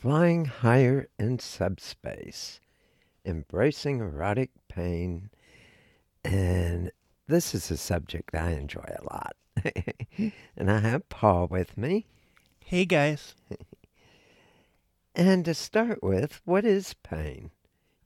Flying 0.00 0.44
higher 0.44 1.08
in 1.18 1.38
subspace, 1.38 2.60
embracing 3.24 4.00
erotic 4.00 4.50
pain, 4.68 5.30
and 6.22 6.92
this 7.26 7.54
is 7.54 7.70
a 7.70 7.78
subject 7.78 8.34
I 8.34 8.50
enjoy 8.50 8.84
a 8.84 9.02
lot. 9.02 9.36
and 10.54 10.70
I 10.70 10.80
have 10.80 11.08
Paul 11.08 11.46
with 11.46 11.78
me. 11.78 12.04
Hey, 12.62 12.84
guys. 12.84 13.36
and 15.14 15.46
to 15.46 15.54
start 15.54 16.02
with, 16.02 16.42
what 16.44 16.66
is 16.66 16.92
pain? 17.02 17.50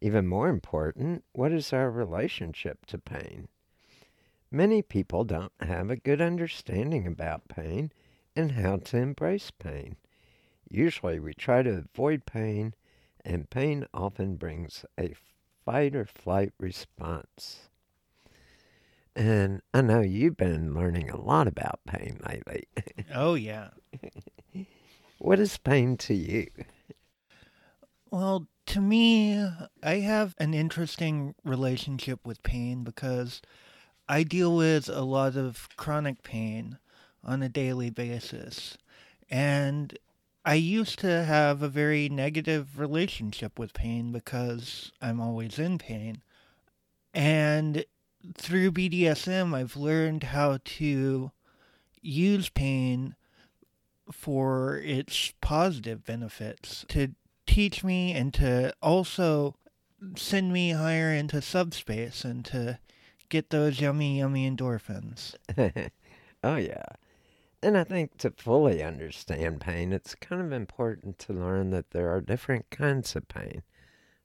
Even 0.01 0.29
more 0.29 0.49
important, 0.49 1.25
what 1.33 1.51
is 1.51 1.73
our 1.73 1.91
relationship 1.91 2.87
to 2.87 2.99
pain? 2.99 3.49
Many 4.49 4.81
people 4.81 5.25
don't 5.25 5.53
have 5.59 5.91
a 5.91 5.97
good 5.97 6.21
understanding 6.21 7.09
about 7.09 7.49
pain 7.49 7.91
and 8.37 8.53
how 8.53 8.77
to 8.77 8.97
embrace 8.97 9.51
pain. 9.51 9.97
Usually 10.71 11.19
we 11.19 11.35
try 11.35 11.63
to 11.63 11.85
avoid 11.93 12.25
pain, 12.27 12.75
and 13.25 13.51
pain 13.51 13.87
often 13.93 14.37
brings 14.37 14.85
a 14.99 15.15
fight 15.65 15.97
or 15.97 16.05
flight 16.07 16.53
response. 16.59 17.69
And 19.17 19.63
I 19.75 19.81
know 19.83 20.01
you've 20.01 20.37
been 20.37 20.73
learning 20.73 21.11
a 21.11 21.21
lot 21.21 21.49
about 21.49 21.81
pain 21.87 22.21
lately. 22.27 22.65
Oh, 23.13 23.35
yeah. 23.35 23.71
what 25.19 25.41
is 25.41 25.59
pain 25.59 25.97
to 25.97 26.15
you? 26.15 26.47
Well, 28.13 28.47
to 28.67 28.81
me, 28.81 29.45
I 29.83 29.95
have 29.95 30.37
an 30.39 30.55
interesting 30.55 31.35
relationship 31.45 32.25
with 32.25 32.45
pain 32.45 32.85
because 32.85 33.43
I 34.09 34.23
deal 34.23 34.57
with 34.57 34.89
a 34.89 35.03
lot 35.03 35.37
of 35.37 35.69
chronic 35.77 36.23
pain 36.23 36.79
on 37.25 37.43
a 37.43 37.49
daily 37.49 37.91
basis. 37.91 38.79
And 39.29 39.99
I 40.45 40.55
used 40.55 40.99
to 41.01 41.25
have 41.25 41.63
a 41.63 41.69
very 41.69 42.09
negative 42.09 42.79
relationship 42.79 43.59
with 43.59 43.75
pain 43.75 44.11
because 44.11 44.91
I'm 45.01 45.21
always 45.21 45.59
in 45.59 45.79
pain. 45.79 46.23
And 47.13 47.85
through 48.35 48.73
BDSM, 48.73 49.55
I've 49.55 49.77
learned 49.77 50.25
how 50.25 50.59
to 50.65 51.31
use 52.01 52.49
pain 52.49 53.17
for 54.11 54.79
its 54.79 55.33
positive 55.41 56.05
benefits 56.05 56.85
to 56.89 57.09
teach 57.47 57.85
me 57.85 58.13
and 58.13 58.33
to 58.35 58.73
also 58.81 59.55
send 60.17 60.53
me 60.53 60.71
higher 60.71 61.13
into 61.13 61.43
subspace 61.43 62.25
and 62.25 62.45
to 62.47 62.79
get 63.29 63.51
those 63.51 63.81
yummy, 63.81 64.19
yummy 64.19 64.51
endorphins. 64.51 65.35
oh, 66.43 66.57
yeah. 66.57 66.85
And 67.63 67.77
I 67.77 67.85
think 67.85 68.17
to 68.19 68.31
fully 68.31 68.83
understand 68.83 69.61
pain, 69.61 69.93
it's 69.93 70.15
kind 70.15 70.41
of 70.41 70.53
important 70.53 71.19
to 71.21 71.35
learn 71.35 71.71
that 71.71 71.91
there 71.91 72.11
are 72.11 72.23
different 72.23 72.71
kinds 72.71 73.15
of 73.15 73.29
pain. 73.29 73.63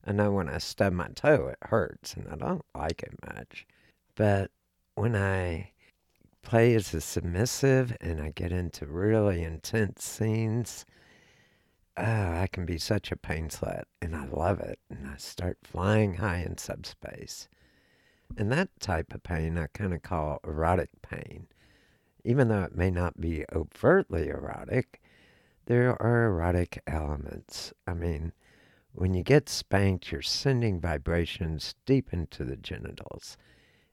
I 0.05 0.13
know 0.13 0.31
when 0.31 0.47
I 0.47 0.59
stub 0.59 0.93
my 0.93 1.09
toe, 1.09 1.47
it 1.47 1.57
hurts, 1.63 2.13
and 2.13 2.29
I 2.29 2.35
don't 2.35 2.63
like 2.73 3.03
it 3.03 3.17
much. 3.35 3.65
But 4.15 4.51
when 4.93 5.15
I 5.15 5.71
play 6.43 6.75
as 6.75 6.93
a 6.93 7.01
submissive 7.01 7.97
and 7.99 8.21
I 8.21 8.29
get 8.29 8.53
into 8.53 8.85
really 8.85 9.43
intense 9.43 10.05
scenes, 10.05 10.85
oh, 11.97 12.03
I 12.03 12.47
can 12.49 12.65
be 12.65 12.77
such 12.77 13.11
a 13.11 13.17
pain 13.17 13.49
slut, 13.49 13.83
and 14.01 14.15
I 14.15 14.27
love 14.27 14.61
it. 14.61 14.79
And 14.89 15.07
I 15.07 15.17
start 15.17 15.57
flying 15.63 16.15
high 16.15 16.43
in 16.45 16.57
subspace. 16.57 17.49
And 18.37 18.49
that 18.51 18.69
type 18.79 19.13
of 19.13 19.23
pain 19.23 19.57
I 19.57 19.67
kind 19.73 19.93
of 19.93 20.01
call 20.03 20.39
erotic 20.45 20.89
pain 21.01 21.47
even 22.25 22.47
though 22.47 22.63
it 22.63 22.75
may 22.75 22.89
not 22.89 23.21
be 23.21 23.45
overtly 23.53 24.29
erotic, 24.29 24.99
there 25.67 26.01
are 26.01 26.25
erotic 26.25 26.81
elements. 26.87 27.71
I 27.85 27.93
mean, 27.93 28.33
when 28.93 29.13
you 29.13 29.23
get 29.23 29.47
spanked, 29.47 30.11
you're 30.11 30.23
sending 30.23 30.81
vibrations 30.81 31.75
deep 31.85 32.11
into 32.11 32.43
the 32.43 32.55
genitals. 32.55 33.37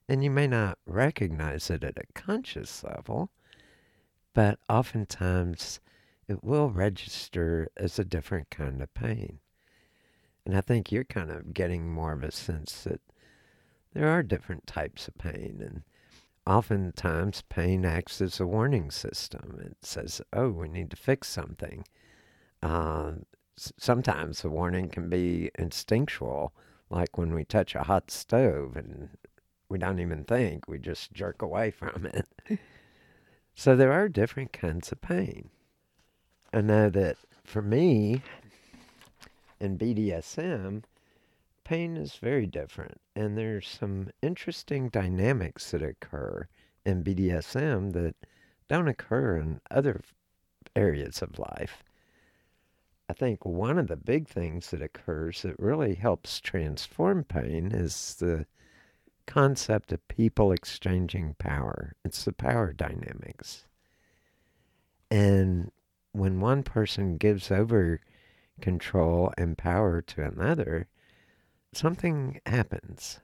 And 0.08 0.25
you 0.25 0.31
may 0.31 0.46
not 0.46 0.79
recognize 0.87 1.70
it 1.70 1.84
at 1.84 1.99
a 1.99 2.12
conscious 2.14 2.82
level, 2.82 3.31
but 4.32 4.58
oftentimes 4.69 5.81
it 6.26 6.43
will 6.43 6.70
register 6.70 7.69
as 7.76 7.99
a 7.99 8.05
different 8.05 8.49
kind 8.50 8.81
of 8.81 8.93
pain. 8.94 9.40
And 10.46 10.56
I 10.56 10.62
think 10.62 10.90
you're 10.90 11.05
kind 11.05 11.31
of 11.31 11.52
getting 11.52 11.93
more 11.93 12.12
of 12.12 12.23
a 12.23 12.32
sense 12.32 12.85
that 12.85 13.00
there 13.93 14.08
are 14.08 14.23
different 14.23 14.67
types 14.67 15.06
of 15.06 15.19
pain 15.19 15.58
and 15.61 15.82
oftentimes 16.46 17.42
pain 17.48 17.84
acts 17.84 18.20
as 18.20 18.40
a 18.40 18.46
warning 18.46 18.90
system. 18.90 19.60
It 19.64 19.76
says, 19.82 20.20
oh, 20.32 20.50
we 20.50 20.68
need 20.68 20.90
to 20.90 20.96
fix 20.96 21.28
something. 21.28 21.84
Uh, 22.62 23.12
sometimes 23.56 24.42
the 24.42 24.50
warning 24.50 24.88
can 24.88 25.08
be 25.08 25.50
instinctual, 25.58 26.52
like 26.90 27.16
when 27.16 27.34
we 27.34 27.44
touch 27.44 27.74
a 27.74 27.84
hot 27.84 28.10
stove 28.10 28.76
and 28.76 29.10
we 29.68 29.78
don't 29.78 30.00
even 30.00 30.24
think, 30.24 30.68
we 30.68 30.78
just 30.78 31.12
jerk 31.12 31.42
away 31.42 31.70
from 31.70 32.06
it. 32.06 32.58
so 33.54 33.76
there 33.76 33.92
are 33.92 34.08
different 34.08 34.52
kinds 34.52 34.92
of 34.92 35.00
pain. 35.00 35.50
I 36.52 36.60
know 36.60 36.90
that 36.90 37.16
for 37.44 37.62
me, 37.62 38.22
in 39.58 39.78
BDSM, 39.78 40.82
pain 41.64 41.97
is 41.97 42.17
very 42.17 42.47
different. 42.47 43.00
And 43.14 43.37
there's 43.37 43.69
some 43.69 44.11
interesting 44.23 44.88
dynamics 44.88 45.70
that 45.70 45.82
occur 45.82 46.49
in 46.85 47.05
BDSM 47.05 47.93
that 47.93 48.14
don't 48.69 48.88
occur 48.88 49.37
in 49.37 49.61
other 49.70 50.00
areas 50.75 51.23
of 51.23 51.38
life. 51.38 51.82
I 53.09 53.14
think 53.14 53.44
one 53.44 53.79
of 53.79 53.88
the 53.88 53.97
big 53.97 54.29
things 54.29 54.70
that 54.70 54.81
occurs 54.81 55.43
that 55.43 55.59
really 55.59 55.94
helps 55.94 56.41
transform 56.41 57.25
pain 57.25 57.70
is 57.73 58.14
the 58.14 58.47
concept 59.26 59.93
of 59.93 60.09
people 60.09 60.53
exchanging 60.53 61.35
power. 61.38 61.94
It's 62.05 62.25
the 62.25 62.32
power 62.32 62.73
dynamics. 62.73 63.67
And 65.11 65.70
when 66.12 66.41
one 66.41 66.62
person 66.62 67.19
gives 67.19 67.50
over 67.50 68.00
control 68.61 69.32
and 69.37 69.59
power 69.59 70.00
to 70.00 70.25
another, 70.25 70.88
something 71.72 72.40
happens. 72.46 73.20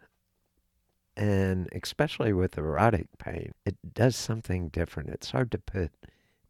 And 1.17 1.69
especially 1.73 2.33
with 2.33 2.57
erotic 2.57 3.09
pain, 3.19 3.53
it 3.65 3.77
does 3.93 4.15
something 4.15 4.69
different. 4.69 5.09
It's 5.11 5.33
hard 5.33 5.51
to 5.53 5.59
put 5.59 5.91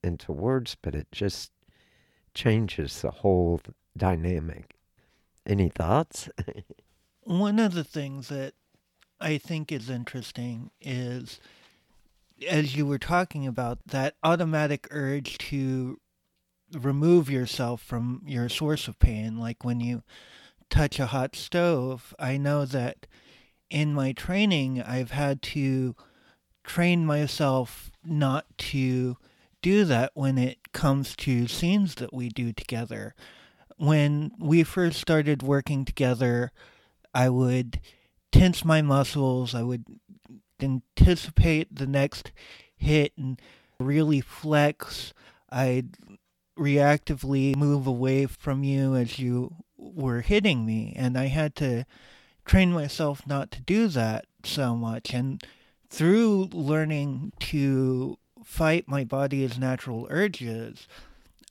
into 0.03 0.33
words, 0.33 0.77
but 0.81 0.95
it 0.95 1.07
just 1.11 1.53
changes 2.35 3.01
the 3.01 3.11
whole 3.11 3.61
dynamic. 3.97 4.77
Any 5.47 5.71
thoughts? 5.71 6.29
One 7.23 7.59
of 7.59 7.73
the 7.73 7.85
things 7.85 8.29
that 8.29 8.55
I 9.21 9.39
think 9.39 9.73
is 9.73 9.91
interesting 9.91 10.71
is, 10.81 11.41
as 12.49 12.77
you 12.77 12.87
were 12.87 12.99
talking 12.99 13.47
about, 13.47 13.79
that 13.87 14.15
automatic 14.23 14.87
urge 14.91 15.39
to 15.39 15.99
remove 16.73 17.31
yourself 17.31 17.81
from 17.83 18.23
your 18.27 18.49
source 18.49 18.89
of 18.89 18.99
pain. 18.99 19.39
Like 19.39 19.65
when 19.65 19.81
you 19.81 20.03
touch 20.71 20.99
a 20.99 21.07
hot 21.07 21.37
stove, 21.37 22.15
I 22.19 22.37
know 22.37 22.65
that 22.65 23.07
in 23.71 23.95
my 23.95 24.13
training, 24.13 24.83
I've 24.83 25.11
had 25.11 25.43
to 25.43 25.95
train 26.65 27.05
myself 27.05 27.91
not 28.05 28.47
to 28.59 29.17
do 29.63 29.85
that 29.85 30.13
when 30.15 30.39
it 30.39 30.73
comes 30.73 31.17
to 31.17 31.49
scenes 31.49 31.97
that 31.97 32.13
we 32.13 32.29
do 32.29 32.53
together. 32.53 33.15
When 33.77 34.33
we 34.39 34.63
first 34.63 35.01
started 35.01 35.43
working 35.43 35.85
together, 35.85 36.53
I 37.15 37.29
would 37.29 37.81
tense 38.33 38.65
my 38.65 38.83
muscles, 38.83 39.55
I 39.55 39.63
would 39.63 39.85
anticipate 40.61 41.75
the 41.75 41.87
next 41.87 42.33
hit 42.77 43.13
and 43.17 43.41
really 43.81 44.21
flex. 44.21 45.13
I'd 45.51 45.97
reactively 46.59 47.57
move 47.57 47.87
away 47.87 48.27
from 48.27 48.65
you 48.65 48.95
as 48.95 49.19
you 49.19 49.55
were 49.79 50.21
hitting 50.21 50.67
me, 50.67 50.93
and 50.97 51.17
I 51.17 51.27
had 51.27 51.55
to 51.57 51.87
train 52.45 52.73
myself 52.73 53.27
not 53.27 53.51
to 53.53 53.61
do 53.61 53.89
that 53.89 54.27
so 54.45 54.75
much. 54.75 55.15
And 55.15 55.43
through 55.89 56.49
learning 56.53 57.33
to 57.41 58.19
fight 58.45 58.89
my 58.89 59.05
body's 59.05 59.59
natural 59.59 60.07
urges, 60.11 60.89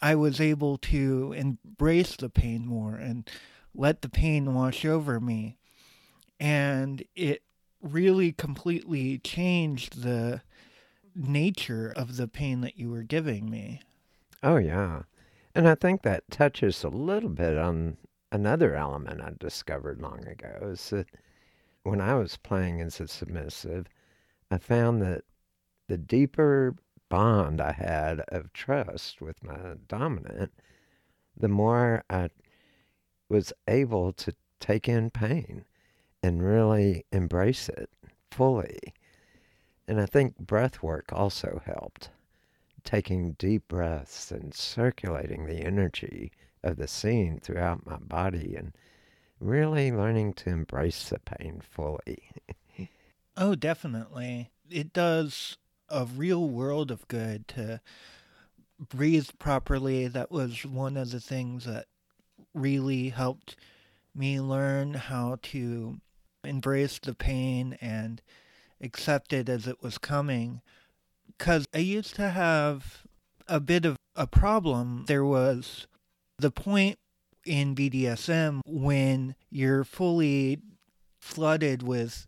I 0.01 0.15
was 0.15 0.39
able 0.39 0.77
to 0.77 1.33
embrace 1.33 2.15
the 2.15 2.29
pain 2.29 2.65
more 2.65 2.95
and 2.95 3.29
let 3.73 4.01
the 4.01 4.09
pain 4.09 4.53
wash 4.53 4.85
over 4.85 5.19
me. 5.19 5.57
And 6.39 7.03
it 7.15 7.43
really 7.81 8.31
completely 8.31 9.19
changed 9.19 10.03
the 10.03 10.41
nature 11.15 11.91
of 11.95 12.17
the 12.17 12.27
pain 12.27 12.61
that 12.61 12.77
you 12.77 12.89
were 12.89 13.03
giving 13.03 13.49
me. 13.49 13.81
Oh, 14.43 14.57
yeah. 14.57 15.03
And 15.55 15.67
I 15.67 15.73
think 15.73 16.03
that 16.03 16.29
touches 16.29 16.83
a 16.83 16.89
little 16.89 17.29
bit 17.29 17.57
on 17.57 17.97
another 18.31 18.75
element 18.75 19.21
I 19.21 19.31
discovered 19.39 20.01
long 20.01 20.27
ago 20.27 20.69
is 20.71 20.89
that 20.89 21.07
when 21.83 22.01
I 22.01 22.15
was 22.15 22.37
playing 22.37 22.81
as 22.81 22.99
a 22.99 23.07
submissive, 23.07 23.87
I 24.51 24.57
found 24.57 25.01
that 25.01 25.23
the 25.87 25.97
deeper 25.97 26.75
bond 27.09 27.61
I 27.61 27.71
had 27.71 28.21
of 28.27 28.51
trust 28.53 29.21
with 29.21 29.43
my 29.43 29.75
dominant, 29.87 30.51
the 31.37 31.47
more 31.47 32.03
I 32.09 32.29
was 33.29 33.53
able 33.67 34.11
to 34.13 34.33
take 34.59 34.89
in 34.89 35.09
pain 35.09 35.65
and 36.21 36.43
really 36.43 37.05
embrace 37.11 37.69
it 37.69 37.89
fully. 38.31 38.79
And 39.87 40.01
I 40.01 40.05
think 40.05 40.37
breath 40.37 40.83
work 40.83 41.13
also 41.13 41.61
helped. 41.65 42.09
Taking 42.83 43.33
deep 43.33 43.67
breaths 43.67 44.31
and 44.31 44.53
circulating 44.53 45.45
the 45.45 45.61
energy 45.61 46.31
of 46.67 46.77
the 46.77 46.87
scene 46.87 47.39
throughout 47.41 47.85
my 47.85 47.97
body 47.97 48.55
and 48.55 48.73
really 49.39 49.91
learning 49.91 50.33
to 50.33 50.49
embrace 50.49 51.09
the 51.09 51.19
pain 51.19 51.61
fully. 51.61 52.31
oh, 53.37 53.55
definitely. 53.55 54.51
It 54.69 54.93
does 54.93 55.57
a 55.89 56.05
real 56.05 56.49
world 56.49 56.91
of 56.91 57.07
good 57.07 57.47
to 57.49 57.81
breathe 58.79 59.29
properly. 59.39 60.07
That 60.07 60.31
was 60.31 60.65
one 60.65 60.97
of 60.97 61.11
the 61.11 61.19
things 61.19 61.65
that 61.65 61.85
really 62.53 63.09
helped 63.09 63.55
me 64.13 64.39
learn 64.41 64.95
how 64.95 65.37
to 65.41 65.97
embrace 66.43 66.99
the 66.99 67.13
pain 67.13 67.77
and 67.79 68.21
accept 68.81 69.33
it 69.33 69.49
as 69.49 69.67
it 69.67 69.81
was 69.81 69.97
coming. 69.97 70.61
Because 71.27 71.67
I 71.73 71.79
used 71.79 72.15
to 72.15 72.29
have 72.29 73.03
a 73.47 73.59
bit 73.59 73.85
of 73.85 73.97
a 74.15 74.27
problem. 74.27 75.05
There 75.07 75.25
was 75.25 75.87
the 76.39 76.51
point 76.51 76.99
in 77.45 77.75
BDSM 77.75 78.61
when 78.65 79.35
you're 79.49 79.83
fully 79.83 80.59
flooded 81.19 81.81
with 81.81 82.27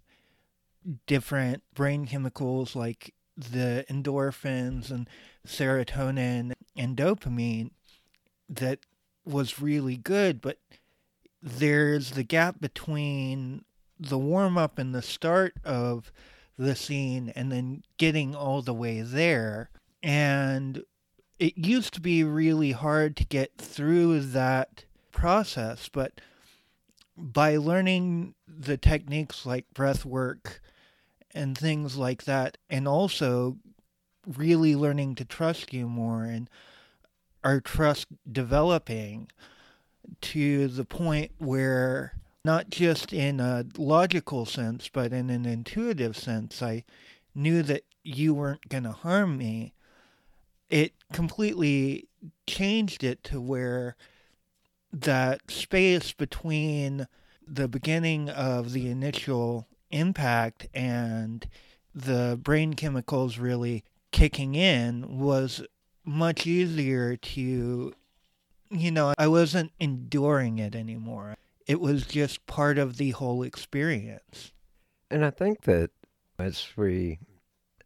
different 1.05 1.63
brain 1.73 2.05
chemicals 2.05 2.75
like 2.75 3.13
the 3.37 3.85
endorphins 3.89 4.89
and 4.89 5.09
serotonin 5.45 6.53
and 6.75 6.97
dopamine 6.97 7.71
that 8.49 8.79
was 9.25 9.61
really 9.61 9.97
good, 9.97 10.41
but 10.41 10.57
there's 11.41 12.11
the 12.11 12.23
gap 12.23 12.59
between 12.59 13.63
the 13.99 14.17
warm 14.17 14.57
up 14.57 14.77
and 14.77 14.93
the 14.95 15.01
start 15.01 15.53
of 15.63 16.11
the 16.57 16.75
scene 16.75 17.31
and 17.35 17.51
then 17.51 17.83
getting 17.97 18.35
all 18.35 18.61
the 18.61 18.73
way 18.73 19.01
there. 19.01 19.69
And 20.01 20.83
it 21.39 21.57
used 21.57 21.93
to 21.93 22.01
be 22.01 22.23
really 22.23 22.73
hard 22.73 23.15
to 23.17 23.25
get 23.25 23.57
through 23.57 24.19
that 24.19 24.85
process, 25.11 25.89
but 25.89 26.19
by 27.17 27.55
learning 27.57 28.35
the 28.47 28.77
techniques 28.77 29.45
like 29.45 29.65
breath 29.73 30.05
work 30.05 30.61
and 31.33 31.57
things 31.57 31.95
like 31.95 32.25
that, 32.25 32.57
and 32.69 32.87
also 32.87 33.57
really 34.37 34.75
learning 34.75 35.15
to 35.15 35.25
trust 35.25 35.73
you 35.73 35.87
more 35.87 36.23
and 36.23 36.49
our 37.43 37.61
trust 37.61 38.07
developing 38.29 39.29
to 40.21 40.67
the 40.67 40.85
point 40.85 41.31
where 41.37 42.13
not 42.43 42.69
just 42.69 43.13
in 43.13 43.39
a 43.39 43.65
logical 43.77 44.45
sense 44.45 44.89
but 44.91 45.13
in 45.13 45.29
an 45.29 45.45
intuitive 45.45 46.17
sense 46.17 46.61
i 46.61 46.83
knew 47.33 47.61
that 47.61 47.83
you 48.03 48.33
weren't 48.33 48.67
going 48.69 48.83
to 48.83 48.91
harm 48.91 49.37
me 49.37 49.73
it 50.69 50.93
completely 51.13 52.07
changed 52.47 53.03
it 53.03 53.23
to 53.25 53.41
where 53.41 53.95
that 54.91 55.41
space 55.49 56.13
between 56.13 57.07
the 57.45 57.67
beginning 57.67 58.29
of 58.29 58.73
the 58.73 58.89
initial 58.89 59.67
impact 59.91 60.67
and 60.73 61.47
the 61.93 62.39
brain 62.41 62.73
chemicals 62.73 63.37
really 63.37 63.83
kicking 64.11 64.55
in 64.55 65.19
was 65.19 65.63
much 66.05 66.45
easier 66.47 67.15
to 67.15 67.93
you 68.71 68.91
know 68.91 69.13
i 69.17 69.27
wasn't 69.27 69.71
enduring 69.79 70.59
it 70.59 70.75
anymore. 70.75 71.35
It 71.67 71.79
was 71.79 72.07
just 72.07 72.47
part 72.47 72.79
of 72.79 72.97
the 72.97 73.11
whole 73.11 73.43
experience. 73.43 74.51
And 75.11 75.25
i 75.25 75.29
think 75.29 75.61
that 75.63 75.91
as 76.37 76.67
we 76.75 77.19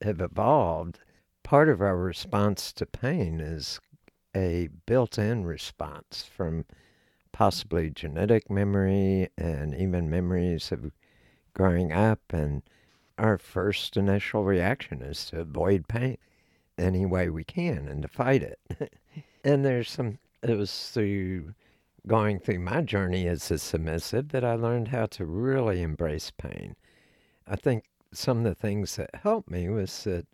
have 0.01 0.21
evolved 0.21 0.99
part 1.43 1.69
of 1.69 1.81
our 1.81 1.97
response 1.97 2.71
to 2.73 2.85
pain 2.85 3.39
is 3.39 3.79
a 4.35 4.69
built 4.85 5.17
in 5.17 5.45
response 5.45 6.23
from 6.23 6.65
possibly 7.31 7.89
genetic 7.89 8.49
memory 8.49 9.29
and 9.37 9.75
even 9.75 10.09
memories 10.09 10.71
of 10.71 10.91
growing 11.53 11.91
up. 11.91 12.21
And 12.31 12.63
our 13.17 13.37
first 13.37 13.97
initial 13.97 14.43
reaction 14.43 15.01
is 15.01 15.25
to 15.27 15.41
avoid 15.41 15.87
pain 15.87 16.17
any 16.77 17.05
way 17.05 17.29
we 17.29 17.43
can 17.43 17.87
and 17.87 18.01
to 18.01 18.07
fight 18.07 18.41
it. 18.41 18.59
and 19.43 19.63
there's 19.63 19.89
some, 19.89 20.19
it 20.41 20.57
was 20.57 20.89
through 20.89 21.53
going 22.07 22.39
through 22.39 22.59
my 22.59 22.81
journey 22.81 23.27
as 23.27 23.49
a 23.51 23.57
submissive 23.57 24.29
that 24.29 24.43
I 24.43 24.55
learned 24.55 24.89
how 24.89 25.05
to 25.07 25.25
really 25.25 25.81
embrace 25.81 26.31
pain. 26.31 26.75
I 27.47 27.55
think 27.55 27.85
some 28.11 28.39
of 28.39 28.43
the 28.43 28.55
things 28.55 28.95
that 28.97 29.15
helped 29.15 29.49
me 29.49 29.69
was 29.69 30.03
that 30.03 30.25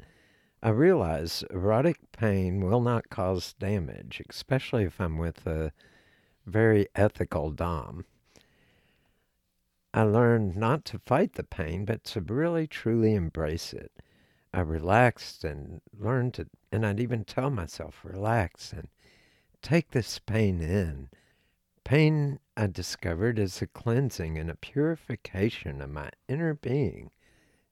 I 0.61 0.69
realize 0.69 1.43
erotic 1.49 2.11
pain 2.11 2.59
will 2.59 2.81
not 2.81 3.09
cause 3.09 3.53
damage, 3.53 4.21
especially 4.29 4.83
if 4.83 4.99
I'm 4.99 5.17
with 5.17 5.47
a 5.47 5.71
very 6.45 6.87
ethical 6.95 7.51
Dom. 7.51 8.03
I 9.93 10.03
learned 10.03 10.57
not 10.57 10.83
to 10.85 10.99
fight 10.99 11.33
the 11.33 11.45
pain, 11.45 11.85
but 11.85 12.03
to 12.05 12.21
really 12.21 12.67
truly 12.67 13.15
embrace 13.15 13.71
it. 13.71 13.91
I 14.53 14.59
relaxed 14.59 15.45
and 15.45 15.81
learned 15.97 16.33
to, 16.35 16.47
and 16.71 16.85
I'd 16.85 16.99
even 16.99 17.23
tell 17.23 17.49
myself, 17.49 18.01
relax 18.03 18.73
and 18.73 18.89
take 19.61 19.91
this 19.91 20.19
pain 20.19 20.61
in. 20.61 21.09
Pain, 21.85 22.39
I 22.57 22.67
discovered, 22.67 23.39
is 23.39 23.61
a 23.61 23.67
cleansing 23.67 24.37
and 24.37 24.49
a 24.49 24.55
purification 24.55 25.81
of 25.81 25.89
my 25.89 26.09
inner 26.27 26.53
being, 26.53 27.11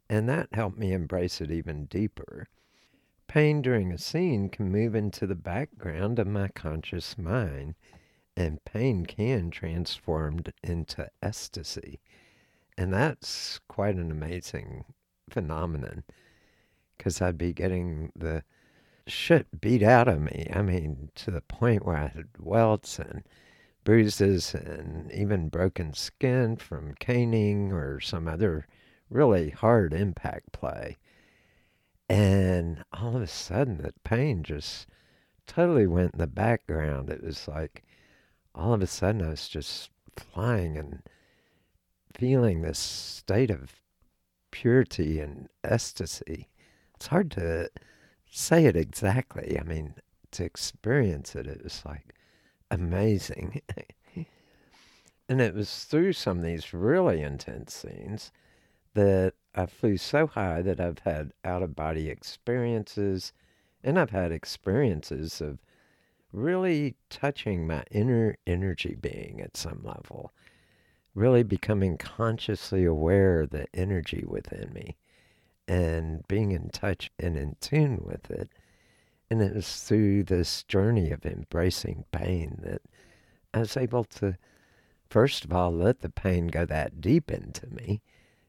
and 0.09 0.29
that 0.29 0.53
helped 0.53 0.77
me 0.77 0.93
embrace 0.93 1.41
it 1.41 1.51
even 1.51 1.85
deeper. 1.85 2.47
Pain 3.27 3.61
during 3.61 3.91
a 3.91 3.97
scene 3.97 4.49
can 4.49 4.71
move 4.71 4.95
into 4.95 5.27
the 5.27 5.35
background 5.35 6.17
of 6.17 6.27
my 6.27 6.47
conscious 6.47 7.17
mind 7.17 7.75
and 8.37 8.63
pain 8.63 9.05
can 9.05 9.49
transform 9.49 10.39
into 10.63 11.09
ecstasy. 11.21 11.99
And 12.77 12.93
that's 12.93 13.59
quite 13.67 13.95
an 13.95 14.11
amazing 14.11 14.85
phenomenon 15.29 16.03
because 16.97 17.21
I'd 17.21 17.37
be 17.37 17.51
getting 17.51 18.11
the 18.15 18.43
shit 19.07 19.59
beat 19.59 19.83
out 19.83 20.07
of 20.07 20.21
me. 20.21 20.47
I 20.53 20.61
mean, 20.61 21.09
to 21.15 21.31
the 21.31 21.41
point 21.41 21.85
where 21.85 21.97
I 21.97 22.07
had 22.07 22.27
welts 22.39 22.99
and 22.99 23.23
bruises 23.83 24.53
and 24.53 25.11
even 25.11 25.49
broken 25.49 25.93
skin 25.93 26.57
from 26.57 26.93
caning 26.99 27.71
or 27.71 27.99
some 27.99 28.27
other 28.27 28.67
really 29.09 29.49
hard 29.49 29.93
impact 29.93 30.51
play. 30.51 30.97
And 32.09 32.83
all 32.93 33.15
of 33.15 33.21
a 33.21 33.27
sudden, 33.27 33.79
that 33.79 34.03
pain 34.03 34.43
just 34.43 34.87
totally 35.45 35.87
went 35.87 36.13
in 36.13 36.19
the 36.19 36.27
background. 36.27 37.09
It 37.09 37.23
was 37.23 37.47
like 37.47 37.83
all 38.55 38.73
of 38.73 38.81
a 38.81 38.87
sudden 38.87 39.21
I 39.21 39.29
was 39.29 39.47
just 39.47 39.89
flying 40.15 40.77
and 40.77 41.03
feeling 42.13 42.61
this 42.61 42.79
state 42.79 43.51
of 43.51 43.73
purity 44.51 45.19
and 45.19 45.49
ecstasy. 45.63 46.49
It's 46.95 47.07
hard 47.07 47.31
to 47.31 47.69
say 48.29 48.65
it 48.65 48.75
exactly. 48.75 49.57
I 49.59 49.63
mean, 49.63 49.95
to 50.31 50.43
experience 50.43 51.35
it, 51.35 51.45
it 51.47 51.63
was 51.63 51.83
like 51.85 52.15
amazing. 52.71 53.61
and 55.29 55.41
it 55.41 55.53
was 55.53 55.83
through 55.83 56.13
some 56.13 56.39
of 56.39 56.43
these 56.43 56.73
really 56.73 57.21
intense 57.21 57.75
scenes 57.75 58.31
that 58.93 59.33
I 59.57 59.65
flew 59.65 59.97
so 59.97 60.27
high 60.27 60.61
that 60.61 60.79
I've 60.79 60.99
had 60.99 61.33
out 61.43 61.63
of 61.63 61.75
body 61.75 62.09
experiences 62.09 63.33
and 63.83 63.97
I've 63.97 64.11
had 64.11 64.31
experiences 64.31 65.41
of 65.41 65.57
really 66.31 66.95
touching 67.09 67.65
my 67.65 67.83
inner 67.89 68.37
energy 68.45 68.95
being 69.01 69.41
at 69.41 69.57
some 69.57 69.81
level, 69.83 70.31
really 71.15 71.41
becoming 71.41 71.97
consciously 71.97 72.85
aware 72.85 73.41
of 73.41 73.49
the 73.49 73.65
energy 73.73 74.23
within 74.27 74.71
me 74.73 74.95
and 75.67 76.27
being 76.27 76.51
in 76.51 76.69
touch 76.69 77.11
and 77.17 77.35
in 77.35 77.55
tune 77.59 78.03
with 78.05 78.29
it. 78.29 78.49
And 79.31 79.41
it 79.41 79.55
was 79.55 79.81
through 79.81 80.25
this 80.25 80.61
journey 80.65 81.09
of 81.09 81.25
embracing 81.25 82.05
pain 82.11 82.59
that 82.61 82.83
I 83.55 83.59
was 83.59 83.75
able 83.75 84.03
to, 84.03 84.37
first 85.09 85.45
of 85.45 85.51
all, 85.51 85.71
let 85.71 86.01
the 86.01 86.09
pain 86.09 86.45
go 86.45 86.63
that 86.65 87.01
deep 87.01 87.31
into 87.31 87.65
me 87.73 88.01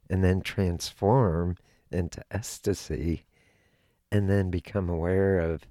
and 0.09 0.25
then 0.25 0.41
transform 0.41 1.57
into 1.91 2.23
ecstasy 2.31 3.25
and 4.11 4.29
then 4.29 4.50
become 4.50 4.88
aware 4.88 5.38
of 5.38 5.67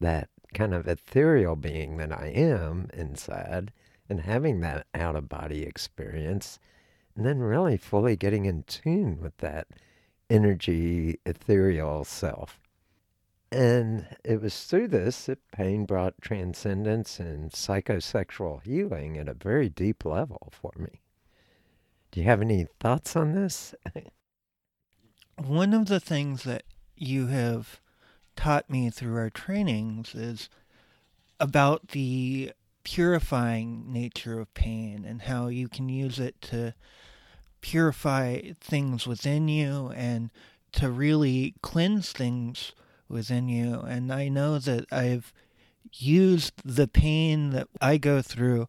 that 0.00 0.28
kind 0.54 0.74
of 0.74 0.86
ethereal 0.86 1.56
being 1.56 1.96
that 1.96 2.12
I 2.12 2.28
am 2.28 2.88
inside 2.94 3.72
and 4.08 4.20
having 4.20 4.60
that 4.60 4.86
out 4.94 5.16
of 5.16 5.28
body 5.28 5.64
experience, 5.64 6.58
and 7.16 7.26
then 7.26 7.40
really 7.40 7.76
fully 7.76 8.16
getting 8.16 8.44
in 8.44 8.62
tune 8.64 9.20
with 9.20 9.36
that 9.38 9.66
energy, 10.30 11.18
ethereal 11.26 12.04
self. 12.04 12.60
And 13.50 14.06
it 14.24 14.40
was 14.40 14.64
through 14.64 14.88
this 14.88 15.26
that 15.26 15.50
pain 15.50 15.86
brought 15.86 16.20
transcendence 16.20 17.18
and 17.18 17.50
psychosexual 17.50 18.62
healing 18.62 19.16
at 19.16 19.28
a 19.28 19.34
very 19.34 19.68
deep 19.68 20.04
level 20.04 20.52
for 20.52 20.72
me. 20.78 21.00
Do 22.16 22.22
you 22.22 22.28
have 22.28 22.40
any 22.40 22.66
thoughts 22.80 23.14
on 23.14 23.34
this? 23.34 23.74
One 25.36 25.74
of 25.74 25.84
the 25.84 26.00
things 26.00 26.44
that 26.44 26.62
you 26.96 27.26
have 27.26 27.78
taught 28.36 28.70
me 28.70 28.88
through 28.88 29.18
our 29.18 29.28
trainings 29.28 30.14
is 30.14 30.48
about 31.38 31.88
the 31.88 32.52
purifying 32.84 33.92
nature 33.92 34.40
of 34.40 34.54
pain 34.54 35.04
and 35.06 35.20
how 35.20 35.48
you 35.48 35.68
can 35.68 35.90
use 35.90 36.18
it 36.18 36.40
to 36.40 36.72
purify 37.60 38.40
things 38.62 39.06
within 39.06 39.46
you 39.48 39.92
and 39.94 40.30
to 40.72 40.90
really 40.90 41.54
cleanse 41.60 42.12
things 42.12 42.72
within 43.10 43.46
you. 43.50 43.80
And 43.80 44.10
I 44.10 44.28
know 44.28 44.58
that 44.58 44.90
I've 44.90 45.34
used 45.92 46.54
the 46.64 46.88
pain 46.88 47.50
that 47.50 47.68
I 47.82 47.98
go 47.98 48.22
through 48.22 48.68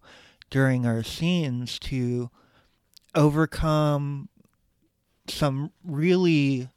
during 0.49 0.85
our 0.85 1.01
scenes 1.01 1.79
to 1.79 2.29
overcome 3.17 4.29
some 5.27 5.71
really 5.83 6.69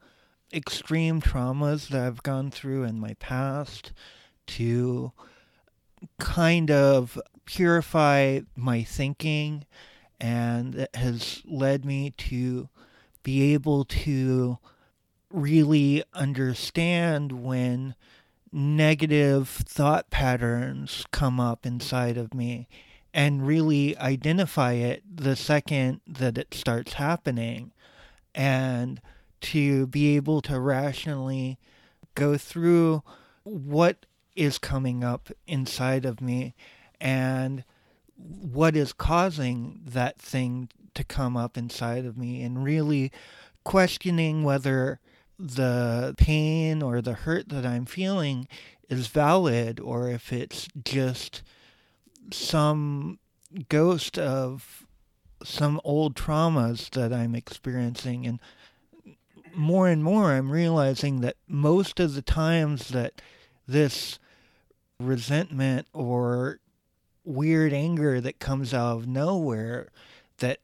extreme 0.52 1.20
traumas 1.20 1.88
that 1.88 2.02
I've 2.02 2.23
gone 2.23 2.50
through 2.50 2.85
in 2.85 2.99
my 2.99 3.14
past 3.20 3.92
to 4.49 5.12
kind 6.18 6.70
of 6.70 7.20
purify 7.44 8.40
my 8.56 8.82
thinking 8.82 9.66
and 10.18 10.75
it 10.75 10.97
has 10.97 11.42
led 11.44 11.85
me 11.85 12.14
to 12.16 12.70
be 13.23 13.52
able 13.52 13.85
to 13.85 14.59
really 15.30 16.02
understand 16.14 17.32
when 17.32 17.94
negative 18.50 19.47
thought 19.49 20.09
patterns 20.11 21.04
come 21.12 21.38
up 21.38 21.66
inside 21.66 22.16
of 22.16 22.32
me 22.32 22.66
and 23.12 23.47
really 23.47 23.97
identify 23.99 24.73
it 24.73 25.02
the 25.12 25.37
second 25.37 26.00
that 26.07 26.38
it 26.38 26.55
starts 26.55 26.95
happening. 26.95 27.73
And 28.35 29.00
to 29.40 29.87
be 29.87 30.17
able 30.17 30.40
to 30.43 30.61
rationally 30.61 31.59
go 32.14 32.37
through 32.37 33.02
what 33.43 34.07
is 34.37 34.59
coming 34.59 35.02
up 35.02 35.31
inside 35.47 36.05
of 36.05 36.21
me 36.21 36.55
and 37.00 37.64
what 38.17 38.76
is 38.76 38.93
causing 38.93 39.81
that 39.85 40.19
thing 40.19 40.69
to 40.95 41.05
come 41.05 41.37
up 41.37 41.57
inside 41.57 42.05
of 42.05 42.17
me 42.17 42.43
and 42.43 42.62
really 42.62 43.11
questioning 43.64 44.45
whether 44.45 45.00
the 45.38 46.14
pain 46.19 46.83
or 46.83 47.00
the 47.00 47.14
hurt 47.14 47.49
that 47.49 47.64
I'm 47.64 47.87
feeling 47.87 48.47
is 48.88 49.07
valid 49.07 49.81
or 49.81 50.09
if 50.11 50.33
it's 50.33 50.69
just 50.85 51.43
some 52.33 53.19
ghost 53.69 54.19
of 54.19 54.87
some 55.43 55.81
old 55.85 56.15
traumas 56.15 56.91
that 56.91 57.13
I'm 57.13 57.35
experiencing 57.35 58.27
and 58.27 58.41
more 59.55 59.89
and 59.89 60.05
more, 60.05 60.33
I'm 60.33 60.51
realizing 60.51 61.21
that 61.21 61.37
most 61.49 61.99
of 61.99 62.15
the 62.15 62.23
times 62.23 62.89
that 62.89 63.21
this 63.67 64.19
resentment 64.99 65.89
or 65.93 66.61
weird 67.25 67.73
anger 67.73 68.21
that 68.21 68.39
comes 68.39 68.73
out 68.73 68.97
of 68.97 69.07
nowhere 69.07 69.89
that 70.39 70.59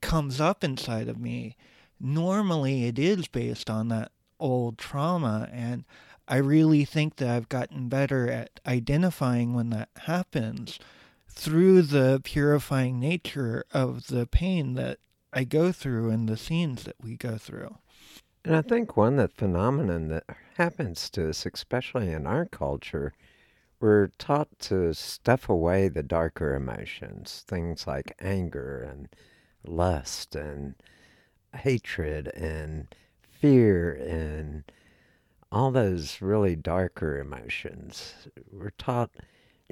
comes 0.00 0.40
up 0.40 0.64
inside 0.64 1.08
of 1.08 1.18
me, 1.18 1.56
normally 2.00 2.86
it 2.86 2.98
is 2.98 3.28
based 3.28 3.70
on 3.70 3.88
that 3.88 4.10
old 4.40 4.78
trauma. 4.78 5.48
And 5.52 5.84
I 6.26 6.36
really 6.36 6.84
think 6.84 7.16
that 7.16 7.28
I've 7.28 7.48
gotten 7.48 7.88
better 7.88 8.30
at 8.30 8.60
identifying 8.66 9.54
when 9.54 9.70
that 9.70 9.88
happens 9.98 10.78
through 11.34 11.82
the 11.82 12.20
purifying 12.22 13.00
nature 13.00 13.64
of 13.72 14.06
the 14.08 14.26
pain 14.26 14.74
that 14.74 14.98
I 15.32 15.44
go 15.44 15.72
through 15.72 16.10
and 16.10 16.28
the 16.28 16.36
scenes 16.36 16.84
that 16.84 16.96
we 17.02 17.16
go 17.16 17.36
through. 17.38 17.78
And 18.44 18.54
I 18.56 18.62
think 18.62 18.96
one 18.96 19.16
that 19.16 19.32
phenomenon 19.32 20.08
that 20.08 20.24
happens 20.56 21.08
to 21.10 21.28
us, 21.28 21.46
especially 21.46 22.12
in 22.12 22.26
our 22.26 22.44
culture, 22.44 23.12
we're 23.80 24.08
taught 24.18 24.48
to 24.60 24.92
stuff 24.94 25.48
away 25.48 25.88
the 25.88 26.02
darker 26.02 26.54
emotions, 26.54 27.44
things 27.48 27.86
like 27.86 28.14
anger 28.20 28.80
and 28.80 29.08
lust 29.66 30.36
and 30.36 30.74
hatred 31.54 32.28
and 32.28 32.94
fear 33.22 33.92
and 33.92 34.64
all 35.50 35.70
those 35.70 36.20
really 36.20 36.56
darker 36.56 37.18
emotions. 37.18 38.14
We're 38.52 38.70
taught 38.70 39.10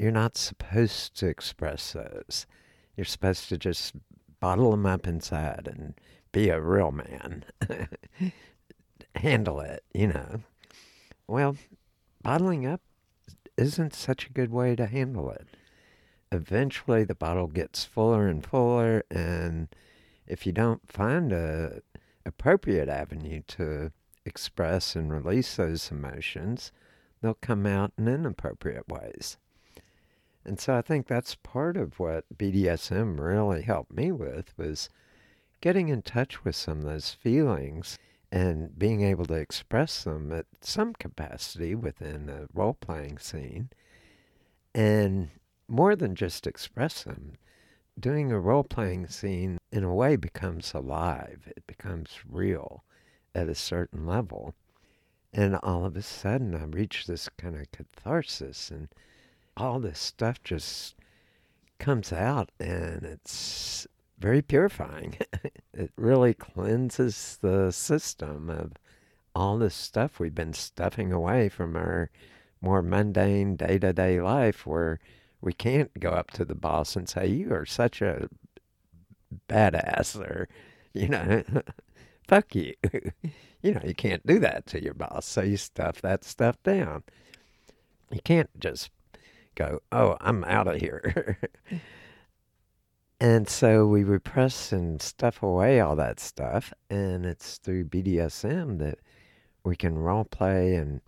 you're 0.00 0.10
not 0.10 0.34
supposed 0.38 1.14
to 1.14 1.26
express 1.26 1.92
those. 1.92 2.46
You're 2.96 3.04
supposed 3.04 3.50
to 3.50 3.58
just 3.58 3.94
bottle 4.40 4.70
them 4.70 4.86
up 4.86 5.06
inside 5.06 5.68
and 5.70 5.92
be 6.32 6.48
a 6.48 6.58
real 6.58 6.90
man. 6.90 7.44
Handle 9.14 9.60
it, 9.60 9.84
you 9.92 10.06
know. 10.06 10.40
Well, 11.26 11.56
bottling 12.22 12.64
up 12.66 12.80
isn't 13.58 13.94
such 13.94 14.24
a 14.26 14.32
good 14.32 14.50
way 14.50 14.74
to 14.74 14.86
handle 14.86 15.30
it. 15.30 15.46
Eventually, 16.32 17.04
the 17.04 17.14
bottle 17.14 17.48
gets 17.48 17.84
fuller 17.84 18.26
and 18.26 18.42
fuller, 18.42 19.04
and 19.10 19.68
if 20.26 20.46
you 20.46 20.52
don't 20.52 20.90
find 20.90 21.30
a 21.30 21.82
appropriate 22.24 22.88
avenue 22.88 23.42
to 23.48 23.92
express 24.24 24.96
and 24.96 25.12
release 25.12 25.56
those 25.56 25.90
emotions, 25.90 26.72
they'll 27.20 27.34
come 27.34 27.66
out 27.66 27.92
in 27.98 28.08
inappropriate 28.08 28.88
ways. 28.88 29.36
And 30.50 30.58
so 30.58 30.74
I 30.74 30.82
think 30.82 31.06
that's 31.06 31.36
part 31.36 31.76
of 31.76 32.00
what 32.00 32.24
BDSM 32.36 33.20
really 33.20 33.62
helped 33.62 33.92
me 33.92 34.10
with 34.10 34.52
was 34.58 34.88
getting 35.60 35.90
in 35.90 36.02
touch 36.02 36.42
with 36.44 36.56
some 36.56 36.78
of 36.78 36.84
those 36.86 37.12
feelings 37.12 37.96
and 38.32 38.76
being 38.76 39.00
able 39.02 39.26
to 39.26 39.34
express 39.34 40.02
them 40.02 40.32
at 40.32 40.46
some 40.60 40.92
capacity 40.94 41.76
within 41.76 42.28
a 42.28 42.48
role 42.52 42.74
playing 42.74 43.18
scene. 43.18 43.68
And 44.74 45.28
more 45.68 45.94
than 45.94 46.16
just 46.16 46.48
express 46.48 47.04
them, 47.04 47.34
doing 47.96 48.32
a 48.32 48.40
role 48.40 48.64
playing 48.64 49.06
scene 49.06 49.58
in 49.70 49.84
a 49.84 49.94
way 49.94 50.16
becomes 50.16 50.74
alive, 50.74 51.44
it 51.56 51.64
becomes 51.68 52.18
real 52.28 52.82
at 53.36 53.48
a 53.48 53.54
certain 53.54 54.04
level. 54.04 54.56
And 55.32 55.54
all 55.62 55.84
of 55.84 55.96
a 55.96 56.02
sudden, 56.02 56.56
I 56.56 56.64
reach 56.64 57.06
this 57.06 57.28
kind 57.38 57.54
of 57.54 57.70
catharsis, 57.70 58.72
and 58.72 58.88
all 59.56 59.80
this 59.80 59.98
stuff 59.98 60.42
just 60.42 60.94
comes 61.78 62.12
out, 62.12 62.50
and 62.60 63.02
it's 63.04 63.86
very 64.18 64.42
purifying. 64.42 65.16
it 65.74 65.90
really 65.96 66.34
cleanses 66.34 67.38
the 67.40 67.70
system 67.70 68.50
of 68.50 68.72
all 69.34 69.58
this 69.58 69.74
stuff 69.74 70.18
we've 70.18 70.34
been 70.34 70.52
stuffing 70.52 71.12
away 71.12 71.48
from 71.48 71.76
our 71.76 72.10
more 72.60 72.82
mundane 72.82 73.56
day 73.56 73.78
to 73.78 73.92
day 73.92 74.20
life 74.20 74.66
where 74.66 75.00
we 75.40 75.52
can't 75.52 75.98
go 75.98 76.10
up 76.10 76.30
to 76.32 76.44
the 76.44 76.54
boss 76.54 76.96
and 76.96 77.08
say, 77.08 77.26
You 77.26 77.52
are 77.52 77.66
such 77.66 78.02
a 78.02 78.28
badass, 79.48 80.16
or, 80.16 80.48
you 80.92 81.08
know, 81.08 81.42
fuck 82.28 82.54
you. 82.54 82.74
you 83.62 83.74
know, 83.74 83.82
you 83.84 83.94
can't 83.94 84.26
do 84.26 84.38
that 84.38 84.66
to 84.66 84.82
your 84.82 84.94
boss. 84.94 85.26
So 85.26 85.42
you 85.42 85.56
stuff 85.56 86.00
that 86.02 86.24
stuff 86.24 86.62
down. 86.62 87.04
You 88.10 88.20
can't 88.22 88.50
just 88.58 88.90
go, 89.60 89.80
Oh, 89.92 90.16
I'm 90.20 90.44
out 90.44 90.68
of 90.68 90.80
here. 90.80 91.38
and 93.20 93.48
so 93.48 93.86
we 93.86 94.04
repress 94.04 94.72
and 94.72 95.00
stuff 95.00 95.42
away 95.42 95.80
all 95.80 95.96
that 95.96 96.20
stuff. 96.20 96.72
And 96.88 97.26
it's 97.26 97.58
through 97.58 97.84
BDSM 97.84 98.78
that 98.78 98.98
we 99.64 99.76
can 99.76 99.98
role 99.98 100.24
play 100.24 100.74
and 100.74 101.00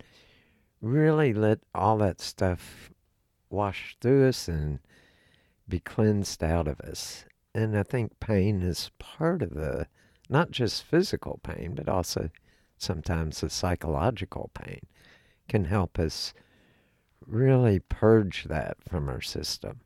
really 0.81 1.33
let 1.33 1.59
all 1.73 1.97
that 1.97 2.21
stuff 2.21 2.91
wash 3.49 3.95
through 4.01 4.27
us 4.27 4.47
and 4.47 4.79
be 5.67 5.79
cleansed 5.79 6.43
out 6.43 6.67
of 6.67 6.79
us. 6.81 7.25
And 7.55 7.77
I 7.77 7.83
think 7.83 8.19
pain 8.19 8.61
is 8.61 8.91
part 8.99 9.41
of 9.41 9.53
the, 9.53 9.87
not 10.29 10.51
just 10.51 10.83
physical 10.83 11.39
pain, 11.43 11.73
but 11.75 11.87
also 11.87 12.29
sometimes 12.77 13.41
the 13.41 13.49
psychological 13.49 14.51
pain 14.53 14.81
can 15.47 15.65
help 15.65 15.99
us 15.99 16.33
really 17.27 17.79
purge 17.79 18.45
that 18.45 18.77
from 18.87 19.09
our 19.09 19.21
system. 19.21 19.81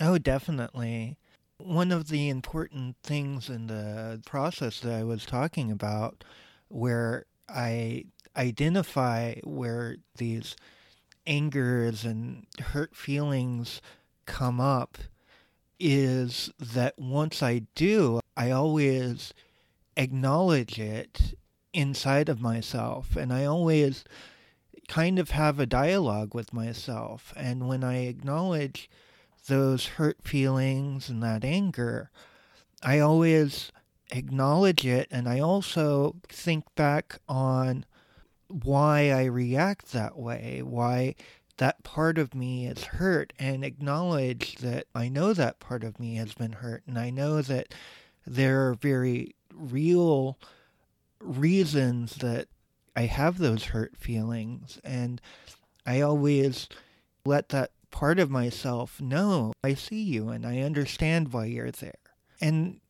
Oh, 0.00 0.18
definitely. 0.18 1.18
One 1.58 1.90
of 1.90 2.08
the 2.08 2.28
important 2.28 2.96
things 3.02 3.48
in 3.48 3.66
the 3.66 4.20
process 4.26 4.80
that 4.80 4.92
I 4.92 5.04
was 5.04 5.24
talking 5.24 5.70
about, 5.70 6.22
where 6.68 7.26
I 7.48 8.06
identify 8.36 9.36
where 9.42 9.96
these 10.16 10.56
angers 11.26 12.04
and 12.04 12.46
hurt 12.60 12.94
feelings 12.94 13.80
come 14.26 14.60
up 14.60 14.98
is 15.80 16.50
that 16.58 16.98
once 16.98 17.42
I 17.42 17.62
do, 17.74 18.20
I 18.36 18.50
always 18.50 19.32
acknowledge 19.96 20.78
it 20.78 21.34
inside 21.72 22.28
of 22.28 22.40
myself 22.40 23.16
and 23.16 23.32
I 23.32 23.44
always 23.44 24.04
kind 24.88 25.18
of 25.18 25.30
have 25.30 25.58
a 25.58 25.66
dialogue 25.66 26.34
with 26.34 26.52
myself. 26.52 27.32
And 27.36 27.68
when 27.68 27.82
I 27.84 28.04
acknowledge 28.04 28.88
those 29.48 29.86
hurt 29.86 30.22
feelings 30.22 31.08
and 31.08 31.22
that 31.22 31.44
anger, 31.44 32.10
I 32.82 32.98
always 33.00 33.72
acknowledge 34.10 34.86
it 34.86 35.08
and 35.10 35.28
I 35.28 35.40
also 35.40 36.16
think 36.28 36.64
back 36.74 37.18
on 37.28 37.84
why 38.48 39.10
I 39.10 39.24
react 39.24 39.92
that 39.92 40.16
way, 40.16 40.62
why 40.62 41.16
that 41.58 41.82
part 41.82 42.18
of 42.18 42.34
me 42.34 42.66
is 42.66 42.84
hurt, 42.84 43.32
and 43.38 43.64
acknowledge 43.64 44.56
that 44.56 44.86
I 44.94 45.08
know 45.08 45.32
that 45.32 45.58
part 45.58 45.84
of 45.84 45.98
me 45.98 46.16
has 46.16 46.34
been 46.34 46.52
hurt, 46.52 46.82
and 46.86 46.98
I 46.98 47.10
know 47.10 47.40
that 47.42 47.74
there 48.26 48.68
are 48.68 48.74
very 48.74 49.34
real 49.52 50.38
reasons 51.18 52.16
that 52.16 52.48
I 52.96 53.02
have 53.02 53.38
those 53.38 53.66
hurt 53.66 53.96
feelings, 53.96 54.80
and 54.82 55.20
I 55.84 56.00
always 56.00 56.68
let 57.24 57.50
that 57.50 57.70
part 57.90 58.18
of 58.18 58.30
myself 58.30 59.00
know 59.00 59.52
I 59.62 59.74
see 59.74 60.02
you 60.02 60.28
and 60.28 60.46
I 60.46 60.58
understand 60.58 61.32
why 61.32 61.46
you're 61.46 61.70
there. 61.70 61.94
And 62.40 62.80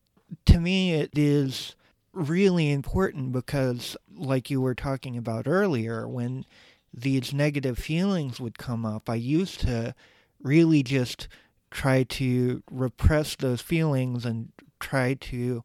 to 0.45 0.59
me, 0.59 0.93
it 0.93 1.11
is 1.17 1.75
really 2.13 2.71
important 2.71 3.31
because, 3.31 3.95
like 4.15 4.49
you 4.49 4.61
were 4.61 4.75
talking 4.75 5.17
about 5.17 5.47
earlier, 5.47 6.07
when 6.07 6.45
these 6.93 7.33
negative 7.33 7.77
feelings 7.77 8.39
would 8.39 8.57
come 8.57 8.85
up, 8.85 9.09
I 9.09 9.15
used 9.15 9.59
to 9.61 9.93
really 10.41 10.83
just 10.83 11.27
try 11.69 12.03
to 12.03 12.63
repress 12.71 13.35
those 13.35 13.61
feelings 13.61 14.25
and 14.25 14.51
try 14.79 15.13
to 15.15 15.63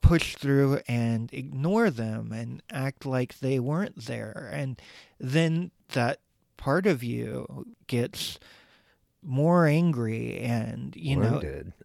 push 0.00 0.36
through 0.36 0.80
and 0.88 1.32
ignore 1.32 1.90
them 1.90 2.32
and 2.32 2.62
act 2.70 3.06
like 3.06 3.38
they 3.38 3.58
weren't 3.58 4.06
there. 4.06 4.50
And 4.52 4.80
then 5.18 5.70
that 5.90 6.20
part 6.56 6.86
of 6.86 7.02
you 7.02 7.66
gets 7.86 8.38
more 9.22 9.66
angry 9.66 10.38
and 10.38 10.96
you 10.96 11.14
know 11.14 11.38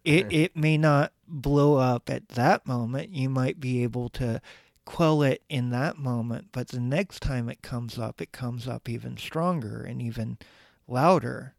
it 0.04 0.28
mm. 0.28 0.32
it 0.32 0.56
may 0.56 0.78
not 0.78 1.12
blow 1.28 1.76
up 1.76 2.08
at 2.08 2.28
that 2.30 2.66
moment. 2.66 3.10
You 3.10 3.28
might 3.28 3.60
be 3.60 3.82
able 3.82 4.08
to 4.10 4.40
quell 4.84 5.22
it 5.22 5.42
in 5.48 5.70
that 5.70 5.98
moment 5.98 6.46
but 6.52 6.68
the 6.68 6.80
next 6.80 7.20
time 7.20 7.48
it 7.48 7.60
comes 7.60 7.98
up 7.98 8.20
it 8.20 8.30
comes 8.30 8.68
up 8.68 8.88
even 8.88 9.16
stronger 9.16 9.82
and 9.82 10.00
even 10.00 10.38
louder. 10.86 11.54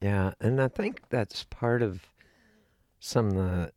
Yeah 0.00 0.32
and 0.40 0.62
i 0.62 0.68
think 0.68 1.02
that's 1.10 1.44
part 1.44 1.82
of 1.82 2.00
some 2.98 3.28
of 3.28 3.34
the 3.34 3.72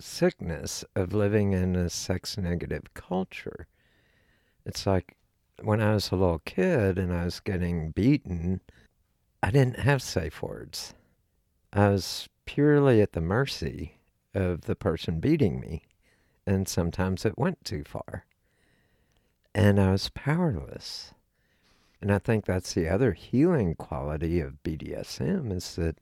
sickness 0.00 0.84
of 0.94 1.12
living 1.12 1.52
in 1.52 1.76
a 1.76 1.90
sex 1.90 2.36
negative 2.36 2.94
culture 2.94 3.66
it's 4.64 4.86
like 4.86 5.16
when 5.62 5.80
i 5.80 5.94
was 5.94 6.10
a 6.10 6.16
little 6.16 6.40
kid 6.40 6.98
and 6.98 7.12
i 7.12 7.24
was 7.24 7.40
getting 7.40 7.90
beaten 7.90 8.60
I 9.42 9.50
didn't 9.52 9.78
have 9.80 10.02
safe 10.02 10.42
words. 10.42 10.94
I 11.72 11.90
was 11.90 12.28
purely 12.44 13.00
at 13.00 13.12
the 13.12 13.20
mercy 13.20 13.98
of 14.34 14.62
the 14.62 14.74
person 14.74 15.20
beating 15.20 15.60
me, 15.60 15.82
and 16.46 16.66
sometimes 16.66 17.24
it 17.24 17.38
went 17.38 17.64
too 17.64 17.84
far. 17.84 18.26
And 19.54 19.80
I 19.80 19.92
was 19.92 20.10
powerless. 20.10 21.14
And 22.00 22.12
I 22.12 22.18
think 22.18 22.44
that's 22.46 22.74
the 22.74 22.88
other 22.88 23.12
healing 23.12 23.74
quality 23.74 24.40
of 24.40 24.62
BDSM 24.64 25.52
is 25.52 25.76
that 25.76 25.98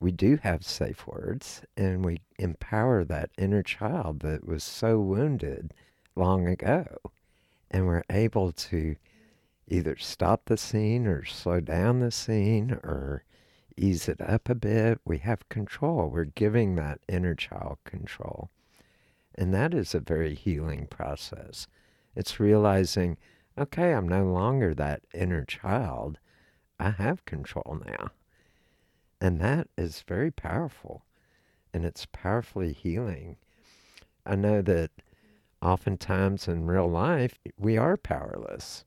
we 0.00 0.12
do 0.12 0.38
have 0.42 0.64
safe 0.64 1.06
words 1.06 1.62
and 1.76 2.04
we 2.04 2.20
empower 2.38 3.04
that 3.04 3.30
inner 3.36 3.62
child 3.62 4.20
that 4.20 4.46
was 4.46 4.62
so 4.62 5.00
wounded 5.00 5.74
long 6.14 6.46
ago. 6.46 6.86
And 7.70 7.86
we're 7.86 8.04
able 8.10 8.52
to 8.52 8.96
either 9.66 9.96
stop 9.96 10.46
the 10.46 10.56
scene 10.56 11.06
or 11.06 11.24
slow 11.24 11.60
down 11.60 12.00
the 12.00 12.10
scene 12.10 12.72
or 12.82 13.24
ease 13.76 14.08
it 14.08 14.20
up 14.20 14.48
a 14.48 14.54
bit. 14.54 15.00
We 15.04 15.18
have 15.18 15.48
control. 15.48 16.08
We're 16.08 16.24
giving 16.24 16.76
that 16.76 17.00
inner 17.08 17.34
child 17.34 17.78
control. 17.84 18.50
And 19.34 19.52
that 19.54 19.74
is 19.74 19.94
a 19.94 20.00
very 20.00 20.34
healing 20.34 20.86
process. 20.86 21.66
It's 22.16 22.40
realizing, 22.40 23.18
okay, 23.56 23.92
I'm 23.92 24.08
no 24.08 24.24
longer 24.24 24.74
that 24.74 25.02
inner 25.12 25.44
child. 25.44 26.18
I 26.80 26.90
have 26.90 27.24
control 27.24 27.80
now. 27.84 28.10
And 29.20 29.40
that 29.40 29.68
is 29.76 30.02
very 30.06 30.30
powerful. 30.30 31.04
And 31.72 31.84
it's 31.84 32.06
powerfully 32.06 32.72
healing. 32.72 33.36
I 34.24 34.36
know 34.36 34.62
that 34.62 34.90
oftentimes 35.60 36.48
in 36.48 36.66
real 36.66 36.88
life, 36.88 37.38
we 37.58 37.76
are 37.76 37.96
powerless 37.96 38.84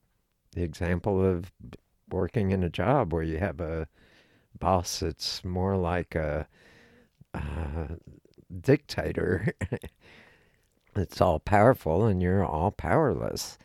the 0.53 0.63
example 0.63 1.23
of 1.23 1.51
working 2.09 2.51
in 2.51 2.63
a 2.63 2.69
job 2.69 3.13
where 3.13 3.23
you 3.23 3.37
have 3.37 3.61
a 3.61 3.87
boss 4.59 4.99
that's 4.99 5.43
more 5.43 5.77
like 5.77 6.13
a, 6.15 6.47
a 7.33 7.97
dictator. 8.59 9.53
it's 10.95 11.21
all 11.21 11.39
powerful 11.39 12.05
and 12.05 12.21
you're 12.21 12.43
all 12.43 12.71
powerless. 12.71 13.57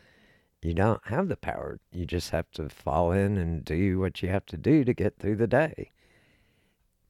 You 0.63 0.75
don't 0.75 1.05
have 1.07 1.29
the 1.29 1.37
power. 1.37 1.79
You 1.93 2.07
just 2.07 2.31
have 2.31 2.51
to 2.53 2.69
fall 2.69 3.13
in 3.13 3.37
and 3.37 3.65
do 3.65 3.99
what 3.99 4.23
you 4.23 4.29
have 4.29 4.47
to 4.47 4.57
do 4.57 4.85
to 4.85 4.95
get 4.95 5.19
through 5.19 5.37
the 5.37 5.47
day. 5.47 5.91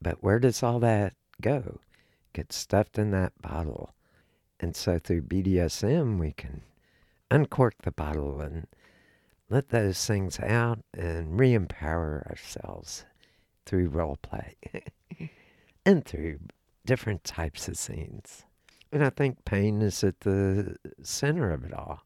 But 0.01 0.23
where 0.23 0.39
does 0.39 0.63
all 0.63 0.79
that 0.81 1.15
go? 1.41 1.81
Get 2.33 2.53
stuffed 2.53 2.99
in 2.99 3.11
that 3.13 3.33
bottle. 3.41 3.95
And 4.61 4.75
so 4.75 4.99
through 4.99 5.23
BDSM, 5.23 6.19
we 6.19 6.33
can 6.33 6.63
uncork 7.31 7.75
the 7.83 7.91
bottle 7.91 8.41
and 8.41 8.67
let 9.49 9.69
those 9.69 10.05
things 10.05 10.41
out 10.41 10.81
and 10.95 11.39
re 11.39 11.55
empower 11.55 12.27
ourselves 12.29 13.05
through 13.65 13.89
role 13.89 14.19
play 14.23 14.57
and 15.87 16.05
through 16.05 16.39
different 16.85 17.25
types 17.25 17.69
of 17.69 17.77
scenes. 17.77 18.45
And 18.93 19.05
I 19.05 19.11
think 19.11 19.45
pain 19.45 19.83
is 19.83 20.03
at 20.05 20.21
the 20.21 20.77
center 21.03 21.51
of 21.53 21.65
it 21.65 21.75
all 21.75 22.03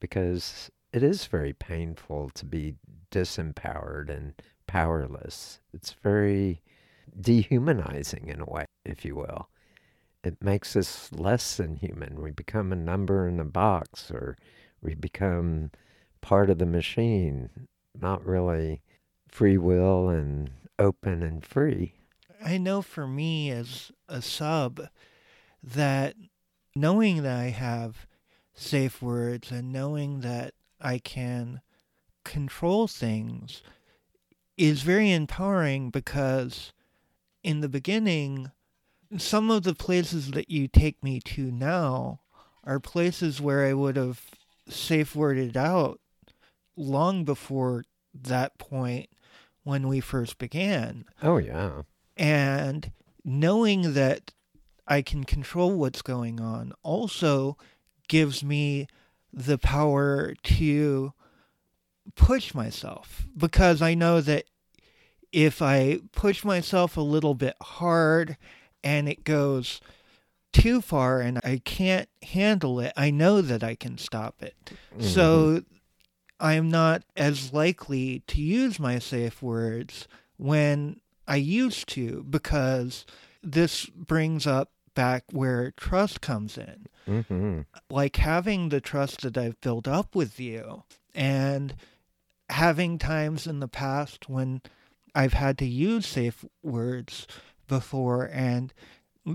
because 0.00 0.70
it 0.92 1.02
is 1.02 1.26
very 1.26 1.52
painful 1.52 2.30
to 2.34 2.44
be 2.44 2.74
disempowered 3.10 4.10
and 4.10 4.34
powerless. 4.66 5.60
It's 5.72 5.94
very 6.02 6.62
dehumanizing 7.20 8.28
in 8.28 8.40
a 8.40 8.44
way, 8.44 8.64
if 8.84 9.04
you 9.04 9.14
will. 9.14 9.48
It 10.24 10.42
makes 10.42 10.76
us 10.76 11.10
less 11.12 11.56
than 11.56 11.76
human. 11.76 12.20
We 12.20 12.30
become 12.30 12.72
a 12.72 12.76
number 12.76 13.28
in 13.28 13.38
a 13.38 13.44
box 13.44 14.10
or 14.10 14.36
we 14.82 14.94
become 14.94 15.70
part 16.20 16.50
of 16.50 16.58
the 16.58 16.66
machine, 16.66 17.50
not 17.98 18.24
really 18.24 18.82
free 19.28 19.58
will 19.58 20.08
and 20.08 20.50
open 20.78 21.22
and 21.22 21.44
free. 21.44 21.94
I 22.44 22.58
know 22.58 22.82
for 22.82 23.06
me 23.06 23.50
as 23.50 23.90
a 24.08 24.22
sub 24.22 24.88
that 25.62 26.14
knowing 26.74 27.22
that 27.22 27.38
I 27.38 27.50
have 27.50 28.06
safe 28.54 29.02
words 29.02 29.50
and 29.50 29.72
knowing 29.72 30.20
that 30.20 30.54
I 30.80 30.98
can 30.98 31.60
control 32.24 32.86
things 32.86 33.62
is 34.56 34.82
very 34.82 35.12
empowering 35.12 35.90
because 35.90 36.72
in 37.42 37.60
the 37.60 37.68
beginning, 37.68 38.50
some 39.16 39.50
of 39.50 39.62
the 39.62 39.74
places 39.74 40.32
that 40.32 40.50
you 40.50 40.68
take 40.68 41.02
me 41.02 41.20
to 41.20 41.50
now 41.50 42.20
are 42.64 42.80
places 42.80 43.40
where 43.40 43.66
I 43.66 43.72
would 43.72 43.96
have 43.96 44.20
safe 44.68 45.16
worded 45.16 45.56
out 45.56 46.00
long 46.76 47.24
before 47.24 47.84
that 48.14 48.58
point 48.58 49.08
when 49.62 49.88
we 49.88 50.00
first 50.00 50.38
began. 50.38 51.04
Oh, 51.22 51.38
yeah. 51.38 51.82
And 52.16 52.92
knowing 53.24 53.94
that 53.94 54.32
I 54.86 55.02
can 55.02 55.24
control 55.24 55.74
what's 55.74 56.02
going 56.02 56.40
on 56.40 56.72
also 56.82 57.56
gives 58.08 58.42
me 58.42 58.86
the 59.32 59.58
power 59.58 60.34
to 60.42 61.12
push 62.14 62.54
myself 62.54 63.26
because 63.36 63.82
I 63.82 63.94
know 63.94 64.20
that 64.22 64.44
if 65.32 65.60
I 65.62 66.00
push 66.12 66.44
myself 66.44 66.96
a 66.96 67.02
little 67.02 67.34
bit 67.34 67.56
hard 67.60 68.36
and 68.82 69.08
it 69.08 69.24
goes 69.24 69.80
too 70.52 70.80
far 70.80 71.20
and 71.20 71.38
I 71.44 71.60
can't 71.64 72.08
handle 72.22 72.80
it, 72.80 72.92
I 72.96 73.10
know 73.10 73.40
that 73.42 73.62
I 73.62 73.74
can 73.74 73.98
stop 73.98 74.42
it. 74.42 74.54
Mm-hmm. 74.66 75.02
So 75.02 75.62
I 76.40 76.54
am 76.54 76.70
not 76.70 77.02
as 77.16 77.52
likely 77.52 78.22
to 78.28 78.40
use 78.40 78.78
my 78.78 78.98
safe 78.98 79.42
words 79.42 80.08
when 80.36 81.00
I 81.26 81.36
used 81.36 81.88
to 81.90 82.24
because 82.28 83.04
this 83.42 83.86
brings 83.86 84.46
up 84.46 84.70
back 84.94 85.24
where 85.30 85.72
trust 85.72 86.20
comes 86.20 86.56
in. 86.56 86.86
Mm-hmm. 87.06 87.60
Like 87.90 88.16
having 88.16 88.68
the 88.68 88.80
trust 88.80 89.22
that 89.22 89.36
I've 89.36 89.60
built 89.60 89.86
up 89.86 90.14
with 90.14 90.40
you 90.40 90.84
and 91.14 91.74
having 92.50 92.98
times 92.98 93.46
in 93.46 93.60
the 93.60 93.68
past 93.68 94.28
when 94.28 94.62
I've 95.14 95.32
had 95.32 95.58
to 95.58 95.66
use 95.66 96.06
safe 96.06 96.44
words 96.62 97.26
before 97.66 98.24
and 98.32 98.72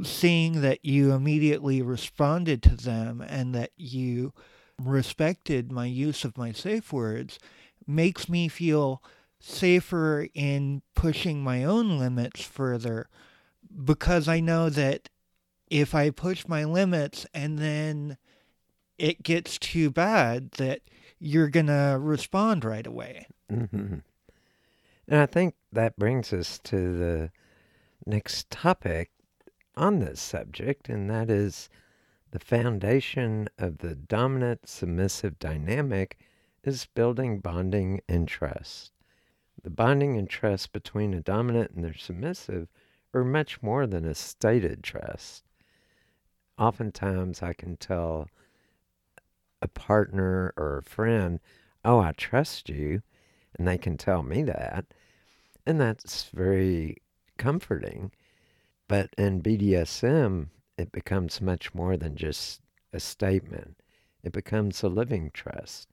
seeing 0.04 0.62
that 0.62 0.84
you 0.84 1.12
immediately 1.12 1.82
responded 1.82 2.64
to 2.64 2.76
them 2.76 3.22
and 3.22 3.54
that 3.54 3.72
you 3.78 4.34
respected 4.82 5.72
my 5.72 5.86
use 5.86 6.24
of 6.24 6.38
my 6.38 6.52
safe 6.52 6.92
words 6.92 7.38
makes 7.86 8.28
me 8.28 8.48
feel 8.48 9.04
safer 9.40 10.28
in 10.34 10.82
pushing 10.96 11.44
my 11.44 11.64
own 11.64 12.00
limits 12.00 12.42
further 12.42 13.08
because 13.84 14.28
I 14.28 14.40
know 14.40 14.70
that 14.70 15.10
if 15.70 15.94
I 15.94 16.10
push 16.10 16.48
my 16.48 16.64
limits 16.64 17.26
and 17.34 17.60
then 17.60 18.18
it 18.98 19.24
gets 19.24 19.58
too 19.58 19.90
bad 19.92 20.52
that 20.52 20.82
you're 21.20 21.50
going 21.50 21.68
to 21.68 21.98
respond 22.00 22.64
right 22.64 22.86
away. 22.86 23.28
Mm-hmm. 23.52 23.98
And 25.08 25.20
I 25.20 25.26
think 25.26 25.56
that 25.72 25.98
brings 25.98 26.32
us 26.32 26.60
to 26.66 26.98
the 26.98 27.32
next 28.06 28.50
topic 28.50 29.12
on 29.76 30.00
this 30.00 30.22
subject, 30.22 30.88
and 30.90 31.10
that 31.10 31.30
is 31.30 31.70
the 32.32 32.40
foundation 32.40 33.50
of 33.58 33.80
the 33.80 33.96
dominant 33.96 34.68
submissive 34.68 35.40
dynamic 35.40 36.18
is 36.64 36.88
building 36.96 37.40
bonding 37.40 38.02
and 38.08 38.28
trust. 38.28 38.92
The 39.62 39.70
bonding 39.70 40.18
and 40.18 40.30
trust 40.30 40.74
between 40.74 41.14
a 41.14 41.22
dominant 41.22 41.72
and 41.72 41.84
their 41.84 41.94
submissive 41.94 42.68
are 43.14 43.24
much 43.24 43.62
more 43.62 43.86
than 43.86 44.06
a 44.06 44.16
stated 44.16 44.84
trust. 44.84 45.44
Oftentimes, 46.58 47.42
I 47.42 47.54
can 47.54 47.78
tell 47.78 48.30
a 49.62 49.68
partner 49.68 50.54
or 50.58 50.78
a 50.78 50.84
friend, 50.84 51.40
Oh, 51.86 52.00
I 52.00 52.14
trust 52.14 52.70
you. 52.70 53.02
And 53.58 53.68
they 53.68 53.78
can 53.78 53.98
tell 53.98 54.24
me 54.24 54.44
that. 54.44 54.86
And 55.66 55.80
that's 55.80 56.30
very 56.34 56.98
comforting. 57.38 58.12
But 58.88 59.10
in 59.18 59.42
BDSM, 59.42 60.48
it 60.78 60.92
becomes 60.92 61.42
much 61.42 61.74
more 61.74 61.98
than 61.98 62.16
just 62.16 62.62
a 62.92 63.00
statement, 63.00 63.78
it 64.24 64.32
becomes 64.32 64.84
a 64.84 64.88
living 64.88 65.32
trust. 65.34 65.88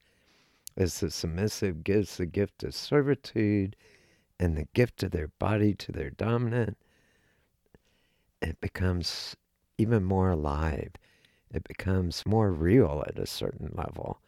As 0.76 1.00
the 1.00 1.10
submissive 1.10 1.82
gives 1.82 2.16
the 2.16 2.26
gift 2.26 2.62
of 2.62 2.74
servitude 2.74 3.74
and 4.38 4.56
the 4.56 4.68
gift 4.74 5.02
of 5.02 5.10
their 5.10 5.28
body 5.38 5.74
to 5.74 5.92
their 5.92 6.10
dominant, 6.10 6.78
it 8.40 8.60
becomes 8.60 9.36
even 9.78 10.04
more 10.04 10.30
alive. 10.30 10.92
It 11.52 11.64
becomes 11.64 12.24
more 12.24 12.52
real 12.52 13.02
at 13.06 13.18
a 13.18 13.26
certain 13.26 13.72
level. 13.74 14.20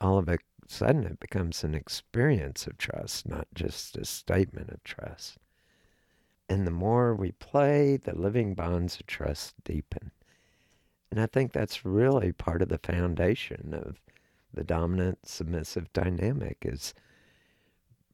All 0.00 0.18
of 0.18 0.28
a 0.28 0.38
sudden, 0.72 1.04
it 1.04 1.20
becomes 1.20 1.62
an 1.62 1.74
experience 1.74 2.66
of 2.66 2.78
trust, 2.78 3.28
not 3.28 3.46
just 3.54 3.96
a 3.96 4.04
statement 4.04 4.70
of 4.70 4.82
trust. 4.84 5.38
And 6.48 6.66
the 6.66 6.72
more 6.72 7.14
we 7.14 7.32
play, 7.32 7.96
the 7.96 8.16
living 8.16 8.54
bonds 8.54 8.98
of 8.98 9.06
trust 9.06 9.54
deepen. 9.64 10.10
And 11.10 11.20
I 11.20 11.26
think 11.26 11.52
that's 11.52 11.84
really 11.84 12.32
part 12.32 12.62
of 12.62 12.68
the 12.68 12.78
foundation 12.78 13.74
of 13.74 14.00
the 14.52 14.64
dominant 14.64 15.26
submissive 15.26 15.92
dynamic 15.92 16.58
is 16.62 16.94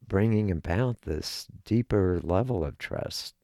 bringing 0.07 0.51
about 0.51 1.01
this 1.03 1.47
deeper 1.65 2.19
level 2.23 2.63
of 2.63 2.77
trust 2.77 3.35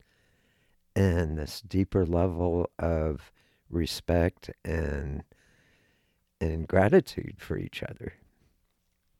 and 0.94 1.38
this 1.38 1.60
deeper 1.60 2.04
level 2.04 2.70
of 2.78 3.32
respect 3.70 4.50
and 4.64 5.22
and 6.40 6.68
gratitude 6.68 7.36
for 7.38 7.56
each 7.56 7.82
other. 7.82 8.12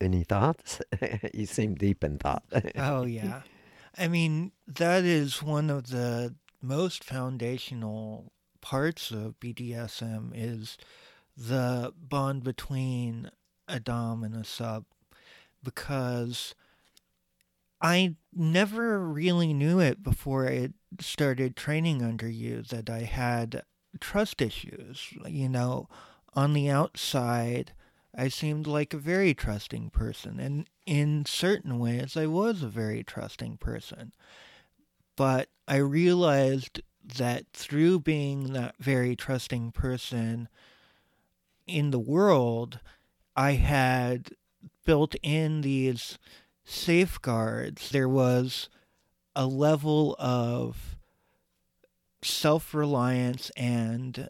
Any 0.00 0.24
thoughts? 0.24 0.80
you 1.34 1.46
seem 1.46 1.74
deep 1.74 2.04
in 2.04 2.18
thought. 2.18 2.44
oh 2.76 3.04
yeah. 3.04 3.42
I 3.96 4.08
mean, 4.08 4.52
that 4.66 5.04
is 5.04 5.42
one 5.42 5.70
of 5.70 5.88
the 5.90 6.34
most 6.60 7.02
foundational 7.02 8.32
parts 8.60 9.10
of 9.10 9.40
BDSM 9.40 10.32
is 10.34 10.76
the 11.36 11.92
bond 11.96 12.42
between 12.42 13.30
a 13.68 13.80
dom 13.80 14.22
and 14.22 14.34
a 14.34 14.44
sub 14.44 14.84
because 15.62 16.54
I 17.80 18.16
never 18.32 18.98
really 19.00 19.52
knew 19.52 19.80
it 19.80 20.02
before 20.02 20.48
I 20.48 20.70
started 21.00 21.56
training 21.56 22.02
under 22.02 22.28
you 22.28 22.62
that 22.62 22.88
I 22.88 23.00
had 23.00 23.62
trust 24.00 24.40
issues. 24.40 25.12
You 25.26 25.48
know, 25.48 25.88
on 26.34 26.52
the 26.52 26.70
outside, 26.70 27.72
I 28.16 28.28
seemed 28.28 28.66
like 28.66 28.94
a 28.94 28.98
very 28.98 29.34
trusting 29.34 29.90
person, 29.90 30.40
and 30.40 30.68
in 30.86 31.26
certain 31.26 31.78
ways, 31.78 32.16
I 32.16 32.26
was 32.26 32.62
a 32.62 32.68
very 32.68 33.04
trusting 33.04 33.58
person. 33.58 34.12
But 35.16 35.50
I 35.68 35.76
realized 35.76 36.80
that 37.04 37.44
through 37.52 38.00
being 38.00 38.52
that 38.54 38.76
very 38.78 39.16
trusting 39.16 39.72
person 39.72 40.48
in 41.66 41.90
the 41.90 41.98
world, 41.98 42.80
I 43.36 43.52
had 43.52 44.30
built 44.84 45.14
in 45.22 45.60
these 45.60 46.18
safeguards. 46.64 47.90
There 47.90 48.08
was 48.08 48.68
a 49.34 49.46
level 49.46 50.16
of 50.18 50.96
self 52.22 52.74
reliance 52.74 53.50
and 53.56 54.28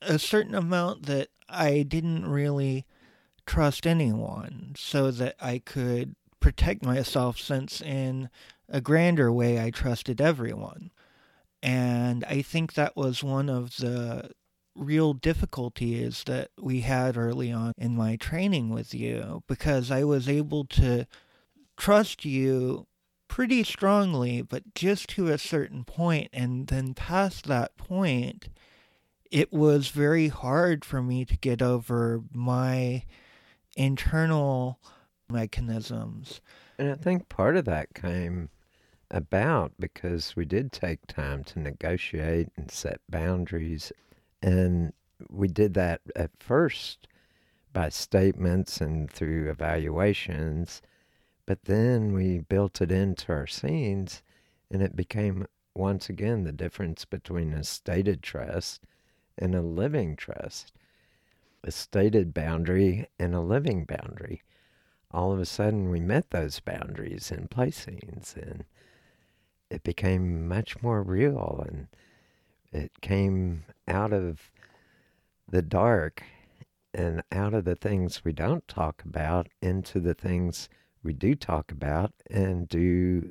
a 0.00 0.18
certain 0.18 0.54
amount 0.54 1.06
that 1.06 1.28
I 1.48 1.82
didn't 1.82 2.26
really 2.26 2.84
trust 3.46 3.86
anyone 3.86 4.74
so 4.76 5.10
that 5.10 5.36
I 5.40 5.58
could 5.58 6.16
protect 6.40 6.84
myself 6.84 7.38
since 7.38 7.80
in 7.80 8.30
a 8.68 8.80
grander 8.80 9.32
way 9.32 9.62
I 9.62 9.70
trusted 9.70 10.20
everyone. 10.20 10.90
And 11.62 12.24
I 12.24 12.42
think 12.42 12.74
that 12.74 12.96
was 12.96 13.24
one 13.24 13.48
of 13.48 13.76
the 13.76 14.30
real 14.74 15.14
difficulties 15.14 16.24
that 16.26 16.50
we 16.60 16.80
had 16.80 17.16
early 17.16 17.52
on 17.52 17.72
in 17.78 17.96
my 17.96 18.16
training 18.16 18.70
with 18.70 18.92
you 18.94 19.42
because 19.46 19.90
I 19.90 20.04
was 20.04 20.28
able 20.28 20.64
to 20.66 21.06
trust 21.76 22.24
you 22.24 22.86
pretty 23.28 23.64
strongly, 23.64 24.42
but 24.42 24.74
just 24.74 25.08
to 25.10 25.28
a 25.28 25.38
certain 25.38 25.84
point, 25.84 26.28
and 26.32 26.66
then 26.66 26.94
past 26.94 27.46
that 27.46 27.76
point, 27.76 28.48
it 29.34 29.52
was 29.52 29.88
very 29.88 30.28
hard 30.28 30.84
for 30.84 31.02
me 31.02 31.24
to 31.24 31.36
get 31.36 31.60
over 31.60 32.22
my 32.32 33.02
internal 33.76 34.78
mechanisms. 35.28 36.40
And 36.78 36.88
I 36.88 36.94
think 36.94 37.28
part 37.28 37.56
of 37.56 37.64
that 37.64 37.94
came 37.94 38.48
about 39.10 39.72
because 39.76 40.36
we 40.36 40.44
did 40.44 40.70
take 40.70 41.04
time 41.08 41.42
to 41.44 41.58
negotiate 41.58 42.50
and 42.56 42.70
set 42.70 43.00
boundaries. 43.08 43.90
And 44.40 44.92
we 45.28 45.48
did 45.48 45.74
that 45.74 46.02
at 46.14 46.30
first 46.38 47.08
by 47.72 47.88
statements 47.88 48.80
and 48.80 49.10
through 49.10 49.50
evaluations. 49.50 50.80
But 51.44 51.64
then 51.64 52.12
we 52.12 52.38
built 52.38 52.80
it 52.80 52.92
into 52.92 53.32
our 53.32 53.48
scenes, 53.48 54.22
and 54.70 54.80
it 54.80 54.94
became 54.94 55.46
once 55.74 56.08
again 56.08 56.44
the 56.44 56.52
difference 56.52 57.04
between 57.04 57.52
a 57.52 57.64
stated 57.64 58.22
trust 58.22 58.80
and 59.38 59.54
a 59.54 59.62
living 59.62 60.16
trust, 60.16 60.72
a 61.62 61.70
stated 61.70 62.34
boundary 62.34 63.06
and 63.18 63.34
a 63.34 63.40
living 63.40 63.84
boundary. 63.84 64.42
All 65.10 65.32
of 65.32 65.40
a 65.40 65.46
sudden, 65.46 65.90
we 65.90 66.00
met 66.00 66.30
those 66.30 66.60
boundaries 66.60 67.30
in 67.30 67.48
play 67.48 67.70
scenes, 67.70 68.34
and 68.40 68.64
it 69.70 69.82
became 69.82 70.48
much 70.48 70.82
more 70.82 71.02
real, 71.02 71.64
and 71.66 71.88
it 72.72 73.00
came 73.00 73.64
out 73.86 74.12
of 74.12 74.50
the 75.48 75.62
dark 75.62 76.22
and 76.92 77.22
out 77.32 77.54
of 77.54 77.64
the 77.64 77.76
things 77.76 78.24
we 78.24 78.32
don't 78.32 78.66
talk 78.68 79.02
about 79.04 79.48
into 79.60 80.00
the 80.00 80.14
things 80.14 80.68
we 81.02 81.12
do 81.12 81.34
talk 81.34 81.70
about 81.70 82.12
and 82.30 82.68
do 82.68 83.30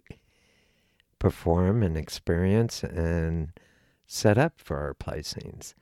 perform 1.18 1.82
and 1.82 1.98
experience 1.98 2.84
and 2.84 3.52
set 4.06 4.38
up 4.38 4.54
for 4.58 4.78
our 4.80 4.94
play 4.94 5.22
scenes 5.22 5.74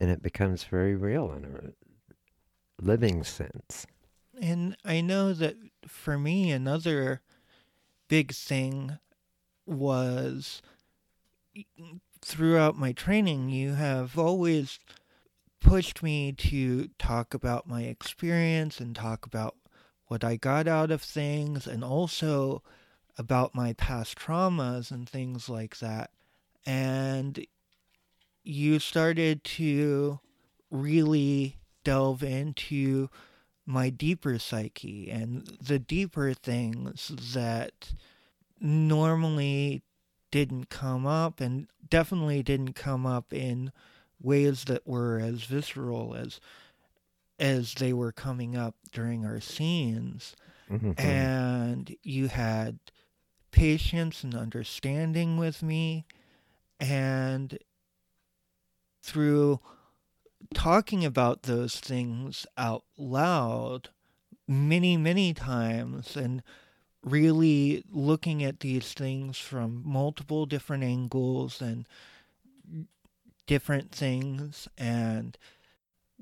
and 0.00 0.10
it 0.10 0.22
becomes 0.22 0.64
very 0.64 0.94
real 0.94 1.30
in 1.32 1.44
a 1.44 2.82
living 2.82 3.22
sense. 3.22 3.86
And 4.40 4.76
I 4.84 5.02
know 5.02 5.34
that 5.34 5.56
for 5.86 6.18
me, 6.18 6.50
another 6.50 7.20
big 8.08 8.32
thing 8.32 8.98
was 9.66 10.62
throughout 12.22 12.76
my 12.76 12.92
training, 12.92 13.50
you 13.50 13.74
have 13.74 14.18
always 14.18 14.78
pushed 15.60 16.02
me 16.02 16.32
to 16.32 16.88
talk 16.98 17.34
about 17.34 17.68
my 17.68 17.82
experience 17.82 18.80
and 18.80 18.96
talk 18.96 19.26
about 19.26 19.56
what 20.06 20.24
I 20.24 20.36
got 20.36 20.66
out 20.66 20.90
of 20.90 21.02
things 21.02 21.66
and 21.66 21.84
also 21.84 22.62
about 23.18 23.54
my 23.54 23.74
past 23.74 24.18
traumas 24.18 24.90
and 24.90 25.08
things 25.08 25.48
like 25.48 25.78
that. 25.78 26.10
And 26.64 27.46
you 28.50 28.80
started 28.80 29.44
to 29.44 30.18
really 30.70 31.56
delve 31.84 32.22
into 32.22 33.08
my 33.64 33.88
deeper 33.88 34.38
psyche 34.38 35.08
and 35.08 35.46
the 35.62 35.78
deeper 35.78 36.34
things 36.34 37.12
that 37.32 37.94
normally 38.60 39.82
didn't 40.32 40.68
come 40.68 41.06
up 41.06 41.40
and 41.40 41.68
definitely 41.88 42.42
didn't 42.42 42.74
come 42.74 43.06
up 43.06 43.32
in 43.32 43.70
ways 44.20 44.64
that 44.64 44.86
were 44.86 45.18
as 45.18 45.44
visceral 45.44 46.14
as 46.14 46.40
as 47.38 47.74
they 47.74 47.92
were 47.92 48.12
coming 48.12 48.56
up 48.56 48.74
during 48.92 49.24
our 49.24 49.40
scenes 49.40 50.34
mm-hmm. 50.70 50.92
and 51.00 51.96
you 52.02 52.28
had 52.28 52.78
patience 53.52 54.22
and 54.24 54.34
understanding 54.34 55.36
with 55.36 55.62
me 55.62 56.04
and 56.78 57.58
through 59.02 59.60
talking 60.54 61.04
about 61.04 61.42
those 61.42 61.78
things 61.78 62.46
out 62.56 62.84
loud 62.96 63.90
many, 64.48 64.96
many 64.96 65.32
times 65.32 66.16
and 66.16 66.42
really 67.02 67.84
looking 67.90 68.42
at 68.42 68.60
these 68.60 68.92
things 68.92 69.38
from 69.38 69.82
multiple 69.84 70.46
different 70.46 70.82
angles 70.82 71.60
and 71.60 71.86
different 73.46 73.90
things 73.90 74.68
and 74.78 75.36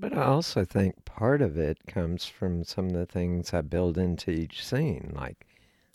but 0.00 0.16
I 0.16 0.22
also 0.22 0.64
think 0.64 1.04
part 1.04 1.42
of 1.42 1.58
it 1.58 1.78
comes 1.88 2.24
from 2.24 2.62
some 2.62 2.86
of 2.86 2.92
the 2.92 3.04
things 3.04 3.52
I 3.52 3.62
build 3.62 3.98
into 3.98 4.30
each 4.30 4.64
scene, 4.64 5.12
like 5.12 5.44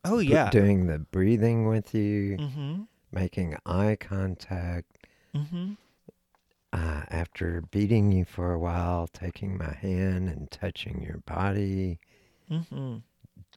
oh 0.04 0.19
yeah, 0.19 0.50
doing 0.50 0.88
the 0.88 1.00
breathing 1.00 1.69
with 1.69 1.96
you, 1.96 2.36
mm-hmm. 2.38 2.82
making 3.13 3.56
eye 3.65 3.96
contact, 3.98 4.98
mm-hmm 5.34 5.76
uh, 6.74 7.04
after 7.10 7.62
beating 7.70 8.12
you 8.12 8.26
for 8.26 8.52
a 8.52 8.60
while, 8.60 9.08
taking 9.08 9.58
my 9.58 9.74
hand 9.74 10.28
and 10.28 10.50
touching 10.50 11.04
your 11.04 11.20
body, 11.20 12.00
mm-hmm. 12.50 12.98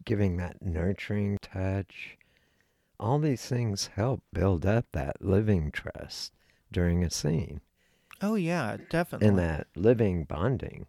giving 0.05 0.37
that 0.37 0.61
nurturing 0.61 1.38
touch, 1.40 2.18
all 3.00 3.18
these 3.18 3.46
things 3.46 3.90
help 3.94 4.22
build 4.35 4.66
up 4.66 4.85
that 4.92 5.24
living 5.24 5.70
trust 5.70 6.33
during 6.70 7.02
a 7.02 7.11
scene. 7.11 7.62
Oh, 8.20 8.35
yeah, 8.35 8.76
definitely. 8.90 9.29
And 9.29 9.38
that 9.38 9.66
living 9.74 10.24
bonding. 10.24 10.87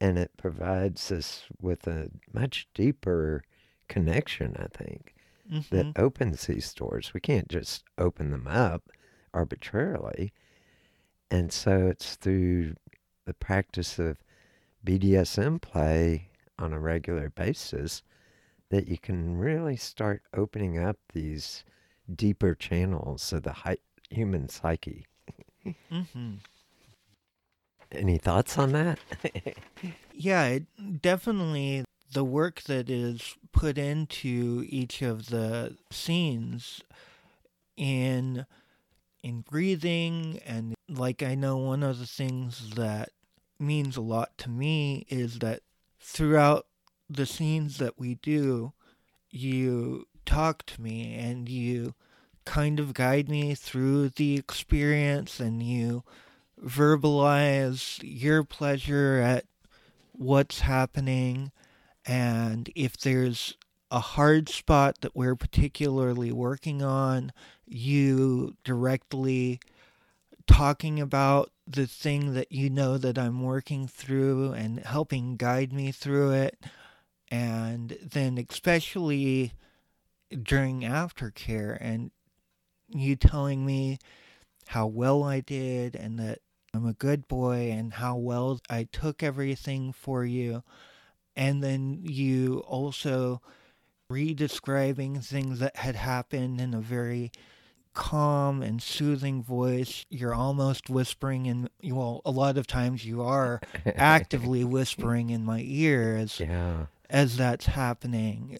And 0.00 0.18
it 0.18 0.32
provides 0.36 1.12
us 1.12 1.44
with 1.60 1.86
a 1.86 2.10
much 2.32 2.66
deeper 2.74 3.44
connection, 3.86 4.56
I 4.58 4.66
think, 4.76 5.14
mm-hmm. 5.50 5.76
that 5.76 5.92
opens 5.96 6.46
these 6.46 6.74
doors. 6.74 7.14
We 7.14 7.20
can't 7.20 7.48
just 7.48 7.84
open 7.96 8.32
them 8.32 8.48
up 8.48 8.90
arbitrarily 9.32 10.32
and 11.32 11.50
so 11.50 11.86
it's 11.86 12.16
through 12.16 12.74
the 13.24 13.32
practice 13.32 13.98
of 13.98 14.18
BDSM 14.84 15.62
play 15.62 16.28
on 16.58 16.74
a 16.74 16.78
regular 16.78 17.30
basis 17.30 18.02
that 18.68 18.86
you 18.86 18.98
can 18.98 19.38
really 19.38 19.76
start 19.76 20.22
opening 20.34 20.78
up 20.78 20.98
these 21.14 21.64
deeper 22.14 22.54
channels 22.54 23.32
of 23.32 23.44
the 23.44 23.52
hi- 23.52 23.78
human 24.10 24.50
psyche. 24.50 25.06
mm-hmm. 25.66 26.34
Any 27.90 28.18
thoughts 28.18 28.58
on 28.58 28.72
that? 28.72 28.98
yeah, 30.12 30.44
it, 30.44 31.00
definitely 31.00 31.84
the 32.12 32.24
work 32.24 32.60
that 32.64 32.90
is 32.90 33.36
put 33.52 33.78
into 33.78 34.66
each 34.68 35.00
of 35.00 35.30
the 35.30 35.78
scenes 35.90 36.82
in 37.76 38.44
in 39.22 39.40
breathing 39.40 40.40
and 40.46 40.74
like 40.88 41.22
I 41.22 41.34
know 41.34 41.56
one 41.56 41.82
of 41.82 41.98
the 41.98 42.06
things 42.06 42.70
that 42.74 43.10
means 43.58 43.96
a 43.96 44.02
lot 44.02 44.36
to 44.38 44.50
me 44.50 45.06
is 45.08 45.38
that 45.38 45.60
throughout 46.00 46.66
the 47.08 47.26
scenes 47.26 47.78
that 47.78 47.98
we 47.98 48.16
do, 48.16 48.72
you 49.30 50.06
talk 50.26 50.64
to 50.66 50.80
me 50.80 51.14
and 51.14 51.48
you 51.48 51.94
kind 52.44 52.80
of 52.80 52.94
guide 52.94 53.28
me 53.28 53.54
through 53.54 54.08
the 54.10 54.36
experience 54.36 55.38
and 55.40 55.62
you 55.62 56.02
verbalize 56.62 58.00
your 58.02 58.44
pleasure 58.44 59.20
at 59.24 59.44
what's 60.12 60.60
happening. 60.60 61.52
And 62.04 62.70
if 62.74 62.96
there's 62.96 63.56
a 63.90 64.00
hard 64.00 64.48
spot 64.48 65.00
that 65.02 65.14
we're 65.14 65.36
particularly 65.36 66.32
working 66.32 66.82
on, 66.82 67.32
you 67.72 68.56
directly 68.64 69.60
talking 70.46 71.00
about 71.00 71.50
the 71.66 71.86
thing 71.86 72.34
that 72.34 72.50
you 72.50 72.68
know 72.68 72.98
that 72.98 73.18
I'm 73.18 73.42
working 73.42 73.86
through 73.86 74.52
and 74.52 74.80
helping 74.80 75.36
guide 75.36 75.72
me 75.72 75.92
through 75.92 76.32
it. 76.32 76.58
And 77.30 77.96
then, 78.02 78.44
especially 78.50 79.54
during 80.42 80.82
aftercare, 80.82 81.78
and 81.80 82.10
you 82.88 83.16
telling 83.16 83.64
me 83.64 83.98
how 84.68 84.86
well 84.86 85.24
I 85.24 85.40
did 85.40 85.96
and 85.96 86.18
that 86.18 86.40
I'm 86.74 86.86
a 86.86 86.92
good 86.94 87.28
boy 87.28 87.70
and 87.70 87.94
how 87.94 88.16
well 88.16 88.60
I 88.68 88.84
took 88.84 89.22
everything 89.22 89.92
for 89.92 90.24
you. 90.24 90.62
And 91.36 91.62
then 91.62 92.00
you 92.02 92.62
also 92.66 93.40
re-describing 94.08 95.20
things 95.20 95.58
that 95.60 95.76
had 95.76 95.96
happened 95.96 96.60
in 96.60 96.74
a 96.74 96.80
very 96.80 97.32
calm 97.94 98.62
and 98.62 98.82
soothing 98.82 99.42
voice. 99.42 100.04
You're 100.08 100.34
almost 100.34 100.88
whispering 100.90 101.46
in 101.46 101.68
well, 101.84 102.22
a 102.24 102.30
lot 102.30 102.56
of 102.56 102.66
times 102.66 103.04
you 103.04 103.22
are 103.22 103.60
actively 103.86 104.64
whispering 104.64 105.30
in 105.30 105.44
my 105.44 105.62
ear 105.64 106.16
as 106.16 106.40
yeah. 106.40 106.86
as 107.10 107.36
that's 107.36 107.66
happening. 107.66 108.58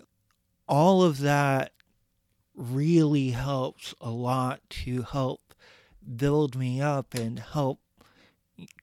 All 0.69 1.03
of 1.03 1.19
that 1.21 1.73
really 2.55 3.31
helps 3.31 3.95
a 4.01 4.11
lot 4.11 4.61
to 4.69 5.03
help 5.03 5.55
build 6.17 6.57
me 6.57 6.81
up 6.81 7.15
and 7.15 7.39
help 7.39 7.81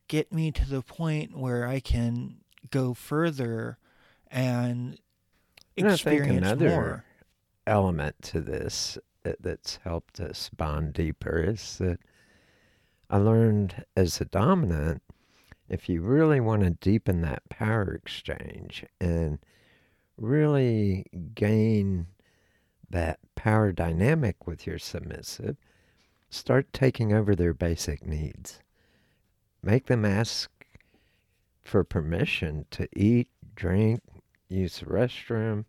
get 0.08 0.34
me 0.34 0.52
to 0.52 0.68
the 0.68 0.82
point 0.82 1.38
where 1.38 1.68
I 1.68 1.80
can 1.80 2.38
go 2.72 2.94
further 2.94 3.78
and 4.28 4.98
And 5.78 5.88
I 5.88 5.98
think 5.98 6.22
experience 6.22 6.48
another 6.48 6.70
more. 6.70 7.06
element 7.68 8.16
to 8.24 8.42
this 8.42 8.98
that- 9.23 9.41
that's 9.41 9.77
helped 9.77 10.19
us 10.19 10.49
bond 10.49 10.93
deeper 10.93 11.39
is 11.39 11.77
that 11.77 11.99
I 13.10 13.17
learned 13.17 13.86
as 13.95 14.21
a 14.21 14.25
dominant, 14.25 15.01
if 15.67 15.89
you 15.89 16.01
really 16.01 16.39
want 16.39 16.63
to 16.63 16.71
deepen 16.71 17.21
that 17.21 17.47
power 17.49 17.91
exchange 17.93 18.86
and 18.99 19.39
really 20.17 21.05
gain 21.34 22.08
that 22.89 23.19
power 23.36 23.71
dynamic 23.71 24.47
with 24.47 24.65
your 24.67 24.79
submissive, 24.79 25.58
start 26.29 26.71
taking 26.73 27.13
over 27.13 27.36
their 27.36 27.53
basic 27.53 28.05
needs. 28.05 28.60
Make 29.62 29.88
them 29.88 30.05
ask 30.05 30.49
for 31.62 31.84
permission 31.84 32.65
to 32.71 32.88
eat, 32.95 33.29
drink, 33.55 34.01
use 34.47 34.79
the 34.79 34.86
restroom, 34.86 35.65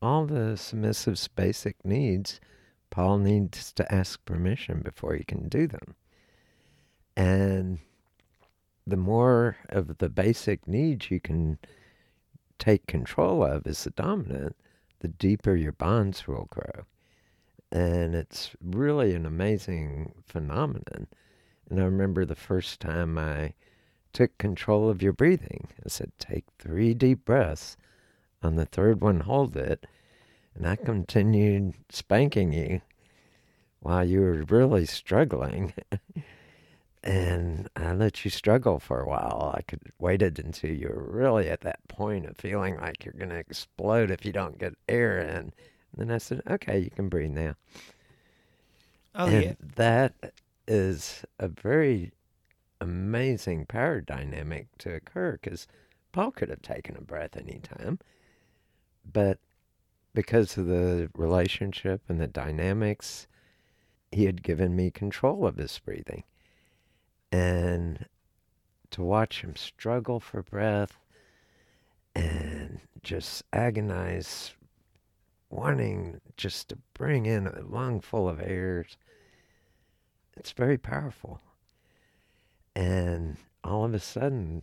all 0.00 0.26
the 0.26 0.56
submissive's 0.56 1.28
basic 1.28 1.84
needs, 1.84 2.40
Paul 2.90 3.18
needs 3.18 3.72
to 3.74 3.94
ask 3.94 4.24
permission 4.24 4.80
before 4.80 5.14
he 5.14 5.24
can 5.24 5.48
do 5.48 5.66
them. 5.66 5.94
And 7.16 7.78
the 8.86 8.96
more 8.96 9.56
of 9.68 9.98
the 9.98 10.08
basic 10.08 10.66
needs 10.66 11.10
you 11.10 11.20
can 11.20 11.58
take 12.58 12.86
control 12.86 13.44
of 13.44 13.66
as 13.66 13.84
the 13.84 13.90
dominant, 13.90 14.56
the 15.00 15.08
deeper 15.08 15.54
your 15.54 15.72
bonds 15.72 16.26
will 16.26 16.48
grow. 16.50 16.84
And 17.70 18.14
it's 18.14 18.52
really 18.62 19.14
an 19.14 19.26
amazing 19.26 20.14
phenomenon. 20.26 21.06
And 21.68 21.80
I 21.80 21.84
remember 21.84 22.24
the 22.24 22.34
first 22.34 22.80
time 22.80 23.18
I 23.18 23.52
took 24.12 24.36
control 24.38 24.88
of 24.88 25.02
your 25.02 25.12
breathing. 25.12 25.68
I 25.84 25.88
said, 25.88 26.12
take 26.18 26.44
three 26.58 26.94
deep 26.94 27.24
breaths. 27.24 27.76
On 28.42 28.56
the 28.56 28.64
third 28.64 29.02
one, 29.02 29.20
hold 29.20 29.56
it. 29.56 29.86
And 30.58 30.66
I 30.66 30.74
continued 30.74 31.74
spanking 31.88 32.52
you 32.52 32.80
while 33.78 34.04
you 34.04 34.20
were 34.20 34.42
really 34.42 34.86
struggling. 34.86 35.72
and 37.04 37.68
I 37.76 37.92
let 37.92 38.24
you 38.24 38.30
struggle 38.32 38.80
for 38.80 39.00
a 39.00 39.08
while. 39.08 39.54
I 39.56 39.62
could 39.62 39.92
waited 40.00 40.40
until 40.40 40.72
you 40.72 40.88
were 40.88 41.06
really 41.12 41.48
at 41.48 41.60
that 41.60 41.86
point 41.86 42.26
of 42.26 42.36
feeling 42.38 42.76
like 42.76 43.04
you're 43.04 43.14
going 43.14 43.30
to 43.30 43.36
explode 43.36 44.10
if 44.10 44.24
you 44.24 44.32
don't 44.32 44.58
get 44.58 44.74
air 44.88 45.20
in. 45.20 45.36
And 45.36 45.52
then 45.96 46.10
I 46.10 46.18
said, 46.18 46.42
okay, 46.50 46.80
you 46.80 46.90
can 46.90 47.08
breathe 47.08 47.30
now. 47.30 47.54
Oh 49.14 49.26
and 49.26 49.44
yeah. 49.44 49.54
that 49.76 50.14
is 50.66 51.24
a 51.38 51.46
very 51.46 52.10
amazing 52.80 53.66
power 53.66 54.00
dynamic 54.00 54.66
to 54.78 54.92
occur 54.92 55.38
because 55.40 55.68
Paul 56.10 56.32
could 56.32 56.48
have 56.48 56.62
taken 56.62 56.96
a 56.96 57.00
breath 57.00 57.36
anytime, 57.36 58.00
but 59.10 59.38
because 60.14 60.56
of 60.56 60.66
the 60.66 61.10
relationship 61.14 62.02
and 62.08 62.20
the 62.20 62.26
dynamics, 62.26 63.26
he 64.10 64.24
had 64.24 64.42
given 64.42 64.74
me 64.74 64.90
control 64.90 65.46
of 65.46 65.56
his 65.56 65.78
breathing. 65.78 66.24
And 67.30 68.06
to 68.90 69.02
watch 69.02 69.42
him 69.42 69.54
struggle 69.54 70.18
for 70.18 70.42
breath 70.42 70.98
and 72.14 72.80
just 73.02 73.44
agonize, 73.52 74.54
wanting 75.50 76.20
just 76.36 76.70
to 76.70 76.78
bring 76.94 77.26
in 77.26 77.46
a 77.46 77.60
lung 77.60 78.00
full 78.00 78.28
of 78.28 78.40
air, 78.40 78.86
it's 80.36 80.52
very 80.52 80.78
powerful. 80.78 81.40
And 82.74 83.36
all 83.62 83.84
of 83.84 83.94
a 83.94 83.98
sudden, 83.98 84.62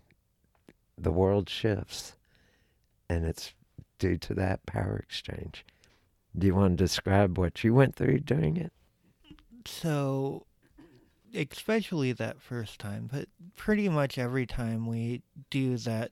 the 0.98 1.12
world 1.12 1.50
shifts, 1.50 2.16
and 3.10 3.26
it's 3.26 3.54
due 3.98 4.18
to 4.18 4.34
that 4.34 4.66
power 4.66 4.98
exchange. 4.98 5.66
Do 6.38 6.48
you 6.48 6.56
want 6.56 6.78
to 6.78 6.84
describe 6.84 7.38
what 7.38 7.64
you 7.64 7.74
went 7.74 7.96
through 7.96 8.20
doing 8.20 8.58
it? 8.58 8.74
So, 9.66 10.46
especially 11.34 12.12
that 12.14 12.42
first 12.42 12.80
time, 12.80 13.10
but 13.12 13.28
pretty 13.56 13.90
much 13.90 14.18
every 14.18 14.46
time 14.46 14.86
we 14.86 15.22
do 15.50 15.78
that 15.78 16.12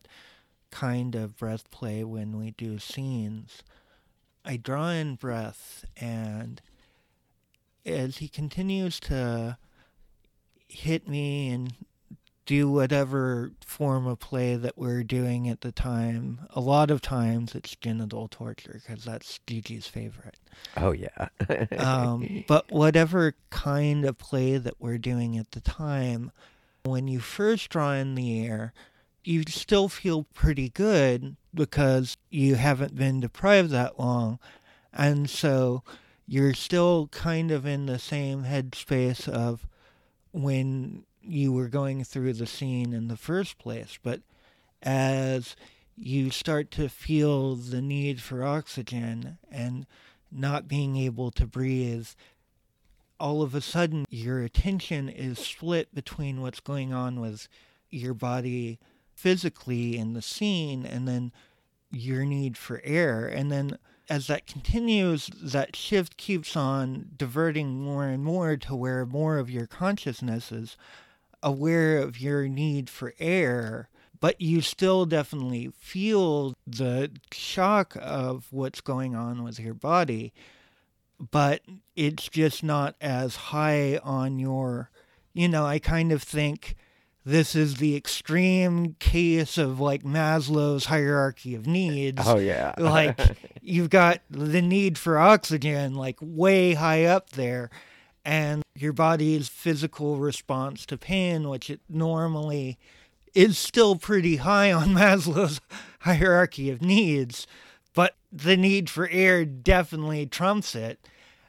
kind 0.71 1.15
of 1.15 1.37
breath 1.37 1.69
play 1.71 2.03
when 2.03 2.37
we 2.37 2.51
do 2.51 2.79
scenes, 2.79 3.63
I 4.45 4.57
draw 4.57 4.89
in 4.89 5.15
breath, 5.15 5.85
and 5.97 6.61
as 7.85 8.17
he 8.17 8.27
continues 8.27 8.99
to 9.01 9.57
hit 10.67 11.07
me 11.07 11.49
and 11.49 11.73
do 12.45 12.69
whatever 12.69 13.51
form 13.65 14.05
of 14.05 14.19
play 14.19 14.55
that 14.55 14.77
we're 14.77 15.03
doing 15.03 15.47
at 15.47 15.61
the 15.61 15.71
time, 15.71 16.41
a 16.51 16.59
lot 16.59 16.91
of 16.91 17.01
times 17.01 17.55
it's 17.55 17.75
genital 17.75 18.27
torture 18.27 18.81
because 18.85 19.05
that's 19.05 19.39
Gigi's 19.47 19.87
favorite 19.87 20.37
Oh, 20.77 20.91
yeah. 20.91 21.27
um, 21.77 22.43
but 22.47 22.71
whatever 22.71 23.35
kind 23.49 24.05
of 24.05 24.17
play 24.17 24.57
that 24.57 24.75
we're 24.79 24.97
doing 24.97 25.37
at 25.37 25.51
the 25.51 25.61
time, 25.61 26.31
when 26.83 27.07
you 27.07 27.19
first 27.19 27.69
draw 27.69 27.93
in 27.93 28.15
the 28.15 28.45
air, 28.45 28.73
you 29.23 29.43
still 29.47 29.87
feel 29.87 30.23
pretty 30.33 30.69
good 30.69 31.35
because 31.53 32.17
you 32.29 32.55
haven't 32.55 32.95
been 32.95 33.19
deprived 33.19 33.69
that 33.71 33.99
long. 33.99 34.39
And 34.91 35.29
so 35.29 35.83
you're 36.27 36.53
still 36.53 37.07
kind 37.07 37.51
of 37.51 37.65
in 37.65 37.85
the 37.85 37.99
same 37.99 38.43
headspace 38.43 39.27
of 39.27 39.67
when 40.31 41.03
you 41.23 41.51
were 41.51 41.67
going 41.67 42.03
through 42.03 42.33
the 42.33 42.45
scene 42.45 42.93
in 42.93 43.07
the 43.07 43.17
first 43.17 43.57
place. 43.57 43.97
But 44.01 44.21
as 44.81 45.55
you 45.97 46.29
start 46.29 46.71
to 46.71 46.89
feel 46.89 47.55
the 47.55 47.81
need 47.81 48.21
for 48.21 48.43
oxygen 48.43 49.37
and 49.51 49.85
not 50.31 50.67
being 50.67 50.97
able 50.97 51.31
to 51.31 51.45
breathe, 51.45 52.09
all 53.19 53.41
of 53.41 53.55
a 53.55 53.61
sudden 53.61 54.05
your 54.09 54.41
attention 54.41 55.07
is 55.07 55.39
split 55.39 55.93
between 55.93 56.41
what's 56.41 56.59
going 56.59 56.93
on 56.93 57.19
with 57.19 57.47
your 57.89 58.13
body 58.13 58.79
physically 59.13 59.97
in 59.97 60.13
the 60.13 60.21
scene 60.21 60.85
and 60.85 61.07
then 61.07 61.31
your 61.91 62.25
need 62.25 62.57
for 62.57 62.81
air. 62.83 63.27
And 63.27 63.51
then 63.51 63.77
as 64.09 64.27
that 64.27 64.47
continues, 64.47 65.29
that 65.41 65.75
shift 65.75 66.17
keeps 66.17 66.57
on 66.57 67.11
diverting 67.15 67.79
more 67.79 68.05
and 68.05 68.23
more 68.23 68.57
to 68.57 68.75
where 68.75 69.05
more 69.05 69.37
of 69.37 69.49
your 69.49 69.67
consciousness 69.67 70.51
is 70.51 70.75
aware 71.43 71.99
of 71.99 72.19
your 72.19 72.47
need 72.47 72.89
for 72.89 73.13
air 73.19 73.89
but 74.23 74.39
you 74.39 74.61
still 74.61 75.05
definitely 75.05 75.69
feel 75.77 76.53
the 76.65 77.11
shock 77.33 77.97
of 77.99 78.47
what's 78.51 78.79
going 78.79 79.13
on 79.13 79.43
with 79.43 79.59
your 79.59 79.73
body, 79.73 80.31
but 81.19 81.59
it's 81.97 82.29
just 82.29 82.63
not 82.63 82.95
as 83.01 83.35
high 83.35 83.97
on 83.97 84.39
your, 84.39 84.89
you 85.33 85.49
know, 85.49 85.65
I 85.65 85.79
kind 85.79 86.13
of 86.13 86.23
think 86.23 86.77
this 87.25 87.53
is 87.53 87.75
the 87.75 87.97
extreme 87.97 88.95
case 88.97 89.57
of 89.57 89.81
like 89.81 90.03
Maslow's 90.03 90.85
hierarchy 90.85 91.53
of 91.53 91.67
needs. 91.67 92.23
oh, 92.25 92.37
yeah. 92.37 92.73
like 92.77 93.19
you've 93.61 93.89
got 93.89 94.21
the 94.29 94.61
need 94.61 94.97
for 94.97 95.17
oxygen 95.17 95.95
like 95.95 96.17
way 96.21 96.75
high 96.75 97.03
up 97.03 97.31
there 97.31 97.69
and 98.23 98.62
your 98.75 98.93
body's 98.93 99.47
physical 99.49 100.17
response 100.17 100.85
to 100.87 100.97
pain 100.97 101.47
which 101.49 101.69
it 101.69 101.79
normally 101.89 102.77
is 103.35 103.57
still 103.57 103.95
pretty 103.95 104.37
high 104.37 104.71
on 104.71 104.89
Maslow's 104.93 105.59
hierarchy 106.01 106.69
of 106.69 106.81
needs, 106.81 107.47
but 107.93 108.15
the 108.31 108.55
need 108.57 108.89
for 108.89 109.07
air 109.09 109.43
definitely 109.45 110.25
trumps 110.25 110.75
it. 110.75 110.99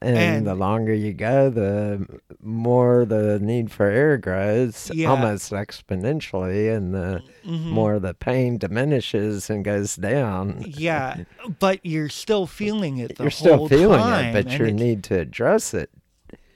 and, 0.01 0.17
and- 0.19 0.47
the 0.47 0.55
longer 0.55 0.93
you 0.95 1.13
go, 1.15 1.49
the 1.51 2.07
more 2.43 3.05
the 3.07 3.39
need 3.41 3.71
for 3.71 3.87
air 3.87 4.19
grows, 4.19 4.91
Yeah. 4.93 5.09
almost 5.09 5.51
exponentially, 5.51 6.75
and 6.75 6.95
the 6.95 7.23
Mhm. 7.47 7.67
more 7.71 7.99
the 7.99 8.13
pain 8.15 8.59
diminishes 8.59 9.49
and 9.49 9.65
goes 9.65 9.97
down. 9.97 10.65
Yeah, 10.67 11.25
but 11.59 11.81
you're 11.85 12.09
still 12.11 12.47
feeling 12.47 12.99
it 12.99 13.15
the 13.17 13.25
You're 13.25 13.31
still 13.31 13.69
feeling 13.69 13.99
time. 14.01 14.37
it, 14.37 14.45
but 14.45 14.59
your 14.59 14.71
need 14.71 15.05
to 15.05 15.19
address 15.19 15.73
it 15.75 15.91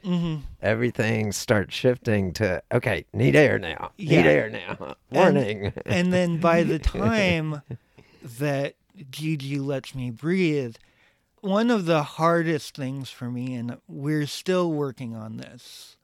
mhm. 0.04 0.42
everything 0.62 1.32
starts 1.32 1.74
shifting 1.74 2.32
to 2.34 2.62
okay, 2.72 3.04
need 3.12 3.36
air 3.36 3.58
now. 3.58 3.92
Yeah. 3.96 4.22
Need 4.22 4.28
air 4.28 4.50
now. 4.50 4.96
Warning. 5.10 5.72
And 5.86 6.12
then 6.12 6.38
by 6.38 6.62
the 6.62 6.78
time 6.78 7.62
that 8.38 8.74
Gigi 9.10 9.58
lets 9.58 9.94
me 9.94 10.10
breathe, 10.10 10.76
one 11.40 11.70
of 11.70 11.86
the 11.86 12.02
hardest 12.02 12.76
things 12.76 13.10
for 13.10 13.30
me, 13.30 13.54
and 13.54 13.78
we're 13.86 14.26
still 14.26 14.72
working 14.72 15.14
on 15.14 15.36
this. 15.36 15.96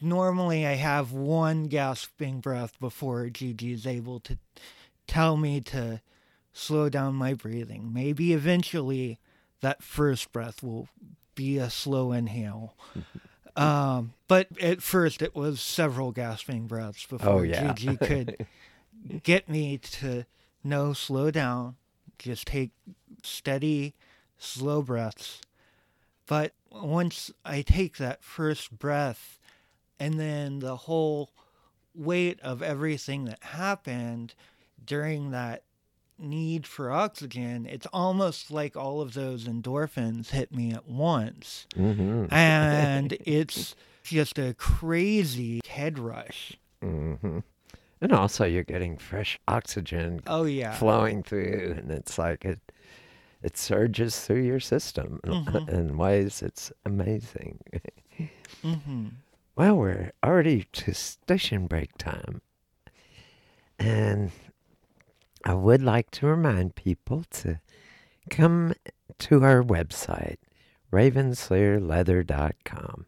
Normally, 0.00 0.66
I 0.66 0.74
have 0.74 1.12
one 1.12 1.64
gasping 1.64 2.40
breath 2.40 2.78
before 2.80 3.30
Gigi 3.30 3.72
is 3.72 3.86
able 3.86 4.20
to 4.20 4.38
tell 5.06 5.36
me 5.36 5.60
to 5.62 6.00
slow 6.52 6.88
down 6.88 7.14
my 7.14 7.34
breathing. 7.34 7.92
Maybe 7.92 8.32
eventually 8.32 9.18
that 9.60 9.82
first 9.82 10.32
breath 10.32 10.62
will 10.62 10.88
be 11.34 11.58
a 11.58 11.70
slow 11.70 12.12
inhale. 12.12 12.76
um, 13.56 14.12
but 14.28 14.48
at 14.60 14.82
first, 14.82 15.22
it 15.22 15.34
was 15.34 15.60
several 15.60 16.12
gasping 16.12 16.66
breaths 16.66 17.06
before 17.06 17.28
Oh, 17.40 17.42
yeah. 17.42 17.72
Gigi 17.72 17.96
could 17.96 18.46
get 19.22 19.48
me 19.48 19.78
to 19.78 20.24
no 20.62 20.92
slow 20.92 21.30
down, 21.30 21.76
just 22.18 22.46
take 22.46 22.70
steady, 23.22 23.94
slow 24.38 24.82
breaths. 24.82 25.40
But 26.26 26.52
once 26.70 27.30
I 27.44 27.62
take 27.62 27.98
that 27.98 28.24
first 28.24 28.78
breath, 28.78 29.38
and 30.00 30.18
then 30.18 30.58
the 30.60 30.76
whole 30.76 31.30
weight 31.94 32.40
of 32.40 32.62
everything 32.62 33.26
that 33.26 33.42
happened 33.42 34.34
during 34.84 35.30
that 35.30 35.62
need 36.18 36.66
for 36.66 36.90
oxygen, 36.92 37.66
it's 37.66 37.86
almost 37.92 38.50
like 38.50 38.76
all 38.76 39.00
of 39.00 39.14
those 39.14 39.44
endorphins 39.46 40.30
hit 40.30 40.54
me 40.54 40.72
at 40.72 40.86
once. 40.88 41.66
hmm 41.74 42.26
And 42.30 43.12
it's 43.26 43.74
just 44.04 44.38
a 44.38 44.54
crazy 44.54 45.60
head 45.68 45.98
rush. 45.98 46.58
hmm 46.80 47.38
And 48.00 48.12
also, 48.12 48.44
you're 48.44 48.62
getting 48.64 48.98
fresh 48.98 49.38
oxygen 49.48 50.20
Oh, 50.26 50.44
yeah. 50.44 50.74
flowing 50.74 51.22
through, 51.22 51.74
and 51.78 51.90
it's 51.90 52.18
like 52.18 52.44
it 52.44 52.60
it 53.42 53.58
surges 53.58 54.20
through 54.20 54.40
your 54.42 54.60
system 54.60 55.20
in- 55.24 55.32
Mhm. 55.44 55.68
in 55.90 55.96
ways 55.98 56.40
it's 56.42 56.72
amazing. 56.86 57.60
hmm 58.62 59.08
Well, 59.56 59.76
we're 59.76 60.12
already 60.24 60.64
to 60.72 60.94
station 60.94 61.66
break 61.66 61.96
time. 61.98 62.40
And 63.78 64.30
I 65.44 65.52
would 65.52 65.82
like 65.82 66.10
to 66.12 66.26
remind 66.26 66.74
people 66.74 67.24
to 67.30 67.60
come 68.30 68.72
to 69.18 69.44
our 69.44 69.62
website, 69.62 70.38
ravenslayerleather.com, 70.90 73.06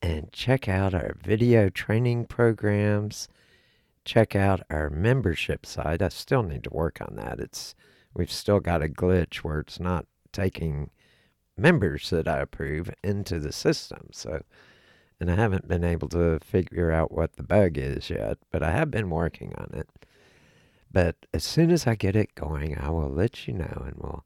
and 0.00 0.32
check 0.32 0.66
out 0.66 0.94
our 0.94 1.14
video 1.22 1.68
training 1.68 2.24
programs. 2.24 3.28
Check 4.06 4.34
out 4.34 4.62
our 4.70 4.88
membership 4.88 5.66
site. 5.66 6.00
I 6.00 6.08
still 6.08 6.42
need 6.42 6.64
to 6.64 6.70
work 6.70 7.02
on 7.02 7.16
that. 7.16 7.38
It's 7.38 7.74
we've 8.14 8.32
still 8.32 8.60
got 8.60 8.82
a 8.82 8.88
glitch 8.88 9.36
where 9.38 9.60
it's 9.60 9.78
not 9.78 10.06
taking 10.32 10.88
members 11.54 12.08
that 12.08 12.26
I 12.26 12.38
approve 12.38 12.90
into 13.04 13.38
the 13.38 13.52
system. 13.52 14.08
So 14.12 14.40
and 15.20 15.30
I 15.30 15.34
haven't 15.34 15.68
been 15.68 15.84
able 15.84 16.08
to 16.08 16.38
figure 16.40 16.90
out 16.90 17.12
what 17.12 17.36
the 17.36 17.42
bug 17.42 17.76
is 17.76 18.08
yet, 18.08 18.38
but 18.50 18.62
I 18.62 18.70
have 18.70 18.90
been 18.90 19.10
working 19.10 19.52
on 19.58 19.68
it. 19.74 19.86
But 20.90 21.16
as 21.32 21.44
soon 21.44 21.70
as 21.70 21.86
I 21.86 21.94
get 21.94 22.16
it 22.16 22.34
going, 22.34 22.76
I 22.78 22.90
will 22.90 23.10
let 23.10 23.46
you 23.46 23.54
know 23.54 23.82
and 23.86 23.94
we'll 23.96 24.24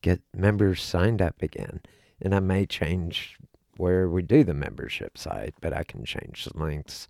get 0.00 0.22
members 0.34 0.82
signed 0.82 1.20
up 1.20 1.42
again. 1.42 1.80
And 2.20 2.34
I 2.34 2.40
may 2.40 2.66
change 2.66 3.38
where 3.76 4.08
we 4.08 4.22
do 4.22 4.44
the 4.44 4.54
membership 4.54 5.18
site, 5.18 5.54
but 5.60 5.72
I 5.72 5.82
can 5.82 6.04
change 6.04 6.44
the 6.44 6.58
links. 6.58 7.08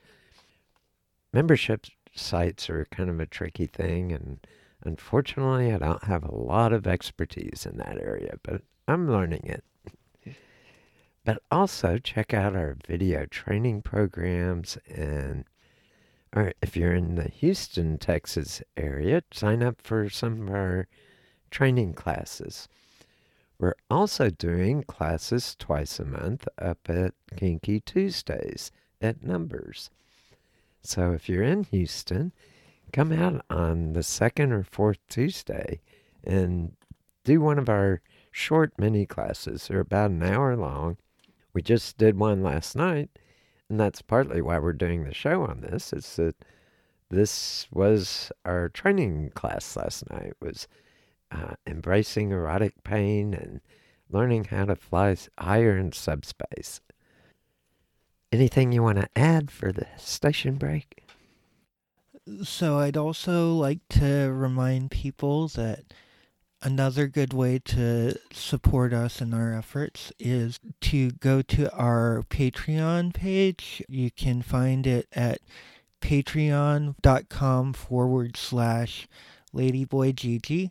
Membership 1.32 1.86
sites 2.14 2.68
are 2.70 2.86
kind 2.90 3.10
of 3.10 3.20
a 3.20 3.26
tricky 3.26 3.66
thing, 3.66 4.12
and 4.12 4.46
unfortunately, 4.84 5.72
I 5.72 5.78
don't 5.78 6.04
have 6.04 6.24
a 6.24 6.34
lot 6.34 6.72
of 6.72 6.86
expertise 6.86 7.66
in 7.66 7.78
that 7.78 7.98
area, 7.98 8.34
but 8.42 8.62
I'm 8.86 9.10
learning 9.10 9.44
it. 9.44 9.64
But 11.24 11.40
also 11.52 11.98
check 11.98 12.34
out 12.34 12.56
our 12.56 12.76
video 12.84 13.26
training 13.26 13.82
programs 13.82 14.76
and 14.88 15.44
or 16.34 16.52
if 16.62 16.76
you're 16.76 16.94
in 16.94 17.16
the 17.16 17.28
Houston, 17.28 17.98
Texas 17.98 18.62
area, 18.76 19.22
sign 19.32 19.62
up 19.62 19.80
for 19.82 20.08
some 20.08 20.48
of 20.48 20.54
our 20.54 20.88
training 21.50 21.94
classes. 21.94 22.68
We're 23.58 23.74
also 23.90 24.30
doing 24.30 24.82
classes 24.82 25.54
twice 25.58 26.00
a 26.00 26.04
month 26.04 26.48
up 26.58 26.78
at 26.88 27.14
Kinky 27.36 27.80
Tuesdays 27.80 28.72
at 29.00 29.22
Numbers. 29.22 29.90
So 30.82 31.12
if 31.12 31.28
you're 31.28 31.44
in 31.44 31.64
Houston, 31.64 32.32
come 32.92 33.12
out 33.12 33.44
on 33.48 33.92
the 33.92 34.02
second 34.02 34.52
or 34.52 34.64
fourth 34.64 34.98
Tuesday 35.08 35.80
and 36.24 36.72
do 37.24 37.40
one 37.40 37.58
of 37.58 37.68
our 37.68 38.00
short 38.32 38.72
mini 38.78 39.06
classes. 39.06 39.68
They're 39.68 39.80
about 39.80 40.10
an 40.10 40.22
hour 40.22 40.56
long. 40.56 40.96
We 41.52 41.62
just 41.62 41.98
did 41.98 42.18
one 42.18 42.42
last 42.42 42.74
night, 42.74 43.10
and 43.72 43.80
that's 43.80 44.02
partly 44.02 44.42
why 44.42 44.58
we're 44.58 44.74
doing 44.74 45.04
the 45.04 45.14
show 45.14 45.44
on 45.44 45.62
this. 45.62 45.94
Is 45.94 46.16
that 46.16 46.36
this 47.08 47.66
was 47.72 48.30
our 48.44 48.68
training 48.68 49.30
class 49.34 49.74
last 49.76 50.10
night 50.10 50.34
was 50.42 50.68
uh, 51.30 51.54
embracing 51.66 52.32
erotic 52.32 52.84
pain 52.84 53.32
and 53.32 53.62
learning 54.10 54.44
how 54.44 54.66
to 54.66 54.76
fly 54.76 55.16
higher 55.38 55.78
in 55.78 55.90
subspace. 55.92 56.82
Anything 58.30 58.72
you 58.72 58.82
want 58.82 58.98
to 58.98 59.08
add 59.16 59.50
for 59.50 59.72
the 59.72 59.86
station 59.96 60.56
break? 60.56 61.04
So 62.42 62.78
I'd 62.78 62.98
also 62.98 63.54
like 63.54 63.80
to 63.92 64.30
remind 64.34 64.90
people 64.90 65.48
that 65.48 65.94
another 66.62 67.08
good 67.08 67.32
way 67.32 67.58
to 67.58 68.16
support 68.32 68.92
us 68.92 69.20
in 69.20 69.34
our 69.34 69.52
efforts 69.52 70.12
is 70.18 70.60
to 70.80 71.10
go 71.12 71.42
to 71.42 71.72
our 71.74 72.22
Patreon 72.28 73.12
page. 73.12 73.82
You 73.88 74.10
can 74.10 74.42
find 74.42 74.86
it 74.86 75.08
at 75.12 75.40
patreon.com 76.00 77.72
forward 77.72 78.36
slash 78.36 79.08
ladyboygg. 79.54 80.70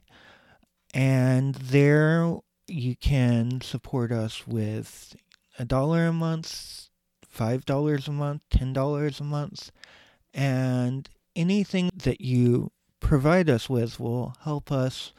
And 0.94 1.56
there 1.56 2.38
you 2.68 2.96
can 2.96 3.62
support 3.62 4.12
us 4.12 4.48
with 4.48 5.16
a 5.60 5.66
dollar 5.66 6.08
a 6.08 6.14
month, 6.14 6.90
five 7.26 7.66
dollars 7.66 8.08
a 8.08 8.12
month, 8.12 8.42
ten 8.50 8.74
dollars 8.74 9.20
a 9.20 9.24
month, 9.24 9.72
and 10.34 11.10
anything 11.36 11.92
that 11.94 12.22
you 12.22 12.72
provide 13.00 13.50
us 13.50 13.70
with 13.70 14.00
will 14.00 14.36
help 14.44 14.72
us 14.72 15.14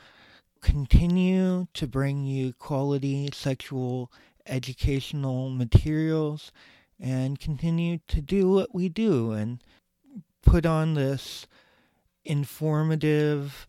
continue 0.62 1.66
to 1.74 1.86
bring 1.86 2.24
you 2.24 2.52
quality 2.54 3.28
sexual 3.32 4.10
educational 4.46 5.50
materials 5.50 6.52
and 6.98 7.38
continue 7.38 7.98
to 8.08 8.20
do 8.20 8.48
what 8.48 8.74
we 8.74 8.88
do 8.88 9.32
and 9.32 9.62
put 10.42 10.64
on 10.64 10.94
this 10.94 11.46
informative 12.24 13.66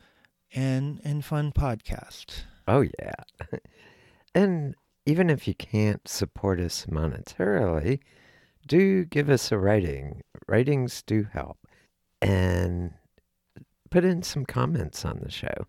and 0.54 1.02
and 1.04 1.26
fun 1.26 1.52
podcast. 1.52 2.44
Oh, 2.68 2.82
yeah. 3.00 3.58
and 4.36 4.76
even 5.06 5.30
if 5.30 5.48
you 5.48 5.56
can't 5.56 6.08
support 6.08 6.60
us 6.60 6.86
monetarily, 6.86 8.00
do 8.68 9.06
give 9.06 9.30
us 9.30 9.52
a 9.52 9.58
rating. 9.58 10.22
Ratings 10.48 11.02
do 11.02 11.28
help. 11.32 11.58
And 12.22 12.94
put 13.90 14.06
in 14.06 14.24
some 14.24 14.46
comments 14.46 15.04
on 15.04 15.20
the 15.22 15.32
show, 15.32 15.68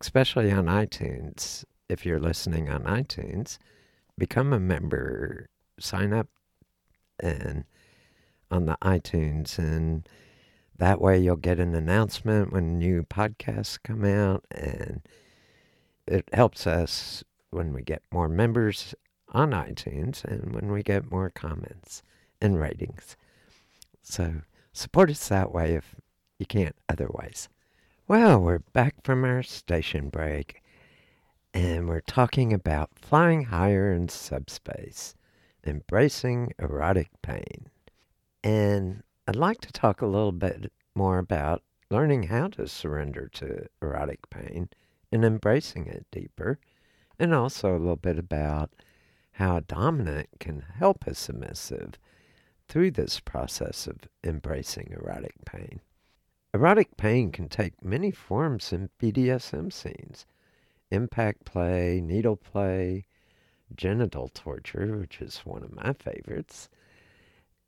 especially 0.00 0.50
on 0.50 0.66
iTunes. 0.66 1.64
If 1.88 2.04
you're 2.04 2.20
listening 2.20 2.68
on 2.68 2.82
iTunes, 2.82 3.58
become 4.18 4.52
a 4.52 4.60
member, 4.60 5.48
sign 5.78 6.12
up 6.12 6.28
and 7.20 7.64
on 8.50 8.66
the 8.66 8.76
iTunes 8.82 9.58
and 9.58 10.08
that 10.78 11.00
way 11.00 11.18
you'll 11.18 11.36
get 11.36 11.58
an 11.58 11.74
announcement 11.74 12.52
when 12.52 12.78
new 12.78 13.02
podcasts 13.02 13.78
come 13.82 14.04
out 14.04 14.44
and 14.50 15.00
it 16.06 16.28
helps 16.32 16.66
us 16.66 17.24
when 17.50 17.72
we 17.72 17.82
get 17.82 18.02
more 18.12 18.28
members 18.28 18.94
on 19.32 19.50
iTunes 19.50 20.24
and 20.24 20.54
when 20.54 20.70
we 20.70 20.82
get 20.82 21.10
more 21.10 21.30
comments 21.30 22.02
and 22.40 22.60
ratings. 22.60 23.16
So 24.02 24.42
support 24.72 25.10
us 25.10 25.28
that 25.28 25.52
way 25.52 25.74
if 25.74 25.96
you 26.38 26.46
can't 26.46 26.76
otherwise. 26.88 27.48
Well, 28.08 28.38
we're 28.38 28.60
back 28.60 29.02
from 29.02 29.24
our 29.24 29.42
station 29.42 30.10
break 30.10 30.62
and 31.52 31.88
we're 31.88 32.02
talking 32.02 32.52
about 32.52 32.90
flying 32.94 33.46
higher 33.46 33.92
in 33.92 34.08
subspace, 34.08 35.16
embracing 35.66 36.52
erotic 36.60 37.10
pain. 37.20 37.66
And 38.44 39.02
I'd 39.26 39.34
like 39.34 39.60
to 39.62 39.72
talk 39.72 40.02
a 40.02 40.06
little 40.06 40.30
bit 40.30 40.70
more 40.94 41.18
about 41.18 41.64
learning 41.90 42.24
how 42.24 42.46
to 42.46 42.68
surrender 42.68 43.28
to 43.34 43.66
erotic 43.82 44.30
pain 44.30 44.68
and 45.10 45.24
embracing 45.24 45.88
it 45.88 46.06
deeper, 46.12 46.60
and 47.18 47.34
also 47.34 47.72
a 47.72 47.80
little 47.80 47.96
bit 47.96 48.20
about 48.20 48.70
how 49.32 49.56
a 49.56 49.62
dominant 49.62 50.28
can 50.38 50.60
help 50.78 51.08
a 51.08 51.14
submissive 51.16 51.94
through 52.68 52.92
this 52.92 53.18
process 53.18 53.88
of 53.88 53.96
embracing 54.22 54.92
erotic 54.96 55.34
pain. 55.44 55.80
Erotic 56.56 56.96
pain 56.96 57.30
can 57.30 57.50
take 57.50 57.84
many 57.84 58.10
forms 58.10 58.72
in 58.72 58.88
BDSM 58.98 59.70
scenes, 59.70 60.24
impact 60.90 61.44
play, 61.44 62.00
needle 62.00 62.36
play, 62.36 63.04
genital 63.74 64.28
torture, 64.28 64.96
which 64.96 65.20
is 65.20 65.40
one 65.40 65.62
of 65.62 65.74
my 65.74 65.92
favorites, 65.92 66.70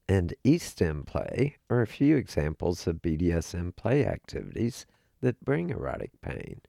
and 0.08 0.32
e-stim 0.42 1.04
play 1.04 1.58
are 1.68 1.82
a 1.82 1.86
few 1.86 2.16
examples 2.16 2.86
of 2.86 3.02
BDSM 3.02 3.76
play 3.76 4.06
activities 4.06 4.86
that 5.20 5.44
bring 5.44 5.68
erotic 5.68 6.18
pain. 6.22 6.62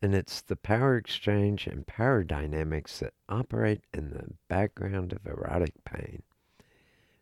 And 0.00 0.14
it's 0.14 0.40
the 0.40 0.56
power 0.56 0.96
exchange 0.96 1.66
and 1.66 1.86
power 1.86 2.24
dynamics 2.24 3.00
that 3.00 3.12
operate 3.28 3.82
in 3.92 4.08
the 4.08 4.30
background 4.48 5.12
of 5.12 5.26
erotic 5.26 5.84
pain. 5.84 6.22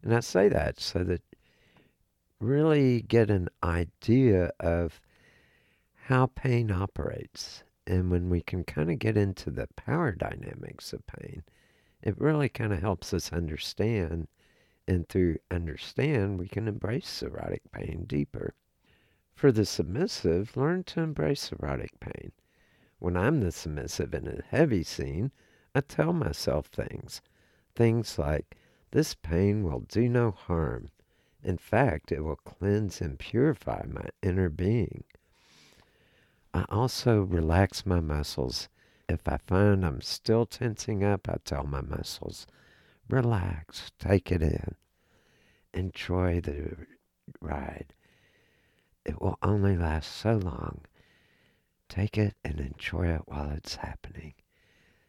And 0.05 0.15
I 0.15 0.21
say 0.21 0.49
that 0.51 0.79
so 0.79 1.03
that 1.03 1.23
really 2.41 3.03
get 3.03 3.30
an 3.30 3.49
idea 3.62 4.53
of 4.61 5.01
how 5.95 6.26
pain 6.26 6.70
operates. 6.70 7.64
And 7.87 8.11
when 8.11 8.30
we 8.30 8.41
can 8.41 8.64
kind 8.64 8.91
of 8.91 8.99
get 8.99 9.16
into 9.16 9.51
the 9.51 9.68
power 9.76 10.12
dynamics 10.12 10.93
of 10.93 11.07
pain, 11.07 11.43
it 12.03 12.20
really 12.20 12.49
kind 12.49 12.72
of 12.72 12.80
helps 12.80 13.12
us 13.14 13.32
understand. 13.32 14.28
And 14.87 15.09
through 15.09 15.39
understand, 15.51 16.39
we 16.39 16.49
can 16.49 16.68
embrace 16.68 17.22
erotic 17.22 17.62
pain 17.72 18.05
deeper. 18.07 18.55
For 19.35 19.51
the 19.51 19.64
submissive, 19.64 20.57
learn 20.57 20.85
to 20.85 21.01
embrace 21.01 21.51
erotic 21.53 21.99
pain. 22.01 22.32
When 22.99 23.16
I'm 23.16 23.41
the 23.41 23.51
submissive 23.53 24.14
in 24.14 24.28
a 24.28 24.43
heavy 24.49 24.82
scene, 24.82 25.32
I 25.74 25.80
tell 25.80 26.12
myself 26.12 26.66
things. 26.66 27.20
Things 27.74 28.18
like, 28.18 28.57
this 28.93 29.14
pain 29.14 29.64
will 29.64 29.80
do 29.80 30.09
no 30.09 30.30
harm. 30.30 30.91
In 31.45 31.59
fact, 31.59 32.11
it 32.11 32.25
will 32.25 32.37
cleanse 32.37 33.03
and 33.03 33.19
purify 33.19 33.85
my 33.87 34.09
inner 34.23 34.49
being. 34.49 35.05
I 36.55 36.65
also 36.71 37.21
relax 37.21 37.85
my 37.85 38.01
muscles. 38.01 38.69
If 39.09 39.29
I 39.29 39.37
find 39.37 39.85
I'm 39.85 40.01
still 40.01 40.47
tensing 40.47 41.05
up, 41.05 41.29
I 41.29 41.37
tell 41.45 41.65
my 41.65 41.83
muscles, 41.83 42.47
relax, 43.11 43.93
take 43.99 44.33
it 44.33 44.41
in, 44.41 44.77
enjoy 45.75 46.41
the 46.41 46.77
ride. 47.43 47.93
It 49.05 49.21
will 49.21 49.39
only 49.43 49.77
last 49.77 50.11
so 50.13 50.37
long. 50.37 50.81
Take 51.91 52.17
it 52.17 52.35
and 52.43 52.59
enjoy 52.59 53.09
it 53.09 53.23
while 53.27 53.51
it's 53.51 53.77
happening. 53.77 54.33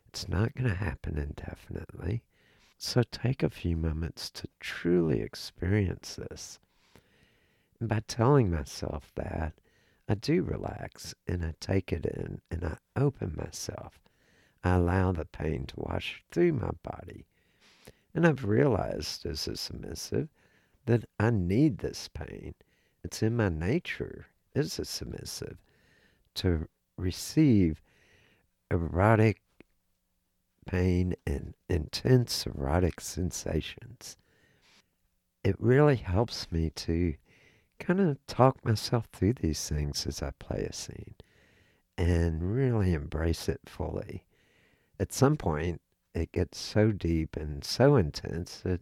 It's 0.09 0.27
not 0.27 0.53
going 0.53 0.69
to 0.69 0.75
happen 0.75 1.17
indefinitely. 1.17 2.23
So 2.77 3.03
take 3.03 3.41
a 3.41 3.49
few 3.49 3.77
moments 3.77 4.29
to 4.31 4.47
truly 4.59 5.21
experience 5.21 6.15
this. 6.15 6.59
And 7.79 7.89
by 7.89 8.01
telling 8.07 8.51
myself 8.51 9.11
that, 9.15 9.53
I 10.07 10.15
do 10.15 10.43
relax 10.43 11.15
and 11.27 11.43
I 11.43 11.53
take 11.59 11.91
it 11.91 12.05
in 12.05 12.41
and 12.51 12.63
I 12.63 12.77
open 12.95 13.33
myself. 13.35 13.99
I 14.63 14.75
allow 14.75 15.11
the 15.11 15.25
pain 15.25 15.65
to 15.67 15.75
wash 15.77 16.23
through 16.31 16.53
my 16.53 16.71
body. 16.83 17.25
And 18.13 18.25
I've 18.25 18.45
realized 18.45 19.25
as 19.25 19.47
a 19.47 19.55
submissive 19.55 20.29
that 20.85 21.05
I 21.19 21.31
need 21.31 21.79
this 21.79 22.07
pain. 22.07 22.53
It's 23.03 23.23
in 23.23 23.35
my 23.35 23.49
nature 23.49 24.27
as 24.55 24.79
a 24.79 24.85
submissive 24.85 25.57
to 26.35 26.67
receive 26.97 27.81
erotic 28.71 29.41
pain 30.65 31.15
and 31.25 31.53
intense 31.69 32.45
erotic 32.45 32.99
sensations. 33.01 34.17
It 35.43 35.55
really 35.59 35.97
helps 35.97 36.51
me 36.51 36.71
to 36.71 37.15
kind 37.79 37.99
of 37.99 38.25
talk 38.27 38.63
myself 38.65 39.07
through 39.11 39.33
these 39.33 39.67
things 39.67 40.07
as 40.07 40.23
I 40.23 40.31
play 40.39 40.65
a 40.69 40.73
scene 40.73 41.15
and 41.97 42.55
really 42.55 42.93
embrace 42.93 43.47
it 43.47 43.61
fully. 43.65 44.25
At 44.99 45.13
some 45.13 45.37
point, 45.37 45.81
it 46.13 46.31
gets 46.31 46.57
so 46.57 46.91
deep 46.91 47.35
and 47.35 47.63
so 47.63 47.95
intense 47.95 48.61
that 48.61 48.81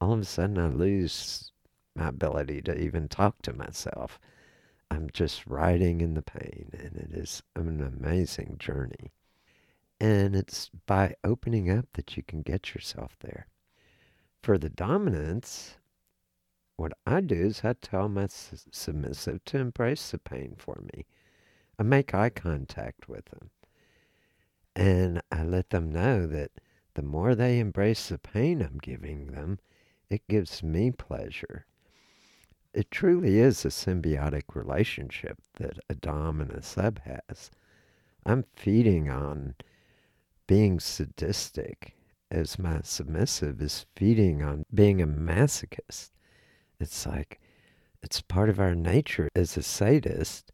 all 0.00 0.12
of 0.12 0.20
a 0.20 0.24
sudden 0.24 0.58
I 0.58 0.68
lose 0.68 1.50
my 1.94 2.08
ability 2.08 2.62
to 2.62 2.78
even 2.78 3.08
talk 3.08 3.40
to 3.42 3.52
myself. 3.52 4.20
I'm 4.90 5.08
just 5.12 5.46
riding 5.46 6.00
in 6.00 6.14
the 6.14 6.22
pain, 6.22 6.70
and 6.72 6.96
it 6.96 7.10
is 7.12 7.42
an 7.56 7.80
amazing 7.82 8.56
journey. 8.58 9.12
And 10.00 10.36
it's 10.36 10.70
by 10.86 11.14
opening 11.24 11.70
up 11.70 11.86
that 11.94 12.16
you 12.16 12.22
can 12.22 12.42
get 12.42 12.74
yourself 12.74 13.16
there. 13.20 13.46
For 14.42 14.58
the 14.58 14.68
dominance, 14.68 15.76
what 16.76 16.92
I 17.06 17.22
do 17.22 17.46
is 17.46 17.62
I 17.64 17.72
tell 17.72 18.08
my 18.08 18.26
submissive 18.28 19.44
to 19.46 19.58
embrace 19.58 20.10
the 20.10 20.18
pain 20.18 20.54
for 20.58 20.82
me. 20.94 21.06
I 21.78 21.82
make 21.82 22.14
eye 22.14 22.30
contact 22.30 23.08
with 23.08 23.24
them. 23.26 23.50
And 24.74 25.22
I 25.32 25.42
let 25.42 25.70
them 25.70 25.90
know 25.90 26.26
that 26.26 26.50
the 26.94 27.02
more 27.02 27.34
they 27.34 27.58
embrace 27.58 28.08
the 28.08 28.18
pain 28.18 28.60
I'm 28.60 28.78
giving 28.78 29.28
them, 29.28 29.58
it 30.10 30.28
gives 30.28 30.62
me 30.62 30.90
pleasure. 30.90 31.64
It 32.74 32.90
truly 32.90 33.38
is 33.38 33.64
a 33.64 33.68
symbiotic 33.68 34.54
relationship 34.54 35.38
that 35.54 35.78
a 35.88 35.94
Dom 35.94 36.42
and 36.42 36.50
a 36.50 36.62
sub 36.62 37.00
has. 37.00 37.50
I'm 38.26 38.44
feeding 38.54 39.08
on 39.08 39.54
being 40.46 40.80
sadistic 40.80 41.94
as 42.30 42.58
my 42.58 42.80
submissive 42.82 43.60
is 43.60 43.86
feeding 43.94 44.42
on 44.42 44.64
being 44.72 45.00
a 45.00 45.06
masochist. 45.06 46.10
It's 46.80 47.06
like 47.06 47.40
it's 48.02 48.20
part 48.20 48.48
of 48.48 48.60
our 48.60 48.74
nature 48.74 49.28
as 49.34 49.56
a 49.56 49.62
sadist 49.62 50.52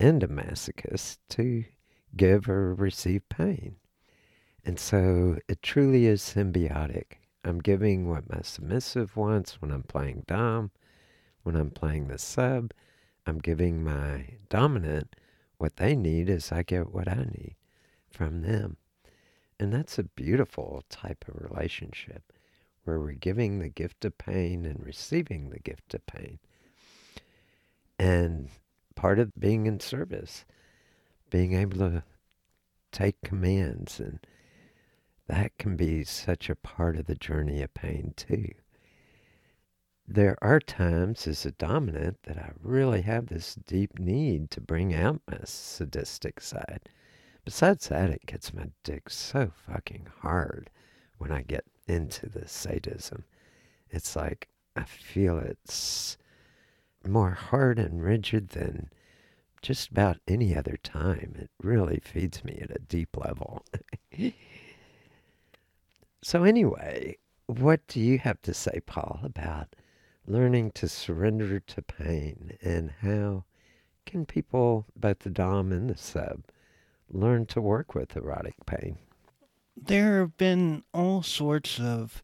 and 0.00 0.22
a 0.22 0.28
masochist 0.28 1.18
to 1.30 1.64
give 2.16 2.48
or 2.48 2.74
receive 2.74 3.28
pain. 3.28 3.76
And 4.64 4.78
so 4.78 5.38
it 5.48 5.62
truly 5.62 6.06
is 6.06 6.22
symbiotic. 6.22 7.18
I'm 7.44 7.60
giving 7.60 8.08
what 8.08 8.28
my 8.30 8.40
submissive 8.42 9.16
wants 9.16 9.60
when 9.60 9.70
I'm 9.70 9.84
playing 9.84 10.24
Dom. 10.26 10.70
When 11.42 11.56
I'm 11.56 11.70
playing 11.70 12.08
the 12.08 12.18
sub, 12.18 12.72
I'm 13.26 13.38
giving 13.38 13.82
my 13.82 14.26
dominant 14.48 15.16
what 15.56 15.76
they 15.76 15.94
need 15.94 16.28
as 16.28 16.52
I 16.52 16.62
get 16.62 16.92
what 16.92 17.08
I 17.08 17.24
need 17.24 17.56
from 18.10 18.42
them. 18.42 18.76
And 19.60 19.72
that's 19.72 19.98
a 19.98 20.04
beautiful 20.04 20.84
type 20.88 21.24
of 21.26 21.50
relationship 21.50 22.32
where 22.84 23.00
we're 23.00 23.12
giving 23.12 23.58
the 23.58 23.68
gift 23.68 24.04
of 24.04 24.16
pain 24.16 24.64
and 24.64 24.84
receiving 24.84 25.50
the 25.50 25.58
gift 25.58 25.94
of 25.94 26.06
pain. 26.06 26.38
And 27.98 28.48
part 28.94 29.18
of 29.18 29.38
being 29.38 29.66
in 29.66 29.80
service, 29.80 30.44
being 31.30 31.54
able 31.54 31.78
to 31.78 32.02
take 32.92 33.20
commands, 33.22 34.00
and 34.00 34.20
that 35.26 35.58
can 35.58 35.76
be 35.76 36.04
such 36.04 36.48
a 36.48 36.54
part 36.54 36.96
of 36.96 37.06
the 37.06 37.14
journey 37.14 37.60
of 37.62 37.74
pain, 37.74 38.14
too. 38.16 38.52
There 40.06 40.38
are 40.40 40.60
times 40.60 41.26
as 41.26 41.44
a 41.44 41.50
dominant 41.50 42.22
that 42.22 42.38
I 42.38 42.52
really 42.62 43.02
have 43.02 43.26
this 43.26 43.54
deep 43.54 43.98
need 43.98 44.50
to 44.52 44.60
bring 44.60 44.94
out 44.94 45.20
my 45.30 45.40
sadistic 45.44 46.40
side. 46.40 46.88
Besides 47.44 47.88
that, 47.88 48.10
it 48.10 48.26
gets 48.26 48.52
my 48.52 48.68
dick 48.84 49.10
so 49.10 49.52
fucking 49.66 50.08
hard 50.20 50.70
when 51.18 51.32
I 51.32 51.42
get 51.42 51.64
into 51.86 52.28
the 52.28 52.46
sadism. 52.46 53.24
It's 53.90 54.14
like 54.14 54.48
I 54.76 54.84
feel 54.84 55.38
it's 55.38 56.18
more 57.06 57.30
hard 57.30 57.78
and 57.78 58.02
rigid 58.02 58.50
than 58.50 58.90
just 59.62 59.90
about 59.90 60.18
any 60.28 60.56
other 60.56 60.78
time. 60.82 61.34
It 61.38 61.50
really 61.62 62.00
feeds 62.00 62.44
me 62.44 62.58
at 62.62 62.70
a 62.70 62.78
deep 62.78 63.16
level. 63.16 63.64
so, 66.22 66.44
anyway, 66.44 67.16
what 67.46 67.86
do 67.88 68.00
you 68.00 68.18
have 68.18 68.40
to 68.42 68.54
say, 68.54 68.80
Paul, 68.84 69.20
about 69.22 69.74
learning 70.26 70.72
to 70.72 70.88
surrender 70.88 71.58
to 71.60 71.82
pain 71.82 72.56
and 72.62 72.92
how 73.00 73.44
can 74.06 74.26
people, 74.26 74.86
both 74.94 75.20
the 75.20 75.30
Dom 75.30 75.72
and 75.72 75.88
the 75.90 75.96
sub, 75.96 76.44
learn 77.10 77.46
to 77.46 77.60
work 77.60 77.94
with 77.94 78.16
erotic 78.16 78.54
pain? 78.66 78.98
there 79.86 80.20
have 80.20 80.36
been 80.36 80.82
all 80.92 81.22
sorts 81.22 81.78
of 81.78 82.22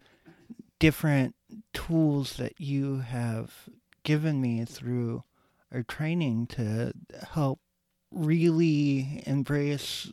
different 0.78 1.34
tools 1.72 2.36
that 2.36 2.60
you 2.60 2.98
have 2.98 3.68
given 4.02 4.40
me 4.40 4.64
through 4.64 5.22
our 5.72 5.82
training 5.82 6.46
to 6.46 6.92
help 7.32 7.60
really 8.10 9.22
embrace 9.26 10.12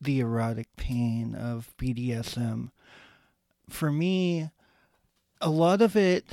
the 0.00 0.20
erotic 0.20 0.68
pain 0.76 1.34
of 1.34 1.74
BDSM. 1.78 2.70
For 3.68 3.90
me, 3.90 4.50
a 5.40 5.50
lot 5.50 5.82
of 5.82 5.96
it 5.96 6.24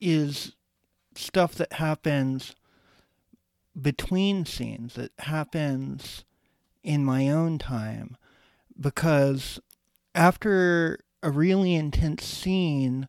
is 0.00 0.52
stuff 1.14 1.54
that 1.54 1.74
happens 1.74 2.54
between 3.80 4.44
scenes, 4.44 4.94
that 4.94 5.12
happens 5.20 6.24
in 6.82 7.04
my 7.04 7.28
own 7.28 7.58
time 7.58 8.16
because 8.78 9.60
after 10.14 10.98
a 11.22 11.30
really 11.30 11.74
intense 11.74 12.24
scene, 12.24 13.08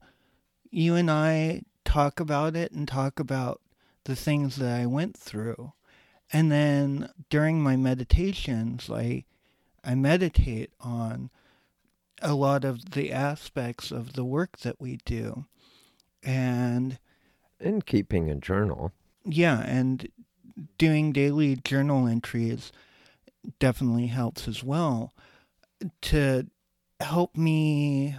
you 0.70 0.96
and 0.96 1.10
I 1.10 1.64
talk 1.84 2.20
about 2.20 2.56
it 2.56 2.72
and 2.72 2.88
talk 2.88 3.20
about 3.20 3.62
the 4.06 4.16
things 4.16 4.58
that 4.58 4.80
I 4.80 4.86
went 4.86 5.18
through. 5.18 5.74
And 6.32 6.52
then 6.52 7.10
during 7.30 7.62
my 7.62 7.76
meditations, 7.76 8.90
I 8.90 9.26
I 9.84 9.96
meditate 9.96 10.72
on 10.80 11.30
a 12.22 12.34
lot 12.34 12.64
of 12.64 12.92
the 12.92 13.12
aspects 13.12 13.92
of 13.92 14.14
the 14.14 14.24
work 14.24 14.60
that 14.60 14.80
we 14.80 14.98
do. 15.06 15.46
And 16.24 17.00
in 17.60 17.82
keeping 17.82 18.30
a 18.30 18.36
journal. 18.36 18.92
Yeah, 19.26 19.60
and 19.62 20.08
doing 20.78 21.12
daily 21.12 21.56
journal 21.56 22.08
entries 22.08 22.72
definitely 23.60 24.08
helps 24.08 24.48
as 24.48 24.64
well 24.64 25.14
to 26.02 26.48
help 27.00 27.36
me 27.36 28.16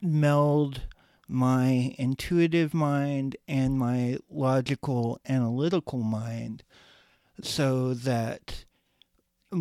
meld 0.00 0.82
my 1.28 1.94
intuitive 1.98 2.72
mind 2.72 3.36
and 3.48 3.78
my 3.78 4.18
logical 4.30 5.20
analytical 5.28 6.00
mind 6.00 6.62
so 7.42 7.94
that 7.94 8.64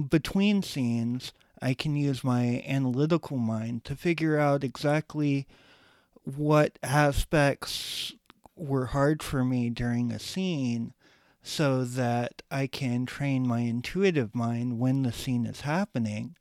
between 0.09 0.61
scenes 0.61 1.33
I 1.61 1.73
can 1.73 1.95
use 1.95 2.23
my 2.23 2.63
analytical 2.67 3.37
mind 3.37 3.85
to 3.85 3.95
figure 3.95 4.37
out 4.37 4.63
exactly 4.63 5.47
what 6.23 6.77
aspects 6.83 8.13
were 8.55 8.87
hard 8.87 9.23
for 9.23 9.43
me 9.43 9.69
during 9.69 10.11
a 10.11 10.19
scene 10.19 10.93
so 11.47 11.83
that 11.85 12.41
I 12.49 12.65
can 12.65 13.05
train 13.05 13.47
my 13.47 13.59
intuitive 13.59 14.33
mind 14.33 14.79
when 14.79 15.03
the 15.03 15.11
scene 15.11 15.45
is 15.45 15.61
happening 15.61 16.35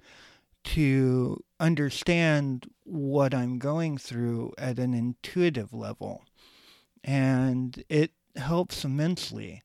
to 0.64 1.44
understand 1.61 2.70
what 2.84 3.34
I'm 3.34 3.59
going 3.59 3.98
through 3.98 4.55
at 4.57 4.78
an 4.78 4.94
intuitive 4.94 5.74
level. 5.74 6.24
And 7.05 7.84
it 7.90 8.12
helps 8.36 8.82
immensely. 8.82 9.62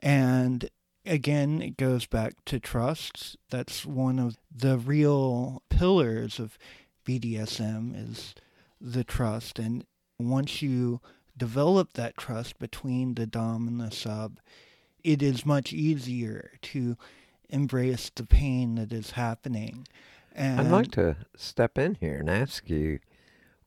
And 0.00 0.68
again, 1.06 1.62
it 1.62 1.76
goes 1.76 2.06
back 2.06 2.44
to 2.46 2.58
trust. 2.58 3.36
That's 3.50 3.86
one 3.86 4.18
of 4.18 4.36
the 4.52 4.78
real 4.78 5.62
pillars 5.70 6.40
of 6.40 6.58
BDSM 7.06 7.94
is 8.10 8.34
the 8.80 9.04
trust. 9.04 9.60
And 9.60 9.86
once 10.18 10.60
you 10.60 11.00
develop 11.36 11.92
that 11.92 12.16
trust 12.16 12.58
between 12.58 13.14
the 13.14 13.28
Dom 13.28 13.68
and 13.68 13.80
the 13.80 13.92
sub, 13.92 14.40
it 15.04 15.22
is 15.22 15.46
much 15.46 15.72
easier 15.72 16.52
to 16.62 16.96
embrace 17.48 18.10
the 18.14 18.24
pain 18.24 18.76
that 18.76 18.92
is 18.92 19.12
happening. 19.12 19.86
And 20.34 20.60
I'd 20.60 20.70
like 20.70 20.90
to 20.92 21.16
step 21.36 21.76
in 21.78 21.96
here 21.96 22.18
and 22.18 22.30
ask 22.30 22.68
you, 22.70 23.00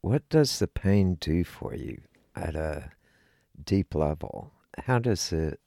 what 0.01 0.27
does 0.29 0.59
the 0.59 0.67
pain 0.67 1.15
do 1.15 1.43
for 1.43 1.75
you 1.75 2.01
at 2.35 2.55
a 2.55 2.91
deep 3.63 3.95
level? 3.95 4.51
How 4.85 4.99
does 4.99 5.31
it 5.31 5.59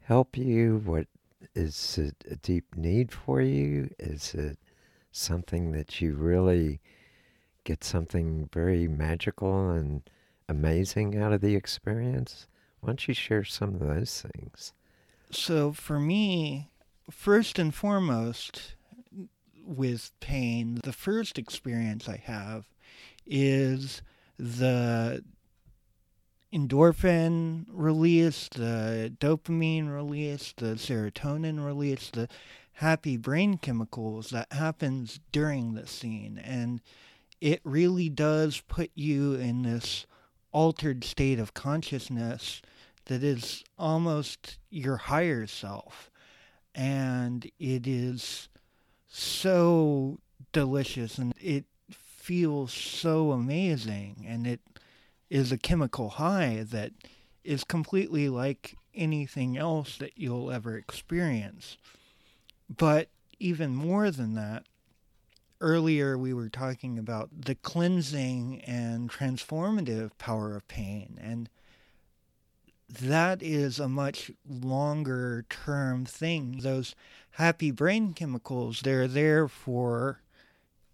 help 0.00 0.36
you? 0.36 0.82
What 0.84 1.06
is 1.54 1.98
it 1.98 2.14
a 2.30 2.36
deep 2.36 2.76
need 2.76 3.12
for 3.12 3.40
you? 3.40 3.90
Is 3.98 4.34
it 4.34 4.58
something 5.12 5.72
that 5.72 6.00
you 6.00 6.14
really 6.14 6.80
get 7.64 7.82
something 7.82 8.48
very 8.52 8.86
magical 8.86 9.70
and 9.70 10.02
amazing 10.48 11.16
out 11.16 11.32
of 11.32 11.40
the 11.40 11.56
experience? 11.56 12.46
Why 12.80 12.88
don't 12.88 13.08
you 13.08 13.14
share 13.14 13.44
some 13.44 13.74
of 13.74 13.80
those 13.80 14.22
things? 14.22 14.72
So, 15.30 15.72
for 15.72 15.98
me, 15.98 16.70
first 17.10 17.58
and 17.58 17.74
foremost, 17.74 18.74
with 19.64 20.12
pain, 20.20 20.80
the 20.84 20.92
first 20.92 21.38
experience 21.38 22.08
I 22.08 22.18
have 22.24 22.66
is 23.26 24.02
the 24.38 25.24
endorphin 26.52 27.66
release, 27.68 28.48
the 28.48 29.12
dopamine 29.18 29.92
release, 29.92 30.54
the 30.56 30.76
serotonin 30.76 31.64
release, 31.64 32.10
the 32.10 32.28
happy 32.74 33.16
brain 33.16 33.58
chemicals 33.58 34.30
that 34.30 34.52
happens 34.52 35.18
during 35.32 35.74
the 35.74 35.86
scene. 35.86 36.40
And 36.42 36.80
it 37.40 37.60
really 37.64 38.08
does 38.08 38.62
put 38.68 38.90
you 38.94 39.34
in 39.34 39.62
this 39.62 40.06
altered 40.52 41.04
state 41.04 41.38
of 41.38 41.54
consciousness 41.54 42.62
that 43.06 43.22
is 43.22 43.64
almost 43.78 44.58
your 44.70 44.96
higher 44.96 45.46
self. 45.46 46.10
And 46.74 47.50
it 47.58 47.86
is 47.86 48.48
so 49.08 50.18
delicious 50.52 51.18
and 51.18 51.32
it 51.40 51.64
feels 51.90 52.72
so 52.72 53.32
amazing. 53.32 54.26
And 54.28 54.46
it 54.46 54.60
is 55.30 55.50
a 55.50 55.58
chemical 55.58 56.10
high 56.10 56.64
that 56.70 56.92
is 57.44 57.64
completely 57.64 58.28
like 58.28 58.76
anything 58.94 59.56
else 59.56 59.96
that 59.98 60.12
you'll 60.16 60.50
ever 60.50 60.76
experience. 60.76 61.76
But 62.74 63.08
even 63.38 63.74
more 63.74 64.10
than 64.10 64.34
that, 64.34 64.64
earlier 65.60 66.18
we 66.18 66.34
were 66.34 66.48
talking 66.48 66.98
about 66.98 67.30
the 67.32 67.54
cleansing 67.54 68.60
and 68.66 69.10
transformative 69.10 70.10
power 70.18 70.56
of 70.56 70.66
pain. 70.68 71.18
And 71.22 71.48
that 72.88 73.42
is 73.42 73.78
a 73.78 73.88
much 73.88 74.30
longer 74.48 75.44
term 75.48 76.04
thing. 76.04 76.60
Those 76.62 76.94
happy 77.32 77.70
brain 77.70 78.12
chemicals, 78.12 78.80
they're 78.82 79.08
there 79.08 79.48
for 79.48 80.20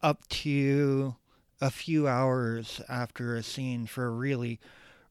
up 0.03 0.27
to 0.29 1.17
a 1.61 1.71
few 1.71 2.09
hours 2.09 2.81
after 2.89 3.37
a 3.37 3.43
scene 3.43 3.87
for 3.87 4.07
a 4.07 4.11
really, 4.11 4.59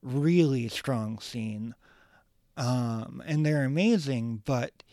really 0.01 0.67
strong 0.67 1.19
scene. 1.19 1.75
Um, 2.57 3.23
and 3.25 3.45
they're 3.45 3.63
amazing, 3.63 4.41
but 4.43 4.83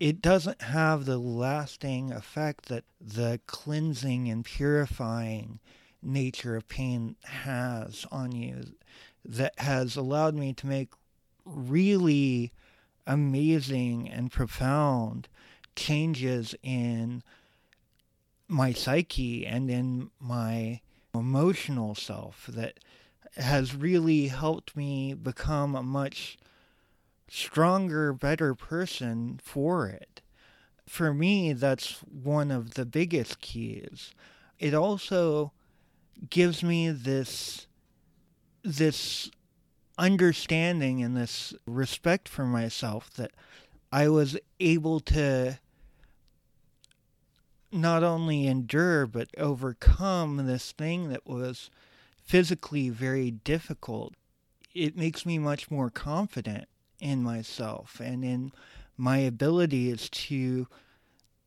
it 0.00 0.22
doesn't 0.22 0.62
have 0.62 1.04
the 1.04 1.18
lasting 1.18 2.12
effect 2.12 2.66
that 2.66 2.84
the 3.00 3.40
cleansing 3.46 4.28
and 4.28 4.44
purifying 4.44 5.58
nature 6.00 6.56
of 6.56 6.68
pain 6.68 7.16
has 7.24 8.06
on 8.10 8.32
you 8.32 8.64
that 9.24 9.58
has 9.58 9.96
allowed 9.96 10.34
me 10.34 10.52
to 10.54 10.66
make 10.66 10.90
really 11.48 12.52
amazing 13.06 14.08
and 14.08 14.30
profound 14.30 15.28
changes 15.74 16.54
in 16.62 17.22
my 18.48 18.72
psyche 18.72 19.46
and 19.46 19.70
in 19.70 20.10
my 20.20 20.80
emotional 21.14 21.94
self 21.94 22.46
that 22.48 22.78
has 23.36 23.74
really 23.74 24.28
helped 24.28 24.76
me 24.76 25.14
become 25.14 25.74
a 25.74 25.82
much 25.82 26.38
stronger, 27.28 28.12
better 28.12 28.54
person 28.54 29.38
for 29.42 29.86
it. 29.86 30.22
For 30.86 31.12
me, 31.12 31.52
that's 31.52 32.00
one 32.00 32.50
of 32.50 32.74
the 32.74 32.86
biggest 32.86 33.40
keys. 33.40 34.14
It 34.58 34.74
also 34.74 35.52
gives 36.30 36.62
me 36.62 36.90
this 36.90 37.66
this 38.64 39.30
understanding 39.98 41.02
and 41.02 41.16
this 41.16 41.52
respect 41.66 42.28
for 42.28 42.44
myself 42.44 43.10
that 43.14 43.32
I 43.92 44.08
was 44.08 44.36
able 44.60 45.00
to 45.00 45.58
not 47.70 48.02
only 48.02 48.46
endure 48.46 49.06
but 49.06 49.28
overcome 49.36 50.46
this 50.46 50.72
thing 50.72 51.08
that 51.10 51.26
was 51.26 51.70
physically 52.24 52.88
very 52.88 53.30
difficult. 53.30 54.14
It 54.74 54.96
makes 54.96 55.26
me 55.26 55.38
much 55.38 55.70
more 55.70 55.90
confident 55.90 56.68
in 57.00 57.22
myself 57.22 58.00
and 58.00 58.24
in 58.24 58.52
my 58.96 59.18
abilities 59.18 60.08
to 60.10 60.66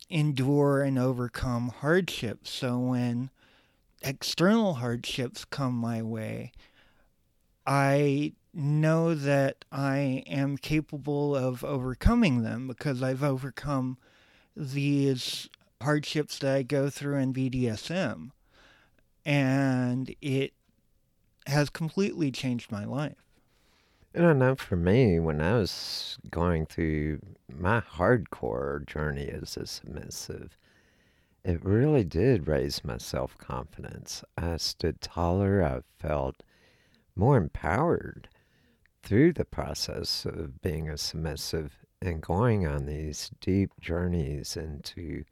endure 0.09 0.81
and 0.83 0.99
overcome 0.99 1.69
hardships. 1.69 2.49
So 2.49 2.79
when 2.79 3.29
external 4.01 4.75
hardships 4.75 5.45
come 5.45 5.75
my 5.75 6.01
way, 6.01 6.51
I 7.65 8.33
know 8.53 9.13
that 9.13 9.63
I 9.71 10.23
am 10.27 10.57
capable 10.57 11.35
of 11.35 11.63
overcoming 11.63 12.43
them 12.43 12.67
because 12.67 13.01
I've 13.01 13.23
overcome 13.23 13.97
these 14.55 15.49
hardships 15.81 16.39
that 16.39 16.55
I 16.55 16.63
go 16.63 16.89
through 16.89 17.17
in 17.17 17.33
BDSM. 17.33 18.31
And 19.25 20.15
it 20.21 20.53
has 21.47 21.69
completely 21.69 22.31
changed 22.31 22.71
my 22.71 22.85
life. 22.85 23.17
And 24.13 24.25
I 24.25 24.33
know 24.33 24.55
for 24.55 24.75
me, 24.75 25.19
when 25.19 25.39
I 25.39 25.57
was 25.57 26.17
going 26.29 26.65
through 26.65 27.19
my 27.47 27.79
hardcore 27.79 28.85
journey 28.85 29.29
as 29.29 29.55
a 29.55 29.65
submissive, 29.65 30.57
it 31.45 31.63
really 31.63 32.03
did 32.03 32.47
raise 32.47 32.83
my 32.83 32.97
self 32.97 33.37
confidence. 33.37 34.23
I 34.37 34.57
stood 34.57 34.99
taller. 34.99 35.63
I 35.63 35.81
felt 35.97 36.43
more 37.15 37.37
empowered 37.37 38.27
through 39.03 39.33
the 39.33 39.45
process 39.45 40.25
of 40.25 40.61
being 40.61 40.89
a 40.89 40.97
submissive 40.97 41.77
and 42.01 42.21
going 42.21 42.65
on 42.65 42.85
these 42.85 43.31
deep 43.39 43.71
journeys 43.79 44.57
into 44.57 45.23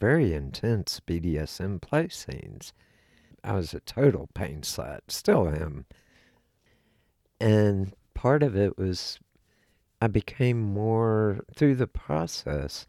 very 0.00 0.32
intense 0.32 1.00
BDSM 1.06 1.80
play 1.80 2.08
scenes. 2.08 2.72
I 3.42 3.54
was 3.54 3.74
a 3.74 3.80
total 3.80 4.28
pain 4.34 4.62
slut, 4.62 5.00
still 5.08 5.48
am. 5.48 5.86
And 7.40 7.94
part 8.14 8.42
of 8.42 8.56
it 8.56 8.76
was 8.76 9.18
I 10.00 10.06
became 10.06 10.60
more, 10.60 11.40
through 11.54 11.76
the 11.76 11.86
process, 11.86 12.86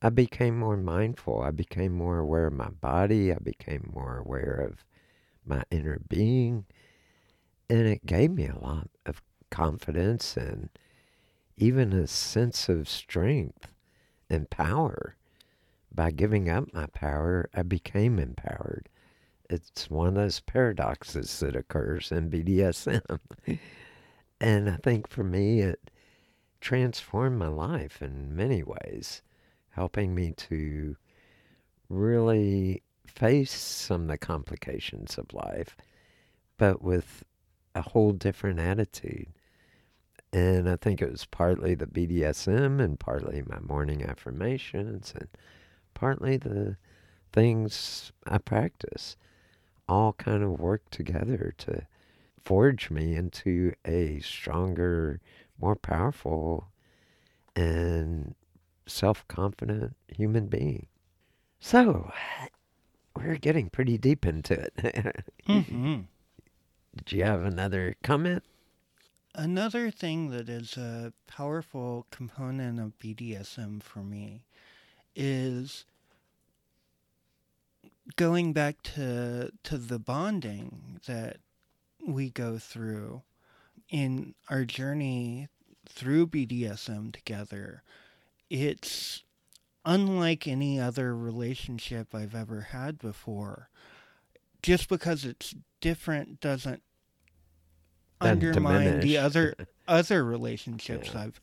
I 0.00 0.10
became 0.10 0.58
more 0.58 0.76
mindful. 0.76 1.42
I 1.42 1.50
became 1.50 1.92
more 1.92 2.18
aware 2.18 2.46
of 2.46 2.52
my 2.52 2.68
body. 2.68 3.32
I 3.32 3.38
became 3.38 3.90
more 3.92 4.18
aware 4.18 4.68
of 4.70 4.84
my 5.44 5.64
inner 5.70 6.00
being. 6.08 6.66
And 7.70 7.86
it 7.86 8.06
gave 8.06 8.30
me 8.30 8.46
a 8.46 8.58
lot 8.58 8.88
of 9.04 9.22
confidence 9.50 10.36
and 10.36 10.70
even 11.56 11.92
a 11.92 12.06
sense 12.06 12.68
of 12.68 12.88
strength 12.88 13.68
and 14.30 14.48
power. 14.48 15.16
By 15.92 16.10
giving 16.10 16.48
up 16.48 16.72
my 16.72 16.86
power, 16.86 17.48
I 17.54 17.62
became 17.62 18.18
empowered. 18.18 18.88
It's 19.50 19.90
one 19.90 20.08
of 20.08 20.14
those 20.14 20.40
paradoxes 20.40 21.40
that 21.40 21.56
occurs 21.56 22.12
in 22.12 22.30
BDSM. 22.30 23.18
and 24.40 24.70
I 24.70 24.76
think 24.76 25.08
for 25.08 25.24
me, 25.24 25.60
it 25.60 25.90
transformed 26.60 27.38
my 27.38 27.48
life 27.48 28.02
in 28.02 28.36
many 28.36 28.62
ways, 28.62 29.22
helping 29.70 30.14
me 30.14 30.32
to 30.36 30.96
really 31.88 32.82
face 33.06 33.52
some 33.52 34.02
of 34.02 34.08
the 34.08 34.18
complications 34.18 35.16
of 35.16 35.32
life, 35.32 35.76
but 36.58 36.82
with 36.82 37.24
a 37.78 37.82
whole 37.82 38.12
different 38.12 38.58
attitude. 38.58 39.28
And 40.32 40.68
I 40.68 40.76
think 40.76 41.00
it 41.00 41.10
was 41.10 41.24
partly 41.24 41.74
the 41.74 41.86
BDSM 41.86 42.82
and 42.82 43.00
partly 43.00 43.42
my 43.46 43.60
morning 43.60 44.04
affirmations 44.04 45.14
and 45.18 45.28
partly 45.94 46.36
the 46.36 46.76
things 47.32 48.12
I 48.26 48.38
practice 48.38 49.16
all 49.88 50.12
kind 50.12 50.42
of 50.42 50.60
work 50.60 50.82
together 50.90 51.54
to 51.58 51.86
forge 52.44 52.90
me 52.90 53.14
into 53.14 53.72
a 53.86 54.20
stronger, 54.20 55.20
more 55.58 55.76
powerful, 55.76 56.68
and 57.56 58.34
self 58.86 59.26
confident 59.28 59.96
human 60.08 60.46
being. 60.46 60.88
So, 61.58 62.12
we're 63.16 63.36
getting 63.36 63.70
pretty 63.70 63.96
deep 63.96 64.26
into 64.26 64.54
it. 64.54 64.74
mm-hmm. 65.48 66.00
Did 66.96 67.12
you 67.12 67.24
have 67.24 67.42
another 67.44 67.96
comment? 68.02 68.42
Another 69.34 69.90
thing 69.90 70.30
that 70.30 70.48
is 70.48 70.76
a 70.76 71.12
powerful 71.26 72.06
component 72.10 72.80
of 72.80 72.98
BDSM 72.98 73.82
for 73.82 74.00
me 74.00 74.42
is 75.14 75.84
going 78.16 78.52
back 78.52 78.82
to 78.82 79.52
to 79.62 79.78
the 79.78 79.98
bonding 79.98 81.00
that 81.06 81.38
we 82.06 82.30
go 82.30 82.58
through 82.58 83.22
in 83.90 84.34
our 84.48 84.64
journey 84.64 85.48
through 85.88 86.26
BDSM 86.26 87.12
together. 87.12 87.82
It's 88.50 89.22
unlike 89.84 90.46
any 90.46 90.80
other 90.80 91.16
relationship 91.16 92.14
I've 92.14 92.34
ever 92.34 92.60
had 92.72 92.98
before. 92.98 93.68
Just 94.62 94.88
because 94.88 95.24
it's 95.24 95.54
different 95.80 96.40
doesn't 96.40 96.82
undermine 98.20 98.84
diminish. 98.84 99.04
the 99.04 99.18
other 99.18 99.54
other 99.88 100.24
relationships 100.24 101.10
yeah. 101.12 101.22
I've 101.22 101.40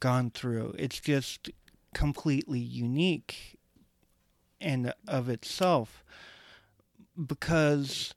gone 0.00 0.30
through. 0.30 0.74
It's 0.78 1.00
just 1.00 1.50
completely 1.94 2.60
unique 2.60 3.58
and 4.60 4.94
of 5.06 5.28
itself 5.28 6.04
because 7.26 8.14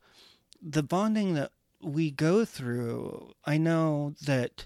the 0.62 0.84
bonding 0.84 1.34
that 1.34 1.52
we 1.82 2.10
go 2.12 2.46
through, 2.46 3.34
I 3.46 3.58
know 3.58 4.16
that 4.26 4.66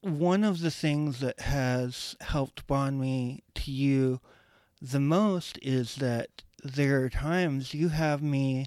one 0.00 0.44
of 0.44 0.60
the 0.60 0.70
things 0.70 1.20
that 1.20 1.40
has 1.40 2.14
helped 2.20 2.66
bond 2.66 3.00
me 3.00 3.42
to 3.54 3.70
you 3.70 4.20
the 4.80 5.00
most 5.00 5.58
is 5.62 5.96
that 5.96 6.43
there 6.64 7.02
are 7.02 7.10
times 7.10 7.74
you 7.74 7.90
have 7.90 8.22
me 8.22 8.66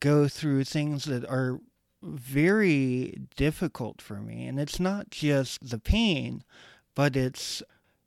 go 0.00 0.26
through 0.26 0.64
things 0.64 1.04
that 1.04 1.24
are 1.26 1.60
very 2.02 3.20
difficult 3.36 4.00
for 4.00 4.16
me. 4.16 4.46
And 4.46 4.58
it's 4.58 4.80
not 4.80 5.10
just 5.10 5.68
the 5.68 5.78
pain, 5.78 6.42
but 6.94 7.14
it's 7.14 7.62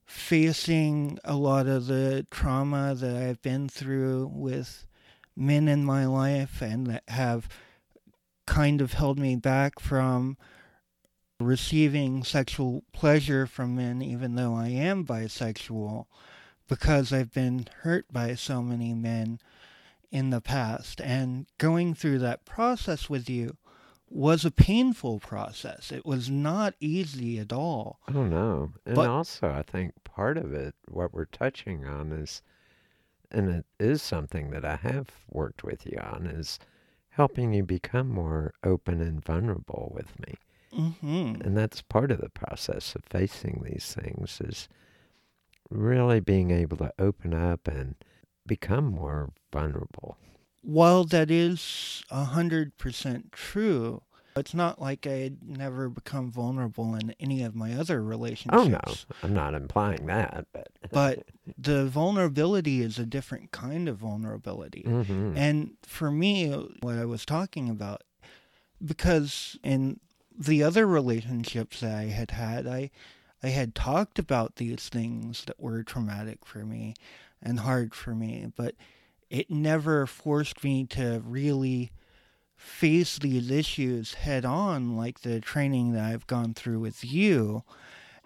facing 0.05 1.19
a 1.23 1.35
lot 1.35 1.67
of 1.67 1.85
the 1.85 2.25
trauma 2.31 2.95
that 2.95 3.15
I've 3.15 3.41
been 3.41 3.69
through 3.69 4.31
with 4.33 4.87
men 5.35 5.67
in 5.67 5.85
my 5.85 6.05
life 6.05 6.61
and 6.61 6.87
that 6.87 7.03
have 7.07 7.47
kind 8.45 8.81
of 8.81 8.93
held 8.93 9.19
me 9.19 9.35
back 9.35 9.79
from 9.79 10.37
receiving 11.39 12.23
sexual 12.23 12.83
pleasure 12.93 13.45
from 13.45 13.75
men, 13.75 14.01
even 14.01 14.35
though 14.35 14.55
I 14.55 14.69
am 14.69 15.05
bisexual, 15.05 16.05
because 16.73 17.13
I've 17.13 17.31
been 17.31 17.67
hurt 17.81 18.11
by 18.11 18.33
so 18.33 18.59
many 18.63 18.95
men 18.95 19.39
in 20.11 20.31
the 20.31 20.41
past. 20.41 20.99
And 20.99 21.45
going 21.59 21.93
through 21.93 22.17
that 22.19 22.45
process 22.45 23.11
with 23.11 23.29
you 23.29 23.57
was 24.09 24.43
a 24.43 24.49
painful 24.49 25.19
process. 25.19 25.91
It 25.91 26.03
was 26.03 26.31
not 26.31 26.73
easy 26.79 27.37
at 27.37 27.53
all. 27.53 27.99
I 28.07 28.11
don't 28.11 28.31
know. 28.31 28.71
And 28.87 28.95
but, 28.95 29.07
also, 29.07 29.51
I 29.51 29.61
think 29.61 29.93
part 30.03 30.35
of 30.35 30.51
it, 30.51 30.73
what 30.87 31.13
we're 31.13 31.25
touching 31.25 31.85
on 31.85 32.11
is, 32.11 32.41
and 33.29 33.49
it 33.51 33.65
is 33.79 34.01
something 34.01 34.49
that 34.49 34.65
I 34.65 34.77
have 34.77 35.09
worked 35.29 35.63
with 35.63 35.85
you 35.85 35.99
on, 35.99 36.25
is 36.25 36.57
helping 37.09 37.53
you 37.53 37.61
become 37.61 38.09
more 38.09 38.55
open 38.63 38.99
and 38.99 39.23
vulnerable 39.23 39.91
with 39.93 40.19
me. 40.19 40.33
Mm-hmm. 40.75 41.41
And 41.43 41.55
that's 41.55 41.83
part 41.83 42.09
of 42.09 42.19
the 42.19 42.29
process 42.29 42.95
of 42.95 43.03
facing 43.05 43.61
these 43.63 43.93
things 43.93 44.41
is 44.43 44.67
really 45.69 46.19
being 46.19 46.51
able 46.51 46.77
to 46.77 46.93
open 46.99 47.33
up 47.33 47.67
and 47.67 47.95
become 48.45 48.85
more 48.85 49.31
vulnerable. 49.51 50.17
While 50.61 51.03
that 51.05 51.29
is 51.29 52.03
a 52.09 52.23
hundred 52.25 52.77
percent 52.77 53.31
true, 53.31 54.01
it's 54.35 54.53
not 54.53 54.81
like 54.81 55.05
I'd 55.05 55.43
never 55.43 55.89
become 55.89 56.31
vulnerable 56.31 56.95
in 56.95 57.13
any 57.19 57.43
of 57.43 57.55
my 57.55 57.73
other 57.73 58.01
relationships. 58.01 58.63
Oh 58.63 58.67
no, 58.67 58.79
I'm 59.21 59.33
not 59.33 59.53
implying 59.53 60.05
that, 60.07 60.47
but 60.53 60.69
but 60.91 61.23
the 61.57 61.85
vulnerability 61.85 62.81
is 62.81 62.97
a 62.97 63.05
different 63.05 63.51
kind 63.51 63.87
of 63.87 63.97
vulnerability. 63.97 64.83
Mm-hmm. 64.87 65.37
And 65.37 65.71
for 65.83 66.11
me, 66.11 66.49
what 66.81 66.97
I 66.97 67.05
was 67.05 67.25
talking 67.25 67.69
about, 67.69 68.03
because 68.83 69.57
in 69.63 69.99
the 70.37 70.63
other 70.63 70.87
relationships 70.87 71.81
that 71.81 71.95
I 71.95 72.03
had 72.05 72.31
had, 72.31 72.67
I 72.67 72.89
I 73.43 73.49
had 73.49 73.75
talked 73.75 74.17
about 74.19 74.55
these 74.55 74.87
things 74.87 75.43
that 75.45 75.59
were 75.59 75.83
traumatic 75.83 76.45
for 76.45 76.65
me 76.65 76.95
and 77.41 77.59
hard 77.59 77.93
for 77.93 78.15
me, 78.15 78.51
but 78.55 78.75
it 79.29 79.51
never 79.51 80.07
forced 80.07 80.63
me 80.63 80.85
to 80.85 81.21
really 81.25 81.91
face 82.55 83.17
these 83.19 83.51
issues 83.51 84.13
head 84.13 84.45
on 84.45 84.95
like 84.95 85.21
the 85.21 85.41
training 85.41 85.91
that 85.91 86.05
I've 86.05 86.27
gone 86.27 86.53
through 86.53 86.79
with 86.79 87.03
you. 87.03 87.63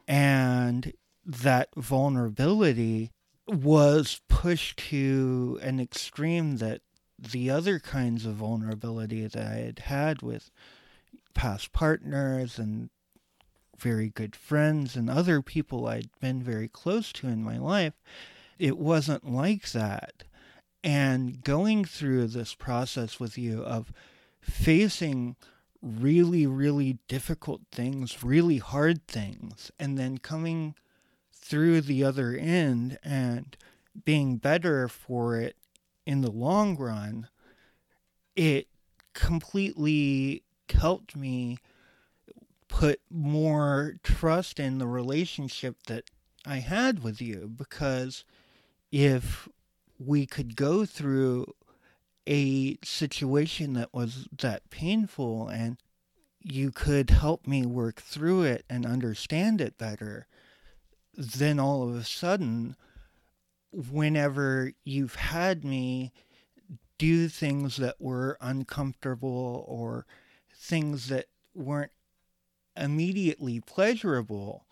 And 0.07 0.93
that 1.26 1.70
vulnerability 1.76 3.11
was 3.47 4.22
pushed 4.28 4.78
to 4.78 5.59
an 5.63 5.80
extreme 5.80 6.57
that 6.57 6.82
the 7.18 7.49
other 7.49 7.80
kinds 7.80 8.26
of 8.26 8.36
vulnerability 8.36 9.26
that 9.26 9.36
I 9.47 9.55
had 9.55 9.80
had 9.80 10.22
with 10.22 10.51
past 11.34 11.74
partners 11.74 12.59
and 12.59 12.89
very 13.78 14.09
good 14.09 14.36
friends 14.36 14.95
and 14.95 15.09
other 15.09 15.41
people 15.41 15.88
I'd 15.88 16.09
been 16.19 16.41
very 16.41 16.67
close 16.67 17.11
to 17.13 17.28
in 17.28 17.43
my 17.43 17.57
life, 17.57 17.93
it 18.57 18.78
wasn't 18.78 19.32
like 19.32 19.71
that. 19.71 20.23
And 20.84 21.43
going 21.43 21.86
through 21.86 22.28
this 22.28 22.53
process 22.53 23.19
with 23.19 23.38
you 23.38 23.61
of 23.61 23.91
facing 24.39 25.36
really, 25.82 26.47
really 26.47 26.97
difficult 27.07 27.61
things, 27.71 28.23
really 28.23 28.57
hard 28.57 29.05
things, 29.07 29.71
and 29.80 29.97
then 29.97 30.17
coming 30.17 30.75
through 31.34 31.82
the 31.82 32.03
other 32.03 32.36
end 32.36 32.97
and 33.03 33.55
being 34.05 34.38
better 34.38 34.88
for 34.88 35.36
it 35.36 35.55
in 36.05 36.21
the 36.21 36.32
long 36.32 36.78
run, 36.78 37.28
it 38.36 38.67
completely 39.13 40.43
helped 40.69 41.15
me 41.15 41.57
put 42.68 42.99
more 43.09 43.95
trust 44.03 44.59
in 44.59 44.78
the 44.78 44.88
relationship 44.88 45.84
that 45.88 46.09
I 46.45 46.57
had 46.57 47.03
with 47.03 47.22
you 47.22 47.51
because 47.55 48.24
if 48.91 49.47
we 49.99 50.26
could 50.26 50.55
go 50.55 50.86
through 50.86 51.53
a 52.28 52.78
situation 52.84 53.74
that 53.74 53.93
was 53.93 54.28
that 54.38 54.70
painful 54.70 55.47
and 55.47 55.78
you 56.41 56.72
could 56.72 57.09
help 57.09 57.47
me 57.47 57.65
work 57.65 58.01
through 58.01 58.43
it 58.43 58.65
and 58.70 58.86
understand 58.86 59.59
it 59.59 59.78
better, 59.78 60.28
then 61.15 61.59
all 61.59 61.88
of 61.88 61.95
a 61.95 62.03
sudden, 62.03 62.76
whenever 63.72 64.72
you've 64.84 65.15
had 65.15 65.65
me 65.65 66.11
do 66.97 67.28
things 67.28 67.78
that 67.78 67.95
were 67.99 68.38
uncomfortable 68.41 69.65
or 69.68 70.05
things 70.55 71.07
that 71.09 71.26
weren't 71.53 71.91
immediately 72.78 73.59
pleasurable, 73.59 74.65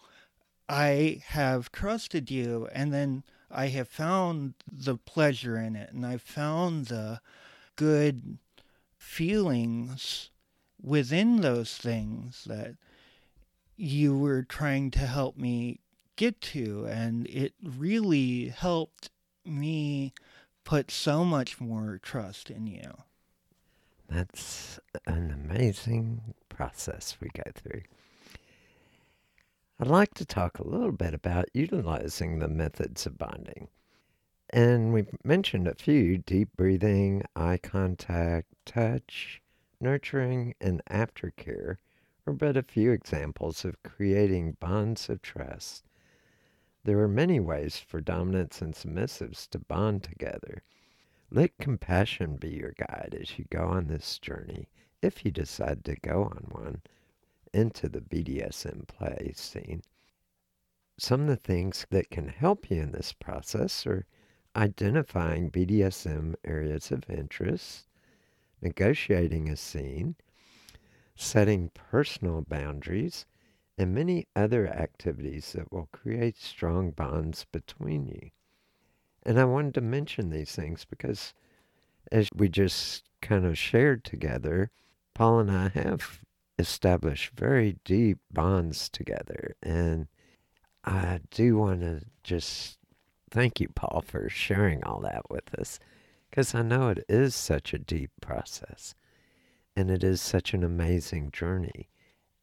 I 0.68 1.22
have 1.28 1.72
trusted 1.72 2.32
you 2.32 2.68
and 2.72 2.94
then 2.94 3.24
I 3.52 3.68
have 3.68 3.88
found 3.88 4.56
the 4.72 4.98
pleasure 4.98 5.58
in 5.58 5.76
it 5.76 5.92
and 5.92 6.06
I've 6.06 6.22
found 6.22 6.88
the 6.88 7.22
good 7.76 8.38
feelings 8.98 10.30
within 10.82 11.42
those 11.42 11.78
things 11.78 12.46
that 12.46 12.76
you 13.78 14.18
were 14.18 14.44
trying 14.44 14.92
to 14.92 15.00
help 15.00 15.38
me 15.38 15.80
get 16.16 16.40
to. 16.42 16.86
And 16.86 17.28
it 17.28 17.54
really 17.64 18.50
helped 18.50 19.10
me 19.44 20.14
put 20.64 20.90
so 20.90 21.24
much 21.24 21.60
more 21.62 22.00
trust 22.02 22.50
in 22.50 22.68
you. 22.68 22.98
That's 24.10 24.80
an 25.06 25.32
amazing 25.32 26.36
process 26.56 27.18
we 27.20 27.28
go 27.30 27.44
through. 27.54 27.82
I'd 29.78 29.88
like 29.88 30.14
to 30.14 30.26
talk 30.26 30.58
a 30.58 30.68
little 30.68 30.94
bit 30.94 31.14
about 31.14 31.50
utilizing 31.54 32.40
the 32.40 32.48
methods 32.48 33.06
of 33.06 33.18
bonding. 33.18 33.68
And 34.52 34.94
we've 34.94 35.10
mentioned 35.24 35.68
a 35.68 35.76
few 35.76 36.18
deep 36.18 36.50
breathing, 36.56 37.24
eye 37.36 37.60
contact, 37.62 38.48
touch, 38.66 39.42
nurturing, 39.82 40.56
and 40.62 40.82
aftercare 40.90 41.76
are 42.26 42.34
but 42.34 42.56
a 42.56 42.64
few 42.64 42.92
examples 42.92 43.66
of 43.66 43.84
creating 43.84 44.56
bonds 44.62 45.10
of 45.10 45.22
trust. 45.22 45.84
There 46.86 47.00
are 47.00 47.10
many 47.10 47.42
ways 47.42 47.78
for 47.78 48.00
dominants 48.00 48.62
and 48.62 48.74
submissives 48.74 49.50
to 49.50 49.60
bond 49.60 50.04
together. 50.04 50.64
Let 51.30 51.58
compassion 51.58 52.38
be 52.38 52.52
your 52.52 52.74
guide 52.78 53.18
as 53.20 53.38
you 53.38 53.46
go 53.50 53.66
on 53.68 53.88
this 53.88 54.20
journey, 54.20 54.70
if 55.06 55.24
you 55.24 55.32
decide 55.32 55.86
to 55.86 55.96
go 55.96 56.24
on 56.24 56.48
one, 56.50 56.82
into 57.54 57.88
the 57.88 58.02
BDSM 58.02 58.88
play 58.88 59.32
scene. 59.36 59.82
Some 60.98 61.22
of 61.22 61.28
the 61.28 61.36
things 61.36 61.86
that 61.90 62.10
can 62.10 62.28
help 62.28 62.70
you 62.70 62.82
in 62.82 62.92
this 62.92 63.14
process 63.14 63.86
are 63.86 64.06
identifying 64.56 65.52
BDSM 65.52 66.36
areas 66.44 66.92
of 66.92 67.10
interest, 67.10 67.88
negotiating 68.62 69.50
a 69.50 69.56
scene, 69.56 70.16
setting 71.16 71.70
personal 71.70 72.42
boundaries, 72.42 73.26
and 73.78 73.94
many 73.94 74.28
other 74.36 74.68
activities 74.68 75.52
that 75.54 75.72
will 75.72 75.90
create 75.92 76.38
strong 76.38 76.92
bonds 76.92 77.46
between 77.52 78.08
you. 78.08 78.32
And 79.24 79.40
I 79.40 79.46
wanted 79.46 79.74
to 79.76 79.82
mention 79.82 80.30
these 80.30 80.56
things 80.56 80.86
because 80.86 81.34
as 82.12 82.30
we 82.34 82.48
just 82.48 83.04
kind 83.22 83.46
of 83.46 83.58
shared 83.58 84.04
together, 84.04 84.72
Paul 85.16 85.40
and 85.40 85.52
I 85.52 85.70
have 85.70 86.20
established 86.60 87.32
very 87.36 87.78
deep 87.86 88.20
bonds 88.32 88.90
together. 88.90 89.56
And 89.64 90.08
I 90.84 91.22
do 91.32 91.58
want 91.58 91.82
to 91.82 92.02
just 92.24 92.78
thank 93.32 93.60
you, 93.60 93.70
Paul, 93.70 94.04
for 94.06 94.30
sharing 94.30 94.84
all 94.84 95.00
that 95.02 95.30
with 95.30 95.56
us 95.58 95.80
because 96.30 96.54
I 96.54 96.62
know 96.62 96.90
it 96.90 97.06
is 97.10 97.34
such 97.34 97.74
a 97.74 97.80
deep 97.80 98.12
process 98.22 98.94
and 99.76 99.90
it 99.90 100.04
is 100.04 100.22
such 100.22 100.54
an 100.54 100.64
amazing 100.64 101.32
journey. 101.32 101.90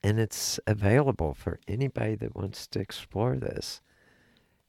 And 0.03 0.19
it's 0.19 0.59
available 0.67 1.35
for 1.35 1.61
anybody 1.69 2.17
that 2.17 2.35
wants 2.35 2.67
to 2.69 2.81
explore 2.81 3.37
this. 3.37 3.81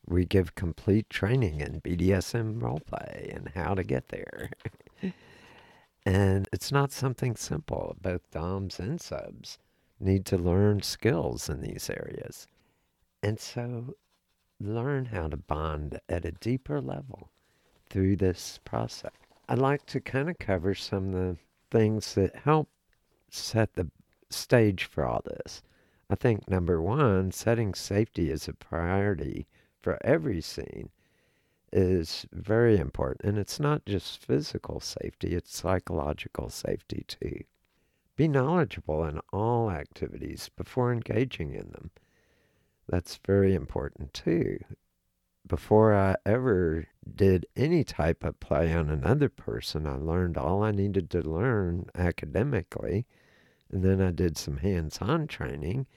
We 0.05 0.25
give 0.25 0.55
complete 0.55 1.09
training 1.09 1.61
in 1.61 1.81
BDSM 1.81 2.59
roleplay 2.59 3.35
and 3.35 3.49
how 3.55 3.73
to 3.73 3.83
get 3.83 4.09
there. 4.09 4.49
and 6.05 6.49
it's 6.51 6.71
not 6.71 6.91
something 6.91 7.35
simple. 7.35 7.95
Both 8.01 8.29
DOMs 8.31 8.79
and 8.79 8.99
subs 8.99 9.57
need 9.99 10.25
to 10.25 10.37
learn 10.37 10.81
skills 10.81 11.49
in 11.49 11.61
these 11.61 11.89
areas. 11.89 12.47
And 13.21 13.39
so 13.39 13.95
learn 14.59 15.05
how 15.05 15.29
to 15.29 15.37
bond 15.37 15.99
at 16.09 16.25
a 16.25 16.31
deeper 16.31 16.81
level 16.81 17.29
through 17.89 18.17
this 18.17 18.59
process. 18.65 19.11
I'd 19.47 19.59
like 19.59 19.85
to 19.87 20.01
kind 20.01 20.29
of 20.29 20.39
cover 20.39 20.73
some 20.73 21.13
of 21.13 21.13
the 21.13 21.37
things 21.71 22.15
that 22.15 22.35
help 22.35 22.69
set 23.29 23.73
the 23.73 23.89
stage 24.29 24.85
for 24.85 25.05
all 25.05 25.21
this. 25.25 25.61
I 26.09 26.15
think 26.15 26.49
number 26.49 26.81
one, 26.81 27.31
setting 27.31 27.73
safety 27.73 28.31
as 28.31 28.47
a 28.47 28.53
priority 28.53 29.47
for 29.81 29.97
every 30.03 30.41
scene 30.41 30.89
is 31.73 32.25
very 32.31 32.77
important. 32.77 33.25
And 33.25 33.37
it's 33.37 33.59
not 33.59 33.85
just 33.85 34.23
physical 34.23 34.79
safety, 34.79 35.33
it's 35.35 35.57
psychological 35.57 36.49
safety 36.49 37.03
too. 37.07 37.43
Be 38.15 38.27
knowledgeable 38.27 39.03
in 39.05 39.19
all 39.33 39.71
activities 39.71 40.49
before 40.55 40.93
engaging 40.93 41.53
in 41.53 41.71
them. 41.71 41.91
That's 42.87 43.19
very 43.25 43.55
important 43.55 44.13
too. 44.13 44.59
Before 45.45 45.93
I 45.93 46.15
ever 46.25 46.85
did 47.15 47.47
any 47.55 47.83
type 47.83 48.23
of 48.23 48.39
play 48.39 48.71
on 48.73 48.89
another 48.89 49.29
person, 49.29 49.87
I 49.87 49.95
learned 49.95 50.37
all 50.37 50.63
I 50.63 50.71
needed 50.71 51.09
to 51.09 51.21
learn 51.21 51.87
academically 51.95 53.05
and 53.73 53.83
then 53.83 53.99
I 54.01 54.11
did 54.11 54.37
some 54.37 54.57
hands 54.57 54.99
on 55.01 55.25
training 55.25 55.87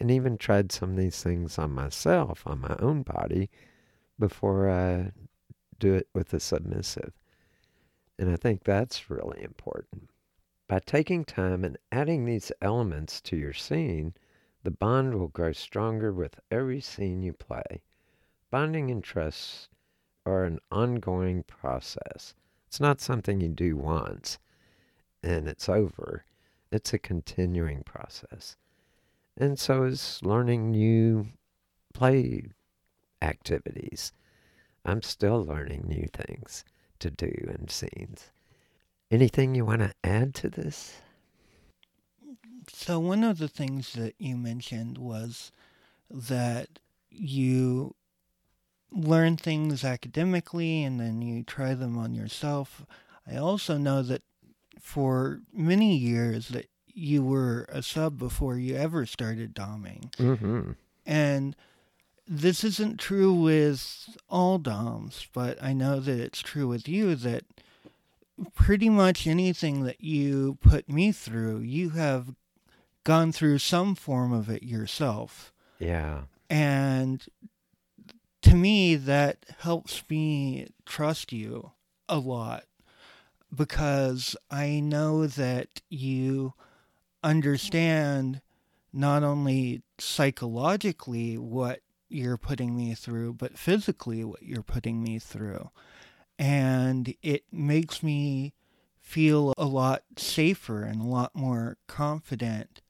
and 0.00 0.10
even 0.10 0.36
tried 0.36 0.72
some 0.72 0.90
of 0.90 0.96
these 0.96 1.22
things 1.22 1.58
on 1.58 1.70
myself, 1.70 2.42
on 2.44 2.60
my 2.60 2.74
own 2.80 3.02
body, 3.02 3.50
before 4.20 4.70
I 4.70 5.10
do 5.80 5.94
it 5.94 6.08
with 6.14 6.32
a 6.32 6.38
submissive. 6.38 7.12
And 8.18 8.30
I 8.30 8.36
think 8.36 8.62
that's 8.62 9.10
really 9.10 9.42
important. 9.42 10.10
By 10.68 10.78
taking 10.78 11.24
time 11.24 11.64
and 11.64 11.78
adding 11.90 12.24
these 12.24 12.52
elements 12.62 13.20
to 13.22 13.36
your 13.36 13.54
scene, 13.54 14.14
the 14.62 14.70
bond 14.70 15.14
will 15.14 15.28
grow 15.28 15.52
stronger 15.52 16.12
with 16.12 16.38
every 16.50 16.80
scene 16.80 17.22
you 17.22 17.32
play. 17.32 17.82
Bonding 18.50 18.90
and 18.90 19.02
trust 19.02 19.70
are 20.26 20.44
an 20.44 20.60
ongoing 20.70 21.42
process. 21.44 22.34
It's 22.66 22.78
not 22.78 23.00
something 23.00 23.40
you 23.40 23.48
do 23.48 23.76
once 23.76 24.38
and 25.22 25.48
it's 25.48 25.68
over. 25.68 26.24
It's 26.70 26.92
a 26.92 26.98
continuing 26.98 27.82
process. 27.82 28.56
And 29.36 29.58
so 29.58 29.84
is 29.84 30.20
learning 30.22 30.70
new 30.70 31.28
play 31.94 32.44
activities. 33.22 34.12
I'm 34.84 35.02
still 35.02 35.44
learning 35.44 35.84
new 35.86 36.08
things 36.12 36.64
to 37.00 37.10
do 37.10 37.32
in 37.48 37.68
scenes. 37.68 38.30
Anything 39.10 39.54
you 39.54 39.64
want 39.64 39.80
to 39.82 39.94
add 40.04 40.34
to 40.36 40.48
this? 40.48 41.00
So, 42.72 43.00
one 43.00 43.24
of 43.24 43.38
the 43.38 43.48
things 43.48 43.94
that 43.94 44.14
you 44.18 44.36
mentioned 44.36 44.96
was 44.98 45.50
that 46.10 46.68
you 47.10 47.94
learn 48.92 49.36
things 49.36 49.84
academically 49.84 50.84
and 50.84 51.00
then 51.00 51.22
you 51.22 51.42
try 51.42 51.74
them 51.74 51.98
on 51.98 52.14
yourself. 52.14 52.84
I 53.26 53.36
also 53.36 53.76
know 53.76 54.02
that 54.02 54.22
for 54.80 55.40
many 55.52 55.96
years 55.96 56.48
that 56.48 56.68
you 56.86 57.22
were 57.22 57.66
a 57.68 57.82
sub 57.82 58.18
before 58.18 58.56
you 58.56 58.76
ever 58.76 59.06
started 59.06 59.54
doming. 59.54 60.10
Mm-hmm. 60.16 60.72
And 61.06 61.56
this 62.32 62.62
isn't 62.62 63.00
true 63.00 63.32
with 63.32 64.16
all 64.28 64.58
DOMs, 64.58 65.26
but 65.34 65.60
I 65.60 65.72
know 65.72 65.98
that 65.98 66.20
it's 66.20 66.40
true 66.40 66.68
with 66.68 66.88
you 66.88 67.16
that 67.16 67.42
pretty 68.54 68.88
much 68.88 69.26
anything 69.26 69.82
that 69.82 70.00
you 70.00 70.56
put 70.62 70.88
me 70.88 71.10
through, 71.10 71.58
you 71.58 71.90
have 71.90 72.36
gone 73.02 73.32
through 73.32 73.58
some 73.58 73.96
form 73.96 74.32
of 74.32 74.48
it 74.48 74.62
yourself. 74.62 75.52
Yeah. 75.80 76.22
And 76.48 77.26
to 78.42 78.54
me, 78.54 78.94
that 78.94 79.38
helps 79.58 80.04
me 80.08 80.68
trust 80.86 81.32
you 81.32 81.72
a 82.08 82.18
lot 82.18 82.62
because 83.52 84.36
I 84.48 84.78
know 84.78 85.26
that 85.26 85.82
you 85.88 86.54
understand 87.24 88.40
not 88.92 89.24
only 89.24 89.82
psychologically 89.98 91.36
what 91.36 91.80
you're 92.10 92.36
putting 92.36 92.76
me 92.76 92.94
through, 92.94 93.34
but 93.34 93.58
physically 93.58 94.24
what 94.24 94.42
you're 94.42 94.62
putting 94.62 95.02
me 95.02 95.18
through. 95.18 95.70
And 96.38 97.14
it 97.22 97.44
makes 97.52 98.02
me 98.02 98.54
feel 99.00 99.52
a 99.58 99.66
lot 99.66 100.02
safer 100.16 100.82
and 100.82 101.00
a 101.00 101.06
lot 101.06 101.34
more 101.34 101.76
confident 101.86 102.80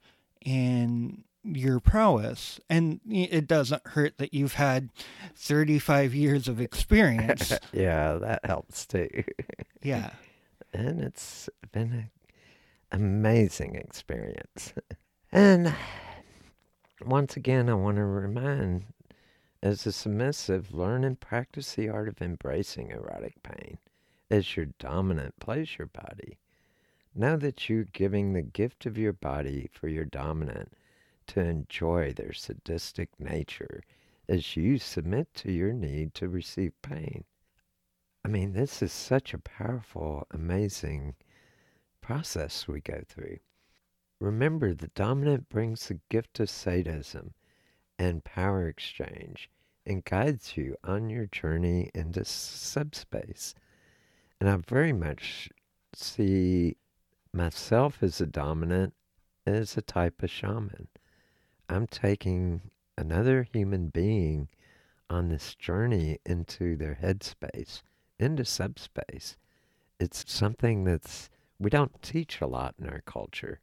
in 0.45 1.25
your 1.43 1.81
prowess. 1.81 2.61
And 2.68 3.01
it 3.09 3.47
doesn't 3.47 3.87
hurt 3.89 4.18
that 4.18 4.35
you've 4.35 4.55
had 4.55 4.91
35 5.35 6.14
years 6.14 6.49
of 6.49 6.61
experience. 6.61 7.53
yeah, 7.73 8.14
that 8.14 8.45
helps 8.45 8.87
too. 8.87 9.25
yeah 9.83 10.11
and 10.73 11.01
it's 11.01 11.49
been 11.73 11.93
an 11.93 12.11
amazing 12.93 13.75
experience. 13.75 14.73
and 15.33 15.75
once 17.05 17.37
again, 17.37 17.68
I 17.68 17.75
want 17.75 17.97
to 17.97 18.05
remind 18.05 18.85
as 19.63 19.87
a 19.87 19.93
submissive, 19.93 20.73
learn 20.73 21.05
and 21.05 21.21
practice 21.21 21.75
the 21.75 21.89
art 21.89 22.09
of 22.09 22.23
embracing 22.23 22.91
erotic 22.91 23.43
pain 23.43 23.79
as 24.31 24.57
your 24.57 24.67
dominant 24.79 25.35
your 25.47 25.89
body. 25.89 26.39
Know 27.15 27.37
that 27.37 27.69
you're 27.69 27.85
giving 27.85 28.33
the 28.33 28.43
gift 28.43 28.87
of 28.87 28.97
your 28.97 29.13
body 29.13 29.69
for 29.73 29.89
your 29.89 30.05
dominant 30.05 30.73
to 31.27 31.41
enjoy 31.41 32.13
their 32.13 32.33
sadistic 32.33 33.09
nature 33.19 33.83
as 34.29 34.57
you 34.57 34.79
submit 34.79 35.35
to 35.35 35.51
your 35.53 35.73
need 35.73 36.15
to 36.15 36.29
receive 36.29 36.81
pain. 36.83 37.25
I 38.25 38.29
mean, 38.29 38.53
this 38.53 38.81
is 38.81 38.93
such 38.93 39.35
a 39.35 39.39
powerful, 39.39 40.27
amazing 40.31 41.17
process 42.01 42.69
we 42.69 42.81
go 42.81 43.03
through. 43.07 43.39
Remember, 44.21 44.73
the 44.73 44.89
dominant 44.89 45.49
brings 45.49 45.89
the 45.89 46.01
gift 46.09 46.39
of 46.41 46.51
sadism 46.51 47.35
and 48.01 48.25
power 48.25 48.67
exchange 48.67 49.51
and 49.85 50.03
guides 50.07 50.57
you 50.57 50.75
on 50.83 51.11
your 51.11 51.27
journey 51.27 51.91
into 51.95 52.25
subspace. 52.25 53.55
And 54.41 54.49
I 54.49 54.57
very 54.57 54.95
much 54.95 55.51
see 55.95 56.79
myself 57.31 58.03
as 58.03 58.19
a 58.19 58.27
dominant 58.27 58.95
as 59.47 59.77
a 59.77 59.83
type 59.83 60.23
of 60.23 60.31
shaman. 60.31 60.89
I'm 61.69 61.87
taking 61.87 62.63
another 62.97 63.47
human 63.53 63.89
being 63.89 64.49
on 65.11 65.29
this 65.29 65.55
journey 65.55 66.21
into 66.25 66.77
their 66.77 66.99
headspace, 67.03 67.83
into 68.19 68.47
subspace. 68.47 69.37
It's 69.99 70.25
something 70.27 70.85
that's 70.85 71.29
we 71.59 71.69
don't 71.69 72.01
teach 72.01 72.41
a 72.41 72.47
lot 72.47 72.77
in 72.81 72.89
our 72.89 73.03
culture. 73.03 73.61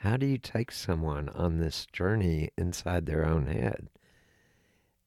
How 0.00 0.16
do 0.16 0.26
you 0.26 0.38
take 0.38 0.70
someone 0.70 1.28
on 1.30 1.58
this 1.58 1.86
journey 1.92 2.50
inside 2.56 3.06
their 3.06 3.26
own 3.26 3.46
head? 3.46 3.88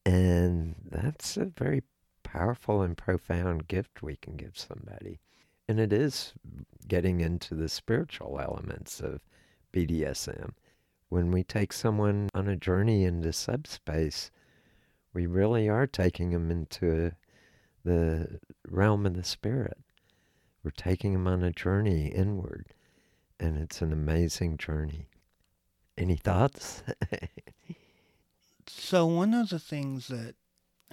And 0.06 0.76
that's 0.90 1.38
a 1.38 1.46
very 1.46 1.84
powerful 2.24 2.82
and 2.82 2.98
profound 2.98 3.68
gift 3.68 4.02
we 4.02 4.16
can 4.16 4.36
give 4.36 4.58
somebody. 4.58 5.20
And 5.68 5.80
it 5.80 5.94
is 5.94 6.34
getting 6.88 7.22
into 7.22 7.54
the 7.54 7.70
spiritual 7.70 8.40
elements 8.42 9.00
of 9.00 9.22
BDSM. 9.72 10.54
When 11.10 11.32
we 11.32 11.44
take 11.44 11.72
someone 11.74 12.30
on 12.34 12.48
a 12.48 12.56
journey 12.56 13.04
into 13.04 13.32
subspace, 13.32 14.32
we 15.14 15.28
really 15.28 15.70
are 15.70 15.88
taking 15.88 16.32
them 16.32 16.50
into 16.50 17.12
the 17.84 18.40
realm 18.68 19.06
of 19.06 19.16
the 19.16 19.24
spirit. 19.24 19.78
We're 20.64 20.72
taking 20.72 21.14
them 21.14 21.28
on 21.28 21.44
a 21.44 21.52
journey 21.52 22.08
inward 22.08 22.74
and 23.40 23.58
it's 23.58 23.82
an 23.82 23.94
amazing 23.94 24.58
journey. 24.58 25.08
Any 25.98 26.16
thoughts? 26.16 26.84
so, 28.68 29.06
one 29.06 29.34
of 29.34 29.50
the 29.50 29.60
things 29.60 30.08
that 30.08 30.36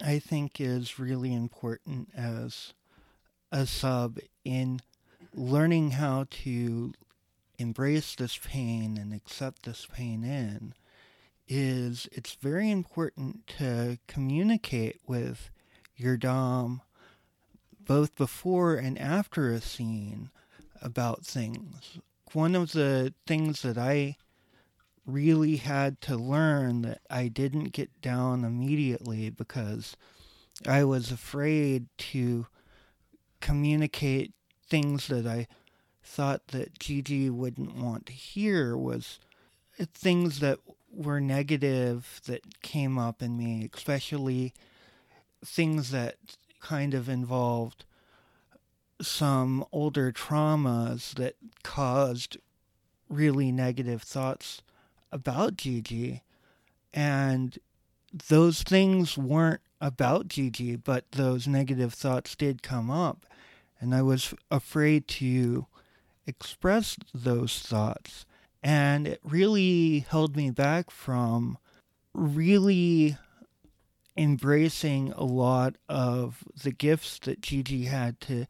I 0.03 0.19
think 0.19 0.61
is 0.61 0.99
really 0.99 1.33
important 1.33 2.09
as 2.15 2.73
a 3.51 3.65
sub 3.65 4.19
in 4.43 4.81
learning 5.33 5.91
how 5.91 6.25
to 6.29 6.93
embrace 7.57 8.15
this 8.15 8.37
pain 8.37 8.97
and 8.97 9.13
accept 9.13 9.63
this 9.63 9.87
pain 9.91 10.23
in 10.23 10.73
is 11.47 12.07
it's 12.11 12.33
very 12.33 12.69
important 12.69 13.47
to 13.47 13.97
communicate 14.07 14.99
with 15.07 15.49
your 15.95 16.17
Dom 16.17 16.81
both 17.79 18.15
before 18.15 18.75
and 18.75 18.99
after 18.99 19.49
a 19.49 19.61
scene 19.61 20.29
about 20.81 21.25
things 21.25 21.99
one 22.33 22.55
of 22.55 22.71
the 22.71 23.13
things 23.25 23.61
that 23.61 23.77
I 23.77 24.17
really 25.05 25.57
had 25.57 26.01
to 26.01 26.17
learn 26.17 26.81
that 26.81 26.99
I 27.09 27.29
didn't 27.29 27.71
get 27.71 28.01
down 28.01 28.43
immediately 28.43 29.29
because 29.29 29.95
I 30.67 30.83
was 30.83 31.11
afraid 31.11 31.87
to 31.97 32.47
communicate 33.39 34.33
things 34.67 35.07
that 35.07 35.25
I 35.25 35.47
thought 36.03 36.47
that 36.47 36.79
Gigi 36.79 37.29
wouldn't 37.29 37.75
want 37.75 38.05
to 38.07 38.13
hear 38.13 38.75
was 38.75 39.19
things 39.93 40.39
that 40.39 40.59
were 40.91 41.21
negative 41.21 42.21
that 42.25 42.61
came 42.61 42.97
up 42.97 43.21
in 43.21 43.37
me, 43.37 43.69
especially 43.73 44.53
things 45.45 45.91
that 45.91 46.15
kind 46.59 46.93
of 46.93 47.07
involved 47.07 47.85
some 49.01 49.65
older 49.71 50.11
traumas 50.11 51.13
that 51.15 51.35
caused 51.63 52.37
really 53.09 53.51
negative 53.51 54.01
thoughts 54.01 54.61
about 55.11 55.57
Gigi. 55.57 56.23
And 56.93 57.57
those 58.29 58.63
things 58.63 59.17
weren't 59.17 59.61
about 59.79 60.27
Gigi, 60.27 60.75
but 60.75 61.11
those 61.11 61.47
negative 61.47 61.93
thoughts 61.93 62.35
did 62.35 62.63
come 62.63 62.89
up. 62.89 63.25
And 63.79 63.93
I 63.93 64.01
was 64.01 64.33
afraid 64.49 65.07
to 65.09 65.67
express 66.25 66.97
those 67.13 67.59
thoughts. 67.59 68.25
And 68.63 69.07
it 69.07 69.19
really 69.23 69.99
held 70.09 70.35
me 70.35 70.49
back 70.49 70.89
from 70.89 71.57
really 72.13 73.17
embracing 74.17 75.13
a 75.13 75.23
lot 75.23 75.75
of 75.87 76.43
the 76.63 76.71
gifts 76.71 77.19
that 77.19 77.41
Gigi 77.41 77.85
had 77.85 78.19
to 78.21 78.47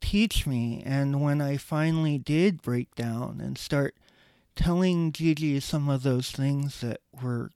teach 0.00 0.46
me. 0.46 0.82
And 0.84 1.20
when 1.20 1.40
I 1.40 1.56
finally 1.56 2.18
did 2.18 2.62
break 2.62 2.94
down 2.94 3.40
and 3.42 3.58
start 3.58 3.94
telling 4.54 5.12
Gigi 5.12 5.60
some 5.60 5.88
of 5.88 6.02
those 6.02 6.30
things 6.30 6.80
that 6.80 7.00
were 7.22 7.50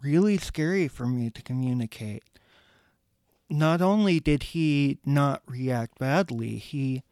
really 0.00 0.36
scary 0.36 0.88
for 0.88 1.06
me 1.06 1.30
to 1.30 1.42
communicate, 1.42 2.22
not 3.50 3.80
only 3.82 4.20
did 4.20 4.44
he 4.44 4.98
not 5.04 5.42
react 5.46 5.98
badly, 5.98 6.56
he 6.56 7.02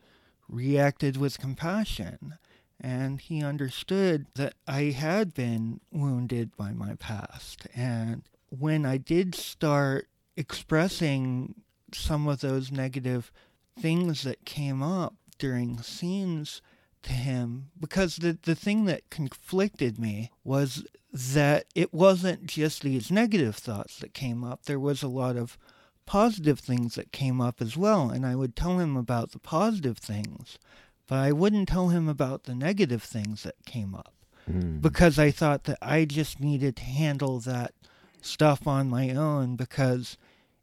reacted 0.48 1.16
with 1.16 1.38
compassion. 1.38 2.34
And 2.80 3.20
he 3.20 3.44
understood 3.44 4.26
that 4.34 4.54
I 4.66 4.84
had 4.86 5.34
been 5.34 5.80
wounded 5.92 6.56
by 6.56 6.72
my 6.72 6.94
past. 6.96 7.68
And 7.76 8.24
when 8.48 8.84
I 8.84 8.96
did 8.96 9.36
start 9.36 10.08
expressing 10.36 11.54
some 11.92 12.26
of 12.26 12.40
those 12.40 12.72
negative 12.72 13.30
things 13.78 14.22
that 14.22 14.44
came 14.44 14.82
up 14.82 15.14
during 15.38 15.78
scenes 15.82 16.62
to 17.02 17.12
him 17.12 17.70
because 17.80 18.16
the, 18.16 18.38
the 18.42 18.54
thing 18.54 18.84
that 18.84 19.10
conflicted 19.10 19.98
me 19.98 20.30
was 20.44 20.86
that 21.12 21.66
it 21.74 21.92
wasn't 21.92 22.46
just 22.46 22.82
these 22.82 23.10
negative 23.10 23.56
thoughts 23.56 23.98
that 23.98 24.14
came 24.14 24.44
up. 24.44 24.64
There 24.64 24.80
was 24.80 25.02
a 25.02 25.08
lot 25.08 25.36
of 25.36 25.58
positive 26.06 26.58
things 26.58 26.94
that 26.94 27.12
came 27.12 27.40
up 27.40 27.60
as 27.60 27.76
well. 27.76 28.10
And 28.10 28.24
I 28.24 28.34
would 28.34 28.56
tell 28.56 28.78
him 28.78 28.96
about 28.96 29.32
the 29.32 29.38
positive 29.38 29.98
things, 29.98 30.58
but 31.06 31.16
I 31.16 31.32
wouldn't 31.32 31.68
tell 31.68 31.88
him 31.88 32.08
about 32.08 32.44
the 32.44 32.54
negative 32.54 33.02
things 33.02 33.42
that 33.42 33.56
came 33.66 33.94
up 33.94 34.14
mm. 34.50 34.80
because 34.80 35.18
I 35.18 35.30
thought 35.30 35.64
that 35.64 35.78
I 35.82 36.04
just 36.04 36.40
needed 36.40 36.76
to 36.76 36.84
handle 36.84 37.40
that 37.40 37.72
stuff 38.20 38.66
on 38.66 38.88
my 38.88 39.10
own 39.10 39.56
because 39.56 40.16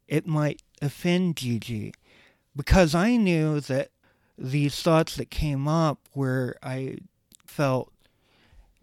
it 0.07 0.26
might 0.26 0.62
offend 0.82 1.36
Gigi 1.36 1.93
because 2.56 2.95
I 2.95 3.16
knew 3.16 3.60
that 3.62 3.89
these 4.38 4.82
thoughts 4.82 5.16
that 5.16 5.30
came 5.30 5.68
up 5.68 6.00
where 6.14 6.56
I 6.64 6.97
felt, 7.45 7.91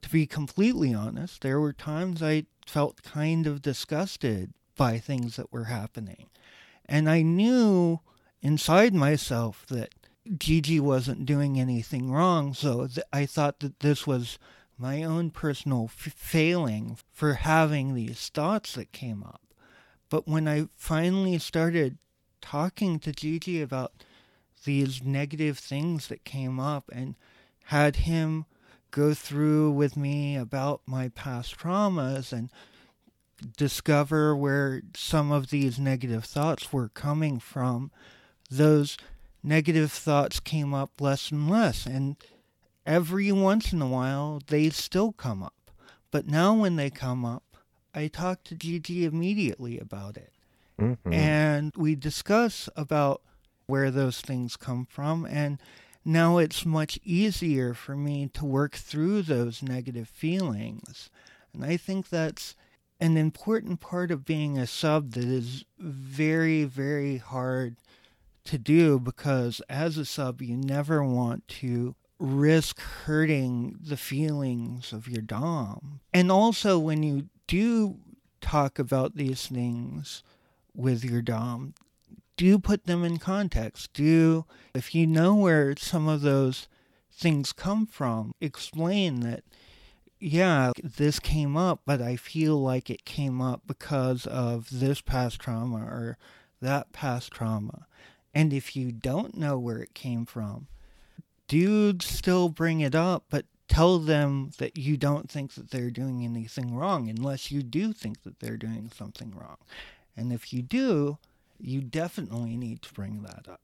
to 0.03 0.11
be 0.11 0.27
completely 0.27 0.95
honest, 0.95 1.41
there 1.41 1.61
were 1.61 1.73
times 1.73 2.23
I 2.23 2.45
felt 2.67 3.03
kind 3.03 3.47
of 3.47 3.63
disgusted 3.63 4.53
by 4.77 4.99
things 4.99 5.37
that 5.37 5.53
were 5.53 5.65
happening. 5.65 6.29
And 6.85 7.09
I 7.09 7.23
knew 7.23 8.01
inside 8.43 8.95
myself 8.95 9.65
that 9.69 9.95
Gigi 10.39 10.81
wasn't 10.81 11.27
doing 11.27 11.59
anything 11.59 12.11
wrong, 12.11 12.53
so 12.53 12.87
th- 12.87 13.07
I 13.13 13.27
thought 13.27 13.61
that 13.61 13.81
this 13.81 14.07
was 14.07 14.39
my 14.79 15.03
own 15.03 15.31
personal 15.31 15.85
f- 15.85 16.13
failing 16.17 16.99
for 17.13 17.35
having 17.35 17.95
these 17.95 18.29
thoughts 18.29 18.75
that 18.75 18.93
came 18.93 19.23
up. 19.23 19.41
But 20.09 20.29
when 20.29 20.47
I 20.47 20.69
finally 20.77 21.39
started 21.39 21.99
talking 22.41 22.99
to 23.01 23.13
Gigi 23.13 23.61
about 23.61 23.93
these 24.65 25.03
negative 25.03 25.59
things 25.59 26.09
that 26.09 26.25
came 26.25 26.59
up 26.59 26.91
and 26.93 27.15
had 27.65 27.97
him 27.97 28.47
go 28.91 29.15
through 29.15 29.71
with 29.73 29.97
me 29.97 30.37
about 30.37 30.81
my 30.87 31.09
past 31.09 31.59
traumas 31.59 32.33
and 32.33 32.51
discover 33.57 34.35
where 34.35 34.83
some 34.95 35.31
of 35.31 35.51
these 35.51 35.79
negative 35.79 36.25
thoughts 36.25 36.73
were 36.73 36.89
coming 36.89 37.39
from, 37.39 37.91
those 38.51 38.97
negative 39.43 39.93
thoughts 39.93 40.41
came 40.41 40.73
up 40.73 41.01
less 41.01 41.31
and 41.31 41.51
less. 41.51 41.87
And 41.87 42.17
every 42.85 43.31
once 43.33 43.73
in 43.73 43.83
a 43.83 43.89
while, 43.89 44.41
they 44.47 44.71
still 44.71 45.13
come 45.13 45.43
up. 45.43 45.71
But 46.11 46.27
now, 46.27 46.55
when 46.55 46.77
they 46.77 46.89
come 46.89 47.25
up, 47.25 47.43
I 47.95 48.09
talk 48.09 48.45
to 48.45 48.55
Gigi 48.55 49.05
immediately 49.05 49.79
about 49.79 50.17
it. 50.17 50.33
Mm-hmm. 50.81 51.13
And 51.13 51.73
we 51.77 51.95
discuss 51.95 52.69
about 52.77 53.23
where 53.67 53.91
those 53.91 54.21
things 54.21 54.57
come 54.57 54.87
from. 54.89 55.25
And 55.27 55.61
now 56.05 56.39
it's 56.39 56.65
much 56.65 56.99
easier 57.05 57.75
for 57.75 57.97
me 57.97 58.29
to 58.35 58.45
work 58.45 58.75
through 58.75 59.23
those 59.23 59.63
negative 59.63 60.09
feelings. 60.09 61.11
And 61.53 61.65
I 61.65 61.77
think 61.77 62.09
that's 62.09 62.55
an 63.01 63.17
important 63.17 63.81
part 63.81 64.11
of 64.11 64.25
being 64.25 64.57
a 64.57 64.67
sub 64.67 65.13
that 65.13 65.25
is 65.25 65.65
very, 65.79 66.65
very 66.65 67.19
hard 67.19 67.77
to 68.45 68.59
do 68.59 68.99
because 68.99 69.61
as 69.69 69.99
a 69.99 70.05
sub, 70.05 70.41
you 70.41 70.57
never 70.57 71.03
want 71.03 71.47
to 71.49 71.95
risk 72.19 72.81
hurting 72.81 73.77
the 73.81 73.97
feelings 73.97 74.93
of 74.93 75.09
your 75.09 75.21
Dom. 75.21 76.01
And 76.15 76.31
also, 76.31 76.79
when 76.79 77.03
you 77.03 77.29
do 77.47 77.99
talk 78.41 78.79
about 78.79 79.17
these 79.17 79.47
things 79.47 80.23
with 80.77 81.05
your 81.05 81.23
Dom, 81.23 81.75
do 82.37 82.59
put 82.59 82.87
them 82.87 83.05
in 83.05 83.19
context. 83.19 83.93
Do, 83.93 84.45
if 84.75 84.95
you 84.95 85.07
know 85.07 85.35
where 85.35 85.75
some 85.77 86.07
of 86.07 86.21
those 86.21 86.69
things 87.11 87.53
come 87.53 87.87
from, 87.87 88.33
explain 88.41 89.21
that, 89.21 89.43
yeah, 90.21 90.73
this 90.83 91.19
came 91.19 91.57
up, 91.57 91.81
but 91.87 92.01
I 92.03 92.17
feel 92.17 92.61
like 92.61 92.91
it 92.91 93.05
came 93.05 93.41
up 93.41 93.63
because 93.67 94.27
of 94.27 94.69
this 94.71 95.01
past 95.01 95.41
trauma 95.41 95.79
or 95.79 96.19
that 96.61 96.93
past 96.93 97.31
trauma. 97.33 97.87
And 98.35 98.53
if 98.53 98.77
you 98.77 98.93
don't 98.93 99.37
know 99.37 99.59
where 99.59 99.79
it 99.79 99.95
came 99.95 100.27
from, 100.27 100.67
do 101.49 101.97
still 102.01 102.49
bring 102.49 102.81
it 102.81 102.95
up, 102.95 103.25
but 103.31 103.47
tell 103.69 103.99
them 103.99 104.51
that 104.59 104.77
you 104.77 104.97
don't 104.97 105.31
think 105.31 105.55
that 105.55 105.71
they're 105.71 105.91
doing 105.91 106.25
anything 106.25 106.75
wrong 106.75 107.09
unless 107.09 107.51
you 107.51 107.63
do 107.63 107.93
think 107.93 108.23
that 108.23 108.41
they're 108.41 108.57
doing 108.57 108.91
something 108.95 109.33
wrong. 109.35 109.57
And 110.17 110.33
if 110.33 110.53
you 110.53 110.63
do, 110.63 111.19
you 111.61 111.81
definitely 111.81 112.57
need 112.57 112.83
to 112.83 112.93
bring 112.93 113.23
that 113.23 113.47
up. 113.49 113.61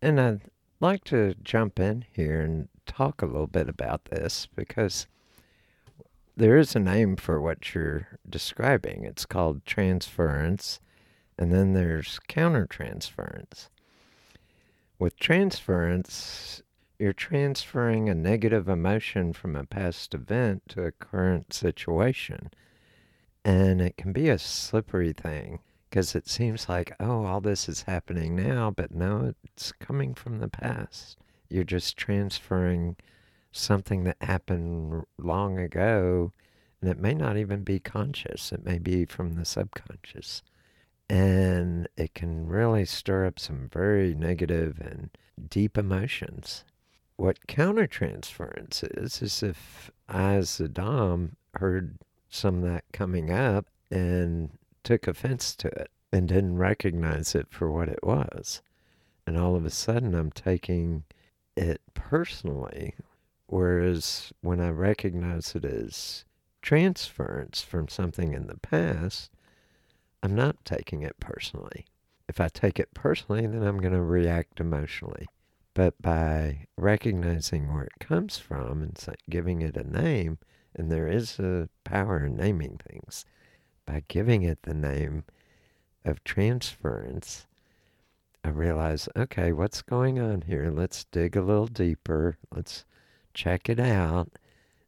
And 0.00 0.20
I'd 0.20 0.40
like 0.80 1.04
to 1.04 1.34
jump 1.42 1.80
in 1.80 2.04
here 2.12 2.40
and 2.40 2.68
talk 2.86 3.22
a 3.22 3.26
little 3.26 3.46
bit 3.46 3.68
about 3.68 4.06
this 4.06 4.46
because 4.54 5.06
there 6.36 6.56
is 6.56 6.76
a 6.76 6.80
name 6.80 7.16
for 7.16 7.40
what 7.40 7.74
you're 7.74 8.06
describing. 8.28 9.04
It's 9.04 9.26
called 9.26 9.66
transference, 9.66 10.78
and 11.36 11.52
then 11.52 11.72
there's 11.72 12.20
countertransference. 12.28 13.68
With 15.00 15.18
transference, 15.18 16.62
you're 16.98 17.12
transferring 17.12 18.08
a 18.08 18.14
negative 18.14 18.68
emotion 18.68 19.32
from 19.32 19.56
a 19.56 19.64
past 19.64 20.14
event 20.14 20.62
to 20.68 20.84
a 20.84 20.92
current 20.92 21.52
situation. 21.52 22.50
And 23.48 23.80
it 23.80 23.96
can 23.96 24.12
be 24.12 24.28
a 24.28 24.38
slippery 24.38 25.14
thing 25.14 25.60
because 25.88 26.14
it 26.14 26.28
seems 26.28 26.68
like, 26.68 26.94
oh, 27.00 27.24
all 27.24 27.40
this 27.40 27.66
is 27.66 27.80
happening 27.80 28.36
now, 28.36 28.70
but 28.70 28.94
no, 28.94 29.32
it's 29.42 29.72
coming 29.72 30.12
from 30.12 30.38
the 30.38 30.48
past. 30.48 31.16
You're 31.48 31.64
just 31.64 31.96
transferring 31.96 32.96
something 33.50 34.04
that 34.04 34.18
happened 34.20 35.02
long 35.16 35.58
ago, 35.58 36.30
and 36.82 36.90
it 36.90 36.98
may 36.98 37.14
not 37.14 37.38
even 37.38 37.62
be 37.62 37.80
conscious, 37.80 38.52
it 38.52 38.66
may 38.66 38.78
be 38.78 39.06
from 39.06 39.32
the 39.32 39.46
subconscious. 39.46 40.42
And 41.08 41.88
it 41.96 42.12
can 42.12 42.48
really 42.48 42.84
stir 42.84 43.24
up 43.24 43.38
some 43.38 43.70
very 43.72 44.14
negative 44.14 44.78
and 44.78 45.08
deep 45.48 45.78
emotions. 45.78 46.66
What 47.16 47.46
countertransference 47.46 48.84
is, 49.02 49.22
is 49.22 49.42
if 49.42 49.90
I, 50.06 50.34
as 50.34 50.58
the 50.58 50.68
Dom, 50.68 51.36
heard 51.54 51.96
some 52.28 52.56
of 52.56 52.62
that 52.70 52.84
coming 52.92 53.30
up 53.30 53.66
and 53.90 54.50
took 54.84 55.06
offense 55.06 55.54
to 55.56 55.68
it 55.68 55.90
and 56.12 56.28
didn't 56.28 56.56
recognize 56.56 57.34
it 57.34 57.46
for 57.50 57.70
what 57.70 57.88
it 57.88 58.02
was. 58.02 58.62
And 59.26 59.36
all 59.36 59.54
of 59.54 59.64
a 59.64 59.70
sudden, 59.70 60.14
I'm 60.14 60.30
taking 60.30 61.04
it 61.56 61.80
personally. 61.94 62.94
Whereas 63.46 64.32
when 64.40 64.60
I 64.60 64.70
recognize 64.70 65.54
it 65.54 65.64
as 65.64 66.24
transference 66.62 67.62
from 67.62 67.88
something 67.88 68.32
in 68.32 68.46
the 68.46 68.58
past, 68.58 69.30
I'm 70.22 70.34
not 70.34 70.64
taking 70.64 71.02
it 71.02 71.18
personally. 71.20 71.86
If 72.28 72.40
I 72.40 72.48
take 72.48 72.78
it 72.78 72.92
personally, 72.94 73.46
then 73.46 73.62
I'm 73.62 73.78
going 73.78 73.94
to 73.94 74.02
react 74.02 74.60
emotionally. 74.60 75.26
But 75.74 76.00
by 76.02 76.66
recognizing 76.76 77.72
where 77.72 77.84
it 77.84 78.00
comes 78.00 78.36
from 78.36 78.82
and 78.82 79.16
giving 79.30 79.62
it 79.62 79.76
a 79.76 79.84
name, 79.84 80.38
and 80.74 80.90
there 80.90 81.08
is 81.08 81.38
a 81.38 81.68
power 81.84 82.24
in 82.24 82.36
naming 82.36 82.80
things, 82.88 83.24
by 83.86 84.02
giving 84.08 84.42
it 84.42 84.62
the 84.62 84.74
name 84.74 85.24
of 86.04 86.22
transference, 86.24 87.46
I 88.44 88.50
realize, 88.50 89.08
okay, 89.16 89.52
what's 89.52 89.82
going 89.82 90.18
on 90.18 90.42
here? 90.42 90.70
Let's 90.70 91.04
dig 91.04 91.36
a 91.36 91.42
little 91.42 91.66
deeper. 91.66 92.36
Let's 92.54 92.84
check 93.34 93.68
it 93.68 93.80
out 93.80 94.30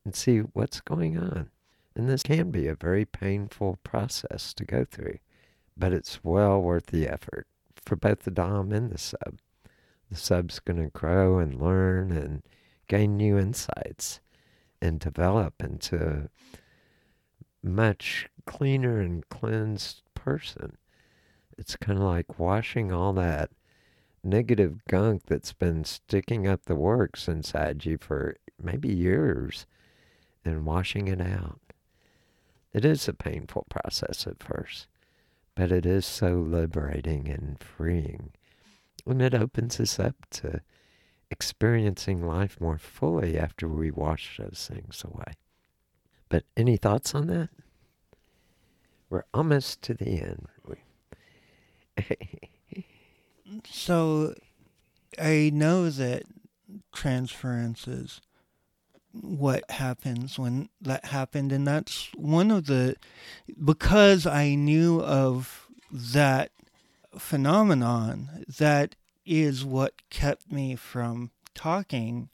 and 0.04 0.14
see 0.14 0.38
what's 0.38 0.80
going 0.80 1.18
on. 1.18 1.50
And 1.94 2.08
this 2.08 2.22
can 2.22 2.50
be 2.50 2.68
a 2.68 2.74
very 2.74 3.04
painful 3.04 3.78
process 3.82 4.54
to 4.54 4.64
go 4.64 4.84
through, 4.84 5.18
but 5.76 5.92
it's 5.92 6.22
well 6.22 6.60
worth 6.60 6.86
the 6.86 7.08
effort 7.08 7.46
for 7.74 7.96
both 7.96 8.20
the 8.20 8.30
Dom 8.30 8.72
and 8.72 8.90
the 8.90 8.98
sub. 8.98 9.38
The 10.10 10.16
sub's 10.16 10.58
going 10.60 10.82
to 10.82 10.90
grow 10.90 11.38
and 11.38 11.60
learn 11.60 12.12
and 12.12 12.42
gain 12.88 13.16
new 13.16 13.38
insights 13.38 14.20
and 14.80 14.98
develop 14.98 15.62
into 15.62 16.28
much 17.62 18.28
cleaner 18.46 19.00
and 19.00 19.28
cleansed 19.28 20.02
person. 20.14 20.76
It's 21.58 21.76
kind 21.76 21.98
of 21.98 22.04
like 22.04 22.38
washing 22.38 22.92
all 22.92 23.12
that 23.14 23.50
negative 24.22 24.84
gunk 24.88 25.24
that's 25.26 25.52
been 25.52 25.84
sticking 25.84 26.46
up 26.46 26.64
the 26.64 26.74
works 26.74 27.28
inside 27.28 27.84
you 27.84 27.98
for 27.98 28.36
maybe 28.62 28.88
years 28.88 29.66
and 30.44 30.64
washing 30.64 31.08
it 31.08 31.20
out. 31.20 31.60
It 32.72 32.84
is 32.84 33.08
a 33.08 33.14
painful 33.14 33.66
process 33.68 34.26
at 34.26 34.42
first, 34.42 34.86
but 35.54 35.72
it 35.72 35.84
is 35.84 36.06
so 36.06 36.34
liberating 36.34 37.28
and 37.28 37.58
freeing. 37.58 38.32
And 39.06 39.20
it 39.20 39.34
opens 39.34 39.80
us 39.80 39.98
up 39.98 40.14
to 40.30 40.60
experiencing 41.30 42.26
life 42.26 42.60
more 42.60 42.78
fully 42.78 43.38
after 43.38 43.68
we 43.68 43.90
wash 43.90 44.36
those 44.38 44.68
things 44.70 45.04
away. 45.04 45.34
But 46.28 46.44
any 46.56 46.76
thoughts 46.76 47.14
on 47.14 47.26
that? 47.28 47.48
We're 49.08 49.24
almost 49.34 49.82
to 49.82 49.94
the 49.94 50.22
end. 50.22 50.46
so 53.68 54.34
I 55.18 55.50
know 55.52 55.90
that 55.90 56.22
transference 56.92 57.88
is 57.88 58.20
what 59.12 59.68
happens 59.70 60.38
when 60.38 60.68
that 60.80 61.06
happened 61.06 61.50
and 61.50 61.66
that's 61.66 62.10
one 62.14 62.52
of 62.52 62.66
the 62.66 62.94
because 63.64 64.24
I 64.24 64.54
knew 64.54 65.00
of 65.02 65.66
that 65.92 66.52
phenomenon 67.18 68.44
that 68.58 68.94
is 69.30 69.64
what 69.64 70.10
kept 70.10 70.50
me 70.50 70.74
from 70.74 71.30
talking 71.54 72.28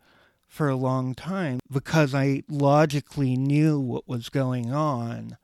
for 0.48 0.70
a 0.70 0.76
long 0.76 1.14
time 1.14 1.60
because 1.70 2.14
I 2.14 2.42
logically 2.48 3.36
knew 3.36 3.78
what 3.78 4.08
was 4.08 4.30
going 4.30 4.72
on 4.72 5.36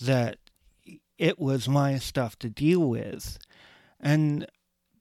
that 0.00 0.38
it 1.16 1.38
was 1.38 1.68
my 1.68 1.96
stuff 1.98 2.36
to 2.40 2.50
deal 2.50 2.80
with. 2.80 3.38
And 4.00 4.48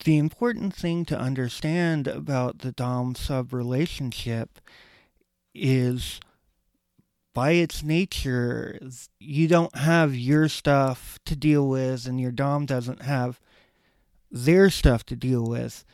the 0.06 0.20
important 0.20 0.76
thing 0.76 1.06
to 1.06 1.20
understand 1.20 2.08
about 2.08 2.60
the 2.60 2.72
Dom 2.72 3.16
sub 3.16 3.52
relationship 3.52 4.60
is 5.56 6.20
by 7.34 7.52
its 7.52 7.82
nature, 7.82 8.80
you 9.20 9.48
don't 9.48 9.76
have 9.76 10.16
your 10.16 10.50
stuff 10.50 11.18
to 11.26 11.36
deal 11.36 11.68
with, 11.68 12.06
and 12.06 12.22
your 12.22 12.32
Dom 12.32 12.68
doesn't 12.68 13.02
have 13.02 13.40
their 14.32 14.70
stuff 14.70 15.06
to 15.08 15.16
deal 15.16 15.46
with. 15.46 15.86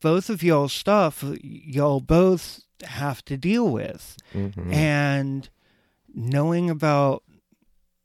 Both 0.00 0.30
of 0.30 0.42
y'all's 0.42 0.72
stuff, 0.72 1.24
y'all 1.42 2.00
both 2.00 2.60
have 2.84 3.24
to 3.26 3.36
deal 3.36 3.68
with. 3.68 4.16
Mm-hmm. 4.34 4.72
And 4.72 5.48
knowing 6.14 6.70
about 6.70 7.22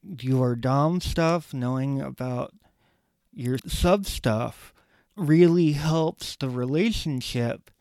your 0.03 0.55
Dom 0.55 1.01
stuff, 1.01 1.53
knowing 1.53 2.01
about 2.01 2.53
your 3.33 3.57
sub 3.65 4.05
stuff 4.05 4.73
really 5.15 5.73
helps 5.73 6.35
the 6.35 6.49
relationship 6.49 7.71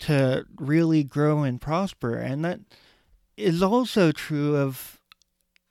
to 0.00 0.44
really 0.56 1.04
grow 1.04 1.42
and 1.42 1.60
prosper. 1.60 2.14
And 2.14 2.44
that 2.44 2.60
is 3.36 3.62
also 3.62 4.12
true 4.12 4.56
of 4.56 4.98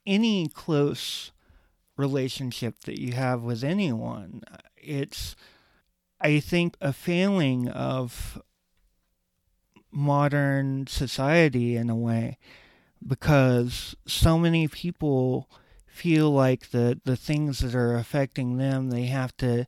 any 0.06 0.48
close 0.48 1.32
relationship 1.96 2.80
that 2.80 3.00
you 3.00 3.12
have 3.12 3.42
with 3.42 3.62
anyone. 3.62 4.42
It's, 4.82 5.36
I 6.20 6.40
think, 6.40 6.76
a 6.80 6.92
failing 6.92 7.68
of 7.68 8.42
modern 9.90 10.86
society 10.86 11.76
in 11.76 11.90
a 11.90 11.96
way 11.96 12.38
because 13.06 13.94
so 14.06 14.38
many 14.38 14.68
people 14.68 15.50
feel 15.86 16.30
like 16.30 16.70
the, 16.70 17.00
the 17.04 17.16
things 17.16 17.58
that 17.60 17.74
are 17.74 17.96
affecting 17.96 18.56
them 18.56 18.90
they 18.90 19.06
have 19.06 19.36
to 19.36 19.66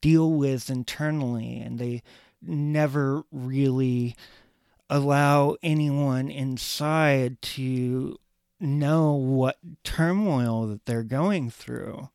deal 0.00 0.30
with 0.32 0.70
internally 0.70 1.58
and 1.58 1.78
they 1.78 2.02
never 2.40 3.24
really 3.32 4.14
allow 4.88 5.56
anyone 5.62 6.28
inside 6.28 7.40
to 7.40 8.18
know 8.60 9.12
what 9.12 9.56
turmoil 9.82 10.66
that 10.66 10.84
they're 10.84 11.02
going 11.02 11.50
through. 11.50 12.08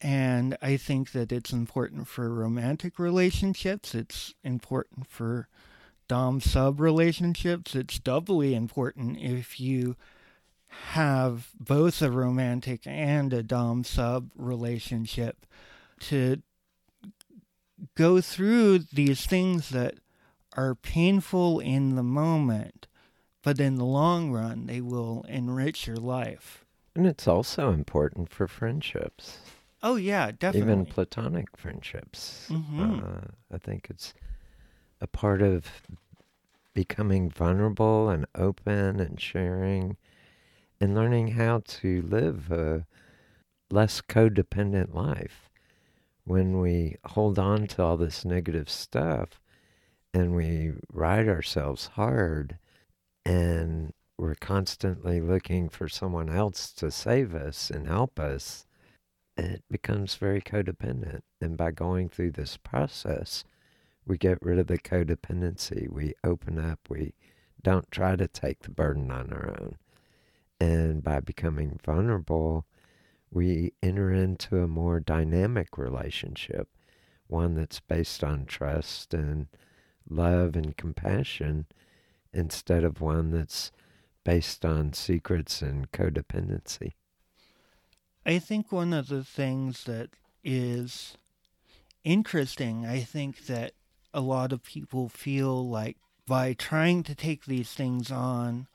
And 0.00 0.58
I 0.60 0.76
think 0.76 1.12
that 1.12 1.32
it's 1.32 1.52
important 1.52 2.06
for 2.06 2.32
romantic 2.32 2.98
relationships, 2.98 3.94
it's 3.94 4.34
important 4.44 5.08
for 5.08 5.48
Dom 6.06 6.40
sub 6.40 6.80
relationships, 6.80 7.74
it's 7.74 7.98
doubly 7.98 8.54
important 8.54 9.18
if 9.18 9.58
you 9.58 9.96
have 10.68 11.48
both 11.58 12.02
a 12.02 12.10
romantic 12.10 12.82
and 12.86 13.32
a 13.32 13.42
Dom 13.42 13.84
sub 13.84 14.30
relationship 14.36 15.46
to 16.00 16.42
go 17.94 18.20
through 18.20 18.80
these 18.92 19.26
things 19.26 19.70
that 19.70 19.94
are 20.56 20.74
painful 20.74 21.58
in 21.60 21.96
the 21.96 22.02
moment, 22.02 22.86
but 23.42 23.60
in 23.60 23.76
the 23.76 23.84
long 23.84 24.30
run, 24.30 24.66
they 24.66 24.80
will 24.80 25.24
enrich 25.28 25.86
your 25.86 25.96
life. 25.96 26.64
And 26.94 27.06
it's 27.06 27.28
also 27.28 27.72
important 27.72 28.30
for 28.30 28.46
friendships. 28.46 29.38
Oh, 29.86 29.94
yeah, 29.94 30.32
definitely. 30.32 30.72
Even 30.72 30.86
platonic 30.86 31.56
friendships. 31.56 32.48
Mhm. 32.50 33.04
Uh, 33.04 33.28
I 33.52 33.58
think 33.58 33.86
it's 33.88 34.14
a 35.00 35.06
part 35.06 35.42
of 35.42 35.70
becoming 36.74 37.30
vulnerable 37.30 38.08
and 38.08 38.26
open 38.34 38.98
and 38.98 39.20
sharing 39.20 39.96
and 40.80 40.92
learning 40.92 41.28
how 41.28 41.62
to 41.66 42.02
live 42.02 42.50
a 42.50 42.84
less 43.70 44.00
codependent 44.00 44.92
life. 44.92 45.48
When 46.24 46.58
we 46.60 46.96
hold 47.04 47.38
on 47.38 47.68
to 47.68 47.82
all 47.84 47.96
this 47.96 48.24
negative 48.24 48.68
stuff 48.68 49.40
and 50.12 50.34
we 50.34 50.72
ride 50.92 51.28
ourselves 51.28 51.86
hard 51.94 52.58
and 53.24 53.92
we're 54.18 54.34
constantly 54.34 55.20
looking 55.20 55.68
for 55.68 55.88
someone 55.88 56.28
else 56.28 56.72
to 56.72 56.90
save 56.90 57.36
us 57.36 57.70
and 57.70 57.86
help 57.86 58.18
us, 58.18 58.66
it 59.36 59.62
becomes 59.70 60.14
very 60.14 60.40
codependent. 60.40 61.22
And 61.40 61.56
by 61.56 61.70
going 61.70 62.08
through 62.08 62.32
this 62.32 62.56
process, 62.56 63.44
we 64.06 64.16
get 64.16 64.38
rid 64.40 64.58
of 64.58 64.66
the 64.66 64.78
codependency. 64.78 65.90
We 65.90 66.14
open 66.24 66.58
up. 66.58 66.80
We 66.88 67.14
don't 67.62 67.90
try 67.90 68.16
to 68.16 68.28
take 68.28 68.60
the 68.60 68.70
burden 68.70 69.10
on 69.10 69.32
our 69.32 69.56
own. 69.60 69.76
And 70.60 71.02
by 71.02 71.20
becoming 71.20 71.78
vulnerable, 71.84 72.66
we 73.30 73.72
enter 73.82 74.12
into 74.12 74.58
a 74.58 74.68
more 74.68 75.00
dynamic 75.00 75.76
relationship, 75.76 76.68
one 77.26 77.54
that's 77.54 77.80
based 77.80 78.24
on 78.24 78.46
trust 78.46 79.12
and 79.12 79.48
love 80.08 80.56
and 80.56 80.76
compassion 80.76 81.66
instead 82.32 82.84
of 82.84 83.00
one 83.00 83.30
that's 83.32 83.72
based 84.24 84.64
on 84.64 84.92
secrets 84.92 85.60
and 85.60 85.90
codependency. 85.92 86.92
I 88.28 88.40
think 88.40 88.72
one 88.72 88.92
of 88.92 89.06
the 89.06 89.22
things 89.22 89.84
that 89.84 90.10
is 90.42 91.16
interesting, 92.02 92.84
I 92.84 92.98
think 92.98 93.46
that 93.46 93.74
a 94.12 94.20
lot 94.20 94.52
of 94.52 94.64
people 94.64 95.08
feel 95.08 95.68
like 95.68 95.96
by 96.26 96.52
trying 96.52 97.04
to 97.04 97.14
take 97.14 97.44
these 97.44 97.70
things 97.72 98.10
on 98.10 98.66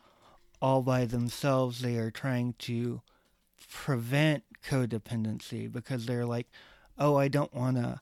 all 0.61 0.81
by 0.81 1.03
themselves, 1.03 1.81
they 1.81 1.97
are 1.97 2.11
trying 2.11 2.53
to 2.59 3.01
prevent 3.69 4.45
codependency 4.63 5.69
because 5.69 6.05
they're 6.05 6.25
like, 6.25 6.47
oh, 6.97 7.17
I 7.17 7.27
don't 7.27 7.53
want 7.53 7.75
to 7.75 7.99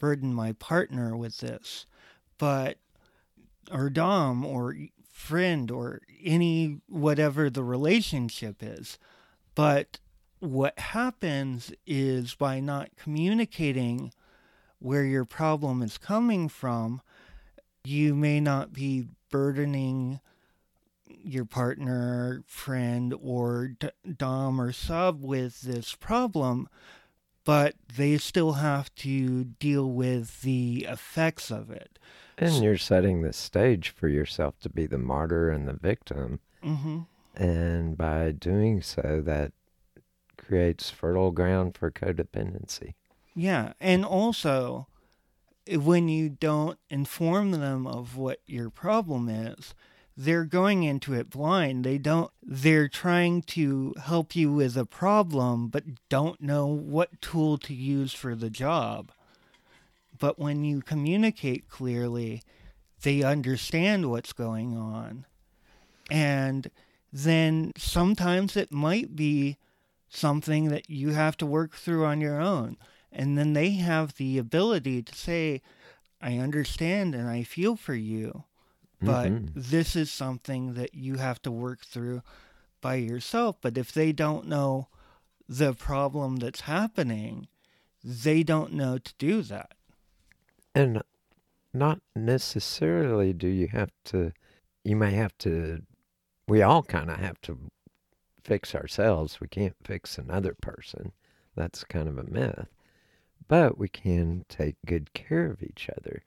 burden 0.00 0.34
my 0.34 0.50
partner 0.54 1.16
with 1.16 1.38
this. 1.38 1.86
But, 2.38 2.78
or 3.70 3.88
Dom, 3.88 4.44
or 4.44 4.74
friend, 5.12 5.70
or 5.70 6.00
any, 6.24 6.80
whatever 6.88 7.50
the 7.50 7.62
relationship 7.62 8.64
is. 8.64 8.98
But 9.54 10.00
what 10.40 10.78
happens 10.78 11.72
is 11.86 12.34
by 12.34 12.60
not 12.60 12.90
communicating 12.96 14.12
where 14.78 15.04
your 15.04 15.24
problem 15.24 15.82
is 15.82 15.98
coming 15.98 16.48
from, 16.48 17.00
you 17.84 18.14
may 18.14 18.40
not 18.40 18.72
be 18.72 19.06
burdening 19.30 20.20
your 21.06 21.44
partner, 21.44 22.42
friend, 22.46 23.14
or 23.20 23.72
Dom 24.16 24.60
or 24.60 24.72
sub 24.72 25.22
with 25.22 25.62
this 25.62 25.94
problem, 25.94 26.68
but 27.44 27.74
they 27.96 28.18
still 28.18 28.52
have 28.54 28.94
to 28.96 29.44
deal 29.44 29.90
with 29.90 30.42
the 30.42 30.86
effects 30.88 31.50
of 31.50 31.70
it. 31.70 31.98
And 32.36 32.62
you're 32.62 32.78
setting 32.78 33.22
the 33.22 33.32
stage 33.32 33.90
for 33.90 34.06
yourself 34.08 34.60
to 34.60 34.68
be 34.68 34.86
the 34.86 34.98
martyr 34.98 35.50
and 35.50 35.66
the 35.66 35.72
victim. 35.72 36.40
hmm 36.62 37.00
And 37.34 37.96
by 37.96 38.30
doing 38.32 38.80
so, 38.82 39.22
that 39.24 39.52
creates 40.48 40.88
fertile 40.88 41.30
ground 41.30 41.76
for 41.76 41.90
codependency. 41.90 42.94
Yeah, 43.34 43.74
and 43.80 44.04
also 44.04 44.86
when 45.70 46.08
you 46.08 46.30
don't 46.30 46.78
inform 46.88 47.50
them 47.50 47.86
of 47.86 48.16
what 48.16 48.40
your 48.46 48.70
problem 48.70 49.28
is, 49.28 49.74
they're 50.16 50.46
going 50.46 50.84
into 50.84 51.12
it 51.12 51.28
blind. 51.28 51.84
They 51.84 51.98
don't 51.98 52.30
they're 52.42 52.88
trying 52.88 53.42
to 53.42 53.94
help 54.02 54.34
you 54.34 54.50
with 54.52 54.76
a 54.76 54.86
problem 54.86 55.68
but 55.68 55.84
don't 56.08 56.40
know 56.40 56.66
what 56.66 57.20
tool 57.20 57.58
to 57.58 57.74
use 57.74 58.14
for 58.14 58.34
the 58.34 58.50
job. 58.50 59.12
But 60.18 60.38
when 60.38 60.64
you 60.64 60.80
communicate 60.80 61.68
clearly, 61.68 62.42
they 63.02 63.22
understand 63.22 64.10
what's 64.10 64.32
going 64.32 64.76
on. 64.76 65.26
And 66.10 66.70
then 67.12 67.72
sometimes 67.76 68.56
it 68.56 68.72
might 68.72 69.14
be 69.14 69.58
something 70.08 70.68
that 70.68 70.88
you 70.88 71.10
have 71.10 71.36
to 71.38 71.46
work 71.46 71.74
through 71.74 72.04
on 72.04 72.20
your 72.20 72.40
own. 72.40 72.76
And 73.12 73.38
then 73.38 73.52
they 73.52 73.70
have 73.70 74.16
the 74.16 74.38
ability 74.38 75.02
to 75.02 75.14
say, 75.14 75.62
I 76.20 76.38
understand 76.38 77.14
and 77.14 77.28
I 77.28 77.42
feel 77.42 77.76
for 77.76 77.94
you, 77.94 78.44
but 79.00 79.28
Mhm. 79.30 79.50
this 79.54 79.94
is 79.94 80.10
something 80.10 80.74
that 80.74 80.94
you 80.94 81.16
have 81.16 81.40
to 81.42 81.50
work 81.50 81.84
through 81.84 82.22
by 82.80 82.96
yourself. 82.96 83.56
But 83.60 83.78
if 83.78 83.92
they 83.92 84.12
don't 84.12 84.46
know 84.46 84.88
the 85.48 85.72
problem 85.72 86.36
that's 86.36 86.62
happening, 86.62 87.48
they 88.04 88.42
don't 88.42 88.72
know 88.72 88.98
to 88.98 89.14
do 89.18 89.42
that. 89.42 89.74
And 90.74 91.02
not 91.72 92.00
necessarily 92.14 93.32
do 93.32 93.48
you 93.48 93.68
have 93.68 93.90
to, 94.06 94.32
you 94.84 94.96
may 94.96 95.12
have 95.12 95.36
to, 95.38 95.82
we 96.46 96.62
all 96.62 96.82
kind 96.82 97.10
of 97.10 97.18
have 97.18 97.40
to 97.42 97.70
fix 98.48 98.74
ourselves. 98.74 99.40
We 99.40 99.46
can't 99.46 99.76
fix 99.84 100.16
another 100.16 100.56
person. 100.60 101.12
That's 101.54 101.84
kind 101.84 102.08
of 102.08 102.16
a 102.16 102.24
myth. 102.24 102.68
But 103.46 103.76
we 103.76 103.88
can 103.88 104.46
take 104.48 104.76
good 104.86 105.12
care 105.12 105.46
of 105.46 105.62
each 105.62 105.90
other. 105.96 106.22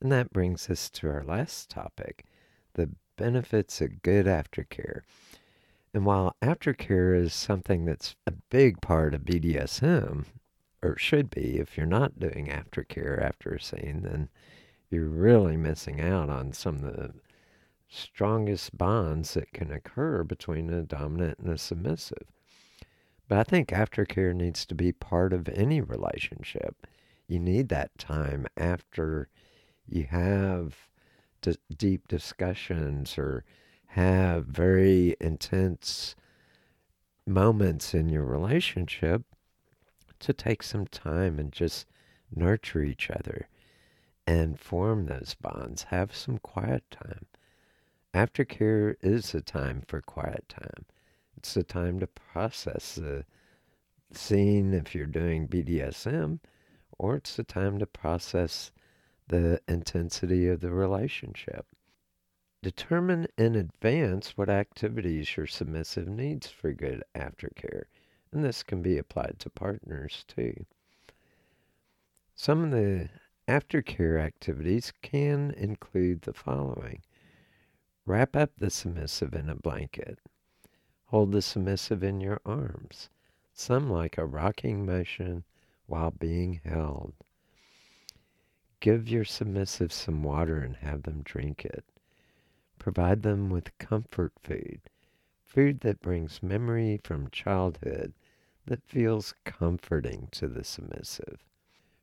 And 0.00 0.10
that 0.10 0.32
brings 0.32 0.70
us 0.70 0.88
to 0.90 1.08
our 1.08 1.22
last 1.22 1.68
topic 1.68 2.24
the 2.74 2.90
benefits 3.16 3.80
of 3.82 4.00
good 4.02 4.24
aftercare. 4.24 5.02
And 5.92 6.06
while 6.06 6.34
aftercare 6.40 7.20
is 7.20 7.34
something 7.34 7.84
that's 7.84 8.14
a 8.26 8.32
big 8.32 8.80
part 8.80 9.12
of 9.12 9.22
BDSM, 9.22 10.24
or 10.82 10.96
should 10.96 11.30
be, 11.30 11.58
if 11.58 11.76
you're 11.76 11.86
not 11.86 12.18
doing 12.18 12.46
aftercare 12.46 13.22
after 13.22 13.50
a 13.50 13.60
scene, 13.60 14.00
then 14.02 14.30
you're 14.88 15.08
really 15.08 15.58
missing 15.58 16.00
out 16.00 16.30
on 16.30 16.52
some 16.52 16.76
of 16.76 16.82
the 16.96 17.12
strongest 17.90 18.78
bonds 18.78 19.34
that 19.34 19.52
can 19.52 19.70
occur 19.70 20.22
between 20.24 20.70
a 20.70 20.82
dominant 20.82 21.38
and 21.40 21.52
a 21.52 21.58
submissive. 21.58 22.30
But 23.28 23.38
I 23.38 23.42
think 23.42 23.68
aftercare 23.68 24.34
needs 24.34 24.64
to 24.66 24.74
be 24.74 24.92
part 24.92 25.32
of 25.32 25.48
any 25.48 25.80
relationship. 25.80 26.86
You 27.26 27.38
need 27.38 27.68
that 27.68 27.96
time 27.98 28.46
after 28.56 29.28
you 29.86 30.04
have 30.04 30.76
d- 31.42 31.56
deep 31.76 32.08
discussions 32.08 33.18
or 33.18 33.44
have 33.88 34.46
very 34.46 35.16
intense 35.20 36.14
moments 37.26 37.94
in 37.94 38.08
your 38.08 38.24
relationship 38.24 39.22
to 40.20 40.32
take 40.32 40.62
some 40.62 40.86
time 40.86 41.38
and 41.38 41.52
just 41.52 41.86
nurture 42.34 42.82
each 42.82 43.10
other 43.10 43.48
and 44.26 44.58
form 44.60 45.06
those 45.06 45.34
bonds. 45.40 45.84
Have 45.84 46.14
some 46.14 46.38
quiet 46.38 46.84
time. 46.90 47.26
Aftercare 48.12 48.96
is 49.02 49.36
a 49.36 49.40
time 49.40 49.82
for 49.86 50.00
quiet 50.00 50.48
time. 50.48 50.84
It's 51.36 51.56
a 51.56 51.62
time 51.62 52.00
to 52.00 52.08
process 52.08 52.96
the 52.96 53.24
scene 54.10 54.74
if 54.74 54.96
you're 54.96 55.06
doing 55.06 55.46
BDSM, 55.46 56.40
or 56.98 57.16
it's 57.16 57.38
a 57.38 57.44
time 57.44 57.78
to 57.78 57.86
process 57.86 58.72
the 59.28 59.60
intensity 59.68 60.48
of 60.48 60.60
the 60.60 60.72
relationship. 60.72 61.66
Determine 62.62 63.28
in 63.38 63.54
advance 63.54 64.36
what 64.36 64.50
activities 64.50 65.36
your 65.36 65.46
submissive 65.46 66.08
needs 66.08 66.48
for 66.48 66.72
good 66.72 67.04
aftercare, 67.14 67.84
and 68.32 68.44
this 68.44 68.64
can 68.64 68.82
be 68.82 68.98
applied 68.98 69.36
to 69.38 69.50
partners 69.50 70.24
too. 70.26 70.66
Some 72.34 72.64
of 72.64 72.70
the 72.72 73.08
aftercare 73.46 74.20
activities 74.20 74.92
can 75.00 75.52
include 75.52 76.22
the 76.22 76.32
following 76.32 77.02
wrap 78.10 78.34
up 78.34 78.50
the 78.58 78.70
submissive 78.70 79.34
in 79.34 79.48
a 79.48 79.54
blanket, 79.54 80.18
hold 81.06 81.30
the 81.30 81.40
submissive 81.40 82.02
in 82.02 82.20
your 82.20 82.40
arms, 82.44 83.08
some 83.54 83.88
like 83.88 84.18
a 84.18 84.26
rocking 84.26 84.84
motion 84.84 85.44
while 85.86 86.10
being 86.10 86.60
held. 86.64 87.14
Give 88.80 89.08
your 89.08 89.24
submissive 89.24 89.92
some 89.92 90.24
water 90.24 90.58
and 90.58 90.74
have 90.78 91.04
them 91.04 91.22
drink 91.22 91.64
it. 91.64 91.84
Provide 92.80 93.22
them 93.22 93.48
with 93.48 93.78
comfort 93.78 94.32
food, 94.42 94.80
food 95.44 95.78
that 95.82 96.02
brings 96.02 96.42
memory 96.42 96.98
from 97.04 97.30
childhood 97.30 98.12
that 98.66 98.82
feels 98.88 99.34
comforting 99.44 100.26
to 100.32 100.48
the 100.48 100.64
submissive. 100.64 101.44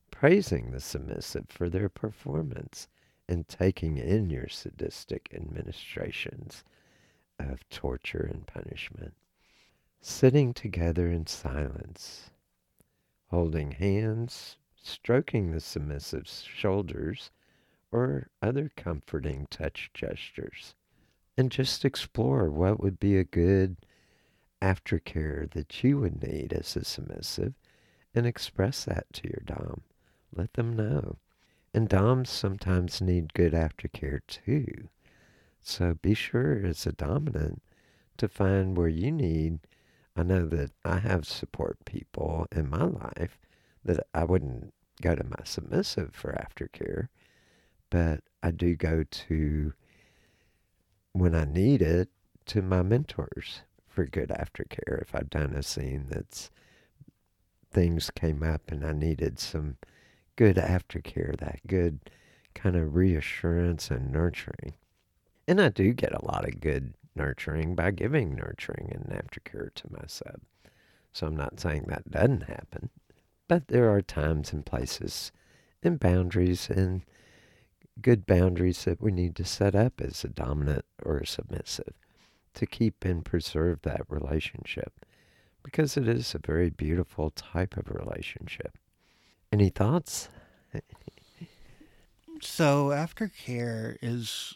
Praising 0.10 0.72
the 0.72 0.80
submissive 0.80 1.48
for 1.50 1.70
their 1.70 1.90
performance 1.90 2.88
and 3.28 3.48
taking 3.48 3.98
in 3.98 4.30
your 4.30 4.48
sadistic 4.48 5.30
administrations 5.34 6.64
of 7.40 7.68
torture 7.70 8.30
and 8.32 8.48
punishment. 8.48 9.14
Sitting 10.02 10.54
together 10.54 11.12
in 11.12 11.28
silence, 11.28 12.30
holding 13.30 13.72
hands, 13.72 14.58
stroking 14.82 15.52
the 15.52 15.60
submissive's 15.60 16.44
shoulders, 16.44 17.32
or 17.92 18.30
other 18.42 18.72
comforting 18.76 19.48
touch 19.50 19.92
gestures. 19.94 20.76
And 21.38 21.52
just 21.52 21.86
explore 21.86 22.50
what 22.50 22.82
would 22.82 23.00
be 23.00 23.18
a 23.18 23.24
good 23.24 23.78
aftercare 24.62 25.50
that 25.52 25.84
you 25.84 26.00
would 26.00 26.24
need 26.24 26.52
as 26.54 26.76
a 26.76 26.84
submissive 26.84 27.54
and 28.16 28.26
express 28.26 28.86
that 28.86 29.06
to 29.14 29.28
your 29.28 29.42
Dom. 29.46 29.82
Let 30.36 30.54
them 30.54 30.76
know. 30.76 31.18
And 31.74 31.88
Doms 31.88 32.30
sometimes 32.30 33.02
need 33.02 33.34
good 33.34 33.54
aftercare 33.54 34.22
too. 34.28 34.90
So 35.62 35.96
be 36.02 36.14
sure 36.14 36.66
as 36.66 36.86
a 36.86 36.92
dominant 36.92 37.62
to 38.18 38.28
find 38.28 38.76
where 38.78 38.88
you 38.88 39.12
need. 39.12 39.60
I 40.16 40.24
know 40.24 40.48
that 40.48 40.72
I 40.84 41.00
have 41.00 41.26
support 41.26 41.86
people 41.86 42.48
in 42.52 42.70
my 42.70 42.84
life 42.84 43.38
that 43.84 44.06
I 44.14 44.24
wouldn't 44.24 44.74
go 45.02 45.14
to 45.14 45.24
my 45.24 45.44
submissive 45.44 46.14
for 46.14 46.32
aftercare, 46.32 47.10
but 47.90 48.22
I 48.42 48.52
do 48.52 48.76
go 48.76 49.04
to, 49.04 49.74
when 51.14 51.36
I 51.36 51.46
need 51.46 51.82
it, 51.82 52.10
to 52.48 52.62
my 52.62 52.82
mentors 52.82 53.62
for 53.88 54.06
good 54.06 54.30
aftercare. 54.30 55.02
If 55.02 55.14
I've 55.14 55.30
done 55.30 55.54
a 55.54 55.64
scene 55.64 56.08
that's 56.10 56.50
things 57.72 58.10
came 58.10 58.42
up 58.42 58.72
and 58.72 58.86
I 58.86 58.94
needed 58.94 59.38
some 59.38 59.78
good 60.38 60.56
aftercare, 60.56 61.38
that 61.40 61.60
good 61.68 62.00
kind 62.56 62.78
of 62.78 62.96
reassurance 62.96 63.92
and 63.92 64.12
nurturing. 64.12 64.74
And 65.48 65.60
I 65.60 65.70
do 65.70 65.94
get 65.94 66.14
a 66.14 66.26
lot 66.26 66.48
of 66.48 66.62
good 66.62 66.94
nurturing 67.16 67.76
by 67.76 67.92
giving 67.92 68.36
nurturing 68.36 68.92
and 68.94 69.06
aftercare 69.10 69.74
to 69.74 69.92
my 69.92 70.04
sub. 70.08 70.42
So 71.12 71.28
I'm 71.28 71.36
not 71.36 71.60
saying 71.60 71.86
that 71.88 72.10
doesn't 72.10 72.44
happen. 72.44 72.90
But 73.48 73.68
there 73.68 73.90
are 73.92 74.02
times 74.02 74.54
and 74.54 74.66
places 74.66 75.32
and 75.84 76.00
boundaries 76.00 76.70
and 76.70 77.02
good 78.02 78.26
boundaries 78.26 78.86
that 78.86 79.02
we 79.02 79.12
need 79.12 79.36
to 79.38 79.46
set 79.46 79.74
up 79.74 80.00
as 80.00 80.24
a 80.24 80.30
dominant 80.30 80.86
or 81.04 81.18
a 81.18 81.26
submissive 81.26 81.94
to 82.54 82.66
keep 82.66 83.04
and 83.04 83.26
preserve 83.26 83.82
that 83.82 84.02
relationship 84.10 84.94
because 85.64 85.98
it 85.98 86.08
is 86.08 86.34
a 86.36 86.40
very 86.40 86.70
beautiful 86.70 87.30
type 87.32 87.78
of 87.78 87.90
relationship. 87.90 88.78
Any 89.52 89.70
thoughts? 89.70 90.30
so, 92.42 92.90
aftercare 92.90 93.98
is 94.02 94.56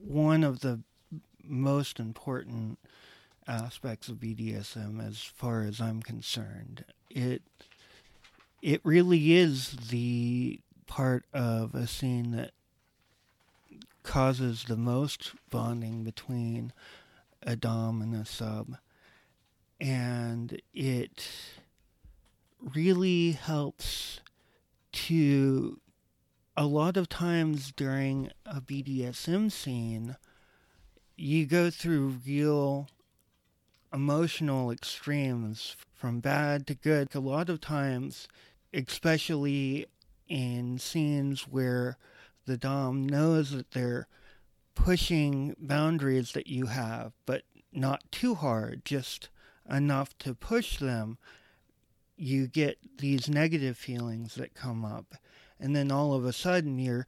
one 0.00 0.44
of 0.44 0.60
the 0.60 0.80
most 1.42 1.98
important 1.98 2.78
aspects 3.46 4.08
of 4.08 4.16
BDSM 4.16 5.04
as 5.04 5.22
far 5.22 5.62
as 5.62 5.80
I'm 5.80 6.02
concerned. 6.02 6.84
It 7.10 7.42
it 8.60 8.80
really 8.84 9.34
is 9.34 9.70
the 9.90 10.60
part 10.86 11.24
of 11.32 11.74
a 11.74 11.86
scene 11.86 12.32
that 12.32 12.50
causes 14.02 14.64
the 14.64 14.76
most 14.76 15.32
bonding 15.50 16.02
between 16.02 16.72
a 17.42 17.56
dom 17.56 18.02
and 18.02 18.14
a 18.14 18.24
sub 18.24 18.76
and 19.80 20.60
it 20.74 21.28
really 22.74 23.32
helps 23.32 24.20
to 24.92 25.80
a 26.56 26.66
lot 26.66 26.96
of 26.96 27.08
times 27.08 27.72
during 27.76 28.30
a 28.44 28.60
BDSM 28.60 29.50
scene 29.50 30.16
you 31.16 31.46
go 31.46 31.70
through 31.70 32.20
real 32.26 32.88
emotional 33.92 34.70
extremes 34.70 35.76
from 35.92 36.20
bad 36.20 36.66
to 36.66 36.74
good. 36.74 37.14
A 37.14 37.20
lot 37.20 37.48
of 37.48 37.60
times 37.60 38.28
especially 38.72 39.86
in 40.28 40.78
scenes 40.78 41.48
where 41.48 41.96
the 42.46 42.56
Dom 42.56 43.06
knows 43.06 43.50
that 43.50 43.70
they're 43.72 44.06
pushing 44.74 45.54
boundaries 45.58 46.32
that 46.32 46.46
you 46.46 46.66
have, 46.66 47.12
but 47.26 47.42
not 47.72 48.10
too 48.12 48.34
hard, 48.34 48.84
just 48.84 49.28
enough 49.70 50.16
to 50.18 50.34
push 50.34 50.78
them, 50.78 51.18
you 52.18 52.46
get 52.46 52.78
these 52.98 53.28
negative 53.28 53.78
feelings 53.78 54.34
that 54.34 54.54
come 54.54 54.84
up. 54.84 55.14
And 55.60 55.74
then 55.74 55.90
all 55.90 56.12
of 56.14 56.24
a 56.24 56.32
sudden 56.32 56.78
you're 56.78 57.06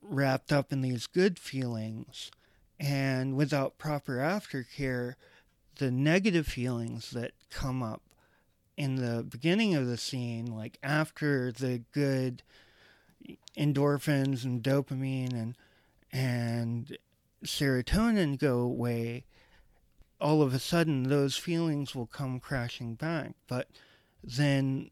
wrapped 0.00 0.52
up 0.52 0.72
in 0.72 0.80
these 0.80 1.06
good 1.06 1.38
feelings. 1.38 2.30
And 2.78 3.36
without 3.36 3.78
proper 3.78 4.16
aftercare, 4.16 5.14
the 5.76 5.90
negative 5.90 6.46
feelings 6.46 7.10
that 7.10 7.32
come 7.50 7.82
up 7.82 8.02
in 8.76 8.96
the 8.96 9.22
beginning 9.22 9.74
of 9.74 9.86
the 9.86 9.96
scene, 9.96 10.46
like 10.46 10.78
after 10.82 11.50
the 11.52 11.82
good 11.92 12.42
endorphins 13.56 14.44
and 14.44 14.62
dopamine 14.62 15.32
and 15.32 15.56
and 16.12 16.96
serotonin 17.44 18.38
go 18.38 18.60
away, 18.60 19.24
all 20.20 20.40
of 20.42 20.54
a 20.54 20.58
sudden 20.58 21.04
those 21.04 21.36
feelings 21.36 21.94
will 21.94 22.06
come 22.06 22.40
crashing 22.40 22.94
back. 22.94 23.32
But 23.46 23.68
then 24.26 24.90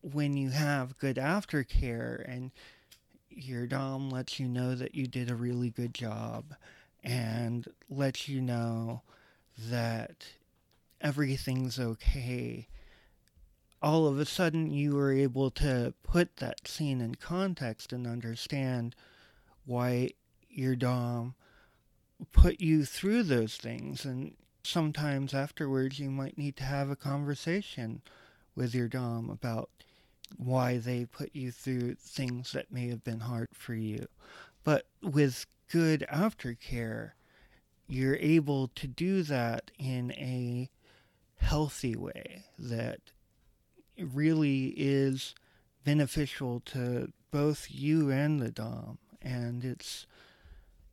when 0.00 0.36
you 0.36 0.50
have 0.50 0.98
good 0.98 1.16
aftercare 1.16 2.24
and 2.26 2.50
your 3.30 3.66
dom 3.66 4.10
lets 4.10 4.40
you 4.40 4.48
know 4.48 4.74
that 4.74 4.94
you 4.94 5.06
did 5.06 5.30
a 5.30 5.34
really 5.34 5.70
good 5.70 5.92
job 5.92 6.54
and 7.04 7.68
lets 7.90 8.28
you 8.28 8.40
know 8.40 9.02
that 9.58 10.26
everything's 11.00 11.78
okay 11.78 12.66
all 13.82 14.06
of 14.06 14.18
a 14.18 14.24
sudden 14.24 14.70
you 14.70 14.94
were 14.94 15.12
able 15.12 15.50
to 15.50 15.94
put 16.02 16.36
that 16.36 16.66
scene 16.66 17.00
in 17.00 17.14
context 17.14 17.92
and 17.92 18.06
understand 18.06 18.94
why 19.64 20.10
your 20.48 20.74
dom 20.74 21.34
put 22.32 22.60
you 22.60 22.84
through 22.84 23.22
those 23.22 23.56
things. 23.56 24.04
And 24.04 24.34
sometimes 24.62 25.34
afterwards 25.34 25.98
you 25.98 26.10
might 26.10 26.38
need 26.38 26.56
to 26.56 26.64
have 26.64 26.90
a 26.90 26.96
conversation 26.96 28.02
with 28.56 28.74
your 28.74 28.88
dom 28.88 29.30
about 29.30 29.70
why 30.36 30.78
they 30.78 31.04
put 31.04 31.30
you 31.34 31.52
through 31.52 31.94
things 31.94 32.52
that 32.52 32.72
may 32.72 32.88
have 32.88 33.04
been 33.04 33.20
hard 33.20 33.48
for 33.52 33.74
you 33.74 34.06
but 34.64 34.86
with 35.02 35.46
good 35.70 36.04
aftercare 36.12 37.12
you're 37.88 38.16
able 38.16 38.68
to 38.68 38.86
do 38.86 39.22
that 39.22 39.70
in 39.78 40.10
a 40.12 40.68
healthy 41.36 41.94
way 41.94 42.44
that 42.58 43.00
really 43.98 44.74
is 44.76 45.34
beneficial 45.84 46.60
to 46.60 47.12
both 47.30 47.68
you 47.70 48.10
and 48.10 48.40
the 48.40 48.50
Dom. 48.50 48.98
And 49.22 49.64
it's 49.64 50.06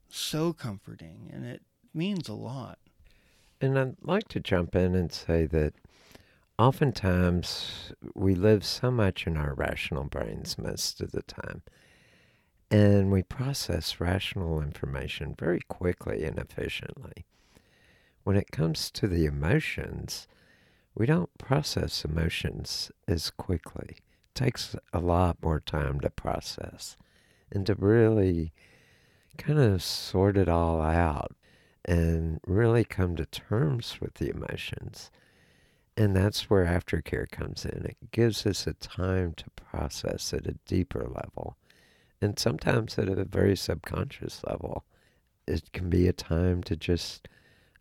so 0.09 0.53
comforting 0.53 1.29
and 1.33 1.45
it 1.45 1.61
means 1.93 2.29
a 2.29 2.33
lot. 2.33 2.77
And 3.59 3.79
I'd 3.79 3.95
like 4.01 4.27
to 4.29 4.39
jump 4.39 4.75
in 4.75 4.95
and 4.95 5.11
say 5.11 5.45
that 5.47 5.73
oftentimes 6.59 7.93
we 8.13 8.35
live 8.35 8.63
so 8.65 8.91
much 8.91 9.25
in 9.25 9.37
our 9.37 9.53
rational 9.53 10.03
brains 10.03 10.57
most 10.57 11.01
of 11.01 11.11
the 11.11 11.23
time. 11.23 11.63
And 12.69 13.11
we 13.11 13.23
process 13.23 13.99
rational 13.99 14.61
information 14.61 15.35
very 15.37 15.61
quickly 15.67 16.23
and 16.23 16.37
efficiently. 16.39 17.25
When 18.23 18.35
it 18.35 18.51
comes 18.51 18.89
to 18.91 19.07
the 19.07 19.25
emotions, 19.25 20.27
we 20.95 21.05
don't 21.05 21.37
process 21.37 22.05
emotions 22.05 22.91
as 23.07 23.29
quickly. 23.29 23.97
It 23.97 24.35
takes 24.35 24.75
a 24.91 24.99
lot 24.99 25.37
more 25.43 25.59
time 25.59 25.99
to 26.01 26.09
process 26.09 26.97
and 27.51 27.65
to 27.67 27.75
really 27.75 28.53
kind 29.37 29.59
of 29.59 29.83
sort 29.83 30.37
it 30.37 30.47
all 30.47 30.81
out 30.81 31.35
and 31.85 32.39
really 32.47 32.83
come 32.83 33.15
to 33.15 33.25
terms 33.25 33.97
with 33.99 34.15
the 34.15 34.29
emotions. 34.29 35.11
And 35.95 36.15
that's 36.15 36.49
where 36.49 36.65
aftercare 36.65 37.29
comes 37.29 37.65
in. 37.65 37.85
It 37.85 38.11
gives 38.11 38.45
us 38.47 38.65
a 38.65 38.73
time 38.73 39.33
to 39.35 39.49
process 39.51 40.33
at 40.33 40.47
a 40.47 40.57
deeper 40.65 41.07
level. 41.07 41.57
And 42.21 42.39
sometimes 42.39 42.97
at 42.97 43.09
a 43.09 43.25
very 43.25 43.55
subconscious 43.55 44.41
level. 44.47 44.85
It 45.45 45.71
can 45.73 45.89
be 45.89 46.07
a 46.07 46.13
time 46.13 46.63
to 46.63 46.75
just 46.75 47.27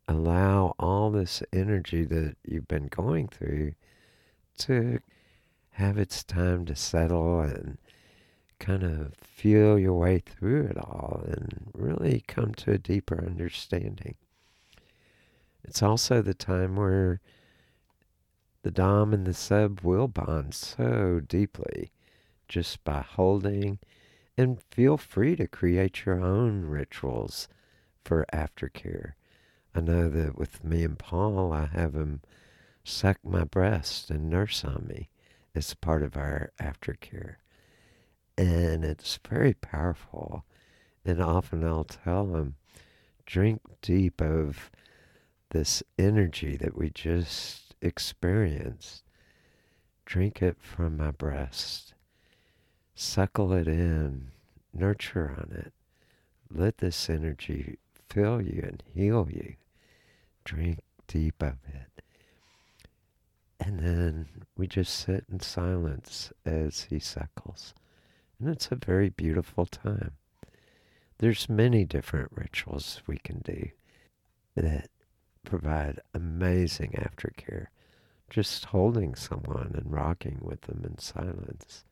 allow 0.09 0.75
all 0.79 1.11
this 1.11 1.43
energy 1.53 2.05
that 2.05 2.37
you've 2.45 2.69
been 2.69 2.89
going 2.89 3.29
through 3.29 3.73
to 4.59 4.99
have 5.71 5.97
its 5.97 6.23
time 6.25 6.67
to 6.67 6.77
settle 6.77 7.41
and 7.41 7.79
kind 8.59 8.83
of 8.83 9.15
feel 9.15 9.79
your 9.79 9.95
way 9.95 10.19
through 10.19 10.65
it 10.65 10.77
all 10.77 11.23
and 11.27 11.71
really 11.75 12.23
come 12.29 12.53
to 12.55 12.73
a 12.73 12.79
deeper 12.79 13.25
understanding. 13.25 14.17
It's 15.65 15.83
also 15.83 16.21
the 16.21 16.35
time 16.35 16.77
where 16.77 17.21
the 18.63 18.71
Dom 18.71 19.13
and 19.13 19.27
the 19.27 19.35
Sub 19.35 19.81
will 19.81 20.09
bond 20.09 20.55
so 20.55 21.21
deeply 21.21 21.91
just 22.49 22.85
by 22.85 23.01
holding 23.01 23.79
and 24.37 24.63
feel 24.71 24.97
free 24.97 25.37
to 25.37 25.47
create 25.47 26.05
your 26.05 26.21
own 26.21 26.65
rituals 26.65 27.49
for 28.05 28.27
aftercare. 28.33 29.13
I 29.75 29.81
know 29.81 30.09
that 30.09 30.39
with 30.39 30.65
me 30.65 30.85
and 30.85 30.99
Paul, 30.99 31.53
I 31.53 31.67
have 31.67 31.95
him 31.95 32.21
suck 32.85 33.19
my 33.25 33.45
breast 33.45 34.11
and 34.11 34.29
nurse 34.29 34.65
on 34.65 34.87
me 34.89 35.09
as 35.55 35.75
part 35.75 36.03
of 36.03 36.17
our 36.17 36.53
aftercare. 36.61 37.37
And 38.37 38.85
it's 38.85 39.19
very 39.29 39.55
powerful. 39.55 40.45
And 41.05 41.23
often 41.23 41.65
I'll 41.65 41.85
tell 41.85 42.35
him, 42.35 42.57
drink 43.27 43.61
deep 43.81 44.21
of 44.21 44.71
this 45.51 45.83
energy 45.99 46.57
that 46.57 46.77
we 46.77 46.91
just 46.91 47.72
experienced. 47.83 49.03
Drink 50.07 50.41
it 50.41 50.57
from 50.61 50.97
my 50.97 51.11
breast. 51.11 51.95
Suckle 52.95 53.53
it 53.53 53.69
in. 53.69 54.29
Nurture 54.73 55.35
on 55.37 55.57
it. 55.57 55.73
Let 56.51 56.79
this 56.79 57.11
energy 57.11 57.79
fill 58.09 58.41
you 58.41 58.63
and 58.63 58.83
heal 58.95 59.29
you. 59.31 59.55
Drink 60.45 60.81
deep 61.07 61.43
of 61.43 61.57
it. 61.69 62.03
And 63.61 63.79
then 63.79 64.27
we 64.57 64.67
just 64.67 64.95
sit 64.95 65.25
in 65.31 65.41
silence 65.41 66.33
as 66.45 66.89
he 66.91 66.99
suckles. 66.99 67.75
And 68.41 68.49
it's 68.49 68.69
a 68.71 68.77
very 68.77 69.09
beautiful 69.09 69.67
time. 69.67 70.13
There's 71.19 71.49
many 71.49 71.85
different 71.85 72.31
rituals 72.35 73.01
we 73.07 73.19
can 73.19 73.39
do 73.41 73.69
that 74.57 74.89
provide 75.45 76.01
amazing 76.13 76.93
aftercare. 76.99 77.67
Just 78.33 78.65
holding 78.65 79.15
someone 79.15 79.73
and 79.75 79.93
rocking 79.93 80.39
with 80.41 80.63
them 80.63 80.87
in 80.87 80.97
silence, 80.97 81.85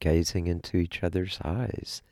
gazing 0.00 0.48
into 0.48 0.76
each 0.76 1.02
other's 1.02 1.38
eyes 1.42 2.02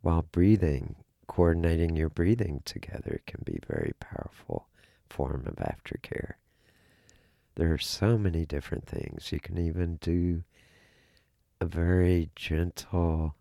while 0.00 0.22
breathing, 0.32 0.94
coordinating 1.26 1.94
your 1.94 2.08
breathing 2.08 2.62
together 2.64 3.20
can 3.26 3.42
be 3.44 3.58
very 3.68 3.92
powerful 4.00 4.66
form 5.10 5.46
of 5.46 5.56
aftercare. 5.56 6.36
There 7.56 7.70
are 7.70 7.76
so 7.76 8.16
many 8.16 8.46
different 8.46 8.86
things. 8.86 9.30
You 9.30 9.40
can 9.40 9.58
even 9.58 9.96
do 9.96 10.42
a 11.60 11.66
very 11.66 12.30
gentle 12.34 13.34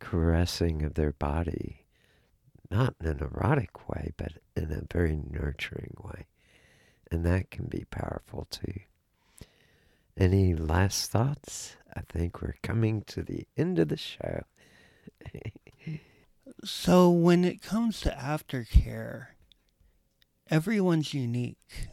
caressing 0.00 0.82
of 0.82 0.92
their 0.92 1.12
body, 1.12 1.86
not 2.70 2.94
in 3.00 3.06
an 3.06 3.20
erotic 3.20 3.88
way, 3.88 4.12
but 4.18 4.32
in 4.54 4.70
a 4.70 4.84
very 4.92 5.16
nurturing 5.16 5.96
way. 6.04 6.26
And 7.10 7.24
that 7.26 7.50
can 7.50 7.66
be 7.66 7.84
powerful 7.90 8.46
too. 8.50 8.80
Any 10.16 10.54
last 10.54 11.10
thoughts? 11.10 11.76
I 11.94 12.02
think 12.08 12.40
we're 12.40 12.56
coming 12.62 13.02
to 13.08 13.22
the 13.22 13.46
end 13.56 13.78
of 13.78 13.88
the 13.88 13.96
show. 13.96 14.44
so, 16.64 17.10
when 17.10 17.44
it 17.44 17.62
comes 17.62 18.00
to 18.02 18.10
aftercare, 18.10 19.28
everyone's 20.50 21.14
unique. 21.14 21.88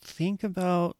Think 0.00 0.44
about 0.44 0.96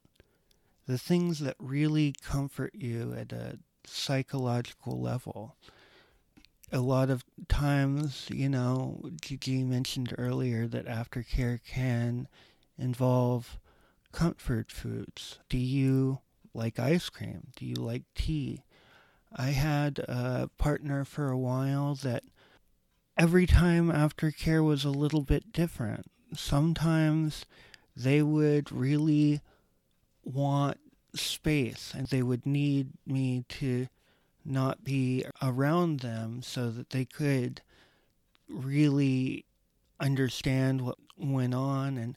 the 0.87 0.99
things 0.99 1.39
that 1.41 1.57
really 1.59 2.15
comfort 2.23 2.75
you 2.75 3.15
at 3.17 3.33
a 3.33 3.59
psychological 3.85 5.01
level. 5.01 5.57
A 6.73 6.81
lot 6.81 7.11
of 7.11 7.25
times, 7.49 8.27
you 8.31 8.49
know, 8.49 9.01
Gigi 9.21 9.65
mentioned 9.65 10.15
earlier 10.19 10.67
that 10.69 10.87
aftercare 10.87 11.59
can 11.65 12.29
involve 12.81 13.59
comfort 14.13 14.73
foods. 14.73 15.39
Do 15.49 15.59
you 15.59 16.21
like 16.55 16.79
ice 16.79 17.09
cream? 17.09 17.49
Do 17.57 17.65
you 17.65 17.77
like 17.77 18.03
tea? 18.15 18.65
I 19.35 19.51
had 19.51 20.01
a 20.01 20.51
partner 20.59 21.05
for 21.05 21.31
a 21.31 21.39
while 21.39 21.95
that 21.97 22.25
every 23.17 23.47
time 23.47 23.93
aftercare 23.93 24.65
was 24.65 24.85
a 24.85 24.91
little 24.91 25.23
bit 25.23 25.53
different. 25.53 26.11
Sometimes 26.35 27.45
they 27.97 28.23
would 28.23 28.73
really 28.73 29.41
want 30.25 30.79
space 31.15 31.93
and 31.97 32.07
they 32.07 32.23
would 32.23 32.47
need 32.47 32.89
me 33.07 33.45
to 33.49 33.89
not 34.45 34.83
be 34.85 35.25
around 35.43 36.01
them 36.01 36.43
so 36.43 36.71
that 36.71 36.91
they 36.91 37.05
could 37.05 37.61
really 38.49 39.45
understand 39.99 40.81
what 40.81 40.97
went 41.17 41.55
on 41.55 41.99
and 41.99 42.17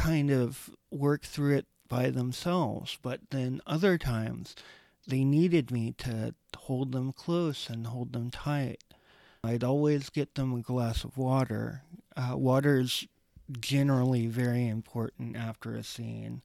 kind 0.00 0.30
of 0.30 0.70
work 0.90 1.22
through 1.22 1.56
it 1.56 1.66
by 1.88 2.08
themselves. 2.08 2.98
But 3.02 3.20
then 3.30 3.60
other 3.66 3.98
times 3.98 4.54
they 5.06 5.24
needed 5.24 5.70
me 5.70 5.92
to 5.98 6.34
hold 6.56 6.92
them 6.92 7.12
close 7.12 7.68
and 7.68 7.86
hold 7.86 8.12
them 8.12 8.30
tight. 8.30 8.82
I'd 9.44 9.64
always 9.64 10.08
get 10.10 10.34
them 10.34 10.54
a 10.54 10.62
glass 10.62 11.04
of 11.04 11.16
water. 11.16 11.82
Uh, 12.16 12.36
water 12.36 12.78
is 12.78 13.06
generally 13.60 14.26
very 14.26 14.66
important 14.68 15.36
after 15.36 15.74
a 15.74 15.82
scene. 15.82 16.42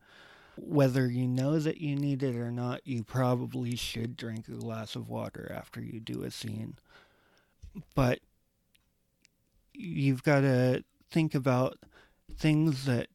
Whether 0.58 1.10
you 1.10 1.28
know 1.28 1.60
that 1.60 1.80
you 1.80 1.96
need 1.96 2.24
it 2.24 2.36
or 2.36 2.52
not, 2.52 2.82
you 2.86 3.04
probably 3.04 3.76
should 3.76 4.18
drink 4.18 4.48
a 4.48 4.52
glass 4.52 4.96
of 4.96 5.10
water 5.10 5.52
after 5.54 5.82
you 5.82 6.00
do 6.00 6.24
a 6.24 6.32
scene. 6.32 6.76
But 7.94 8.20
you've 9.74 10.24
got 10.24 10.42
to 10.42 10.84
think 11.12 11.36
about 11.36 11.78
things 12.38 12.86
that 12.86 13.08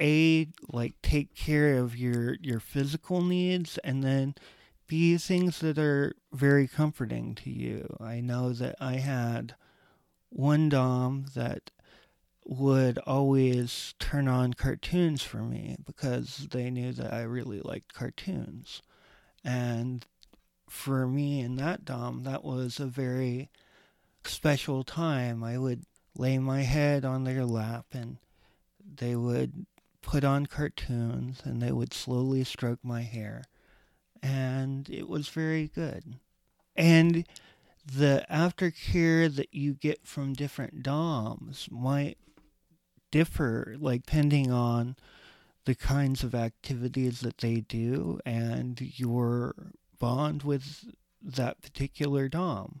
a 0.00 0.48
like 0.72 0.94
take 1.02 1.34
care 1.34 1.78
of 1.78 1.96
your 1.96 2.36
your 2.40 2.60
physical 2.60 3.22
needs 3.22 3.78
and 3.78 4.02
then 4.02 4.34
b 4.86 5.16
things 5.16 5.60
that 5.60 5.78
are 5.78 6.14
very 6.32 6.66
comforting 6.66 7.34
to 7.34 7.50
you 7.50 7.96
i 8.00 8.20
know 8.20 8.52
that 8.52 8.74
i 8.80 8.94
had 8.94 9.54
one 10.30 10.68
dom 10.68 11.26
that 11.34 11.70
would 12.50 12.98
always 13.06 13.94
turn 14.00 14.26
on 14.26 14.54
cartoons 14.54 15.22
for 15.22 15.38
me 15.38 15.76
because 15.84 16.48
they 16.50 16.68
knew 16.68 16.92
that 16.92 17.12
I 17.12 17.22
really 17.22 17.60
liked 17.60 17.94
cartoons. 17.94 18.82
And 19.44 20.04
for 20.68 21.06
me 21.06 21.40
and 21.40 21.58
that 21.58 21.84
Dom, 21.84 22.24
that 22.24 22.44
was 22.44 22.80
a 22.80 22.86
very 22.86 23.50
special 24.24 24.82
time. 24.82 25.44
I 25.44 25.58
would 25.58 25.84
lay 26.16 26.38
my 26.38 26.62
head 26.62 27.04
on 27.04 27.22
their 27.22 27.44
lap 27.44 27.86
and 27.92 28.18
they 28.96 29.14
would 29.14 29.66
put 30.02 30.24
on 30.24 30.46
cartoons 30.46 31.42
and 31.44 31.60
they 31.60 31.72
would 31.72 31.92
slowly 31.92 32.44
stroke 32.44 32.80
my 32.82 33.02
hair. 33.02 33.44
And 34.22 34.88
it 34.90 35.08
was 35.08 35.28
very 35.28 35.68
good. 35.68 36.16
And 36.76 37.26
the 37.84 38.24
aftercare 38.30 39.34
that 39.34 39.52
you 39.52 39.74
get 39.74 40.06
from 40.06 40.34
different 40.34 40.82
DOMs 40.82 41.68
might 41.70 42.18
differ, 43.10 43.76
like 43.78 44.04
depending 44.06 44.52
on 44.52 44.96
the 45.64 45.74
kinds 45.74 46.22
of 46.22 46.34
activities 46.34 47.20
that 47.20 47.38
they 47.38 47.60
do 47.60 48.20
and 48.24 48.80
your 48.98 49.54
bond 49.98 50.42
with 50.42 50.84
that 51.22 51.60
particular 51.60 52.28
Dom. 52.28 52.80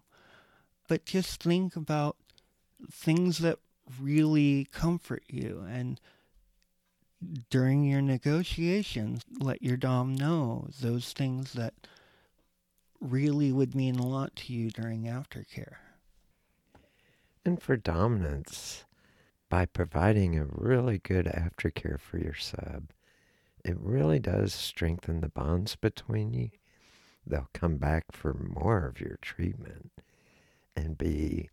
But 0.88 1.04
just 1.04 1.42
think 1.42 1.76
about 1.76 2.16
things 2.90 3.38
that 3.38 3.58
really 4.00 4.66
comfort 4.72 5.22
you 5.28 5.64
and 5.68 6.00
during 7.50 7.84
your 7.84 8.00
negotiations, 8.02 9.22
let 9.38 9.62
your 9.62 9.76
Dom 9.76 10.14
know 10.14 10.68
those 10.80 11.12
things 11.12 11.52
that 11.52 11.74
really 13.00 13.52
would 13.52 13.74
mean 13.74 13.98
a 13.98 14.06
lot 14.06 14.34
to 14.36 14.52
you 14.52 14.70
during 14.70 15.04
aftercare. 15.04 15.76
And 17.44 17.60
for 17.62 17.76
dominants, 17.76 18.84
by 19.48 19.66
providing 19.66 20.38
a 20.38 20.44
really 20.44 20.98
good 20.98 21.26
aftercare 21.26 21.98
for 21.98 22.18
your 22.18 22.34
sub, 22.34 22.90
it 23.64 23.78
really 23.78 24.18
does 24.18 24.54
strengthen 24.54 25.20
the 25.20 25.28
bonds 25.28 25.76
between 25.76 26.32
you. 26.32 26.50
They'll 27.26 27.50
come 27.52 27.76
back 27.76 28.06
for 28.12 28.34
more 28.34 28.86
of 28.86 29.00
your 29.00 29.18
treatment 29.20 29.92
and 30.76 30.96
be 30.96 31.50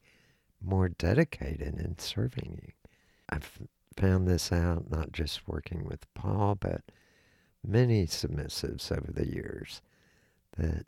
more 0.62 0.90
dedicated 0.90 1.80
in 1.80 1.98
serving 1.98 2.60
you. 2.64 2.72
I've 3.30 3.60
found 3.98 4.28
this 4.28 4.52
out 4.52 4.90
not 4.90 5.12
just 5.12 5.48
working 5.48 5.84
with 5.86 6.12
Paul, 6.14 6.56
but 6.56 6.82
many 7.66 8.06
submissives 8.06 8.92
over 8.92 9.12
the 9.12 9.28
years 9.28 9.82
that 10.58 10.86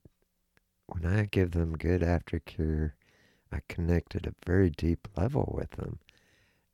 when 0.86 1.06
I 1.06 1.26
give 1.26 1.52
them 1.52 1.78
good 1.78 2.02
aftercare, 2.02 2.94
I 3.52 3.60
connect 3.68 4.16
at 4.16 4.28
a 4.28 4.36
very 4.46 4.70
deep 4.70 5.08
level 5.18 5.54
with 5.56 5.72
them. 5.72 6.00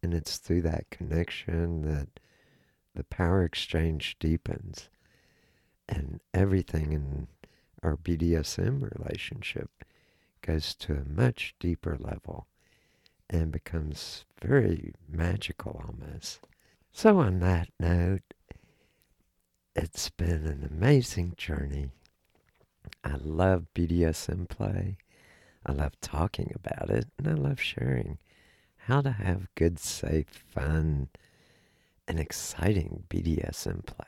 And 0.03 0.13
it's 0.13 0.37
through 0.37 0.61
that 0.63 0.89
connection 0.89 1.81
that 1.83 2.19
the 2.93 3.03
power 3.03 3.43
exchange 3.43 4.17
deepens. 4.19 4.89
And 5.87 6.19
everything 6.33 6.93
in 6.93 7.27
our 7.83 7.97
BDSM 7.97 8.89
relationship 8.97 9.69
goes 10.41 10.75
to 10.75 10.93
a 10.93 11.05
much 11.05 11.55
deeper 11.59 11.97
level 11.99 12.47
and 13.29 13.51
becomes 13.51 14.25
very 14.41 14.93
magical 15.09 15.81
almost. 15.87 16.47
So, 16.91 17.19
on 17.19 17.39
that 17.39 17.69
note, 17.79 18.21
it's 19.75 20.09
been 20.09 20.45
an 20.45 20.69
amazing 20.71 21.33
journey. 21.35 21.89
I 23.03 23.15
love 23.17 23.65
BDSM 23.75 24.47
play. 24.47 24.97
I 25.65 25.71
love 25.71 25.99
talking 25.99 26.53
about 26.55 26.89
it, 26.89 27.07
and 27.17 27.27
I 27.27 27.33
love 27.33 27.59
sharing 27.59 28.19
how 28.77 29.01
to 29.01 29.11
have 29.11 29.53
good, 29.55 29.79
safe, 29.79 30.27
fun, 30.29 31.09
and 32.07 32.19
exciting 32.19 33.03
BDSM 33.09 33.85
play. 33.85 34.05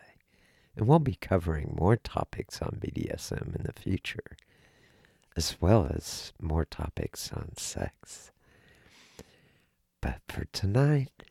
And 0.75 0.87
we'll 0.87 0.99
be 0.99 1.17
covering 1.19 1.75
more 1.77 1.95
topics 1.95 2.61
on 2.61 2.79
BDSM 2.79 3.55
in 3.55 3.63
the 3.63 3.73
future, 3.73 4.37
as 5.35 5.59
well 5.59 5.89
as 5.91 6.31
more 6.39 6.65
topics 6.65 7.31
on 7.33 7.57
sex. 7.57 8.31
But 10.01 10.21
for 10.27 10.45
tonight, 10.45 11.23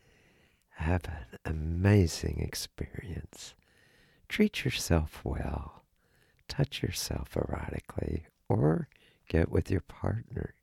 have 0.75 1.05
an 1.05 1.39
amazing 1.45 2.39
experience. 2.39 3.55
Treat 4.27 4.65
yourself 4.65 5.21
well. 5.23 5.83
Touch 6.47 6.81
yourself 6.81 7.33
erotically 7.33 8.23
or 8.49 8.87
get 9.27 9.49
with 9.49 9.71
your 9.71 9.81
partner 9.81 10.53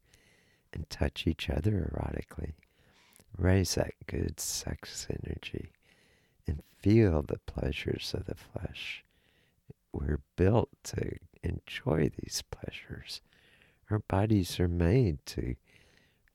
and 0.72 0.88
touch 0.88 1.26
each 1.26 1.48
other 1.50 1.92
erotically. 1.92 2.52
Raise 3.36 3.74
that 3.74 3.94
good 4.06 4.38
sex 4.38 5.06
energy 5.10 5.72
and 6.46 6.62
feel 6.78 7.22
the 7.22 7.40
pleasures 7.46 8.14
of 8.14 8.26
the 8.26 8.34
flesh. 8.34 9.04
We're 9.92 10.20
built 10.36 10.70
to 10.84 11.16
enjoy 11.42 12.10
these 12.16 12.42
pleasures. 12.50 13.20
Our 13.90 14.00
bodies 14.00 14.58
are 14.60 14.68
made 14.68 15.24
to 15.26 15.56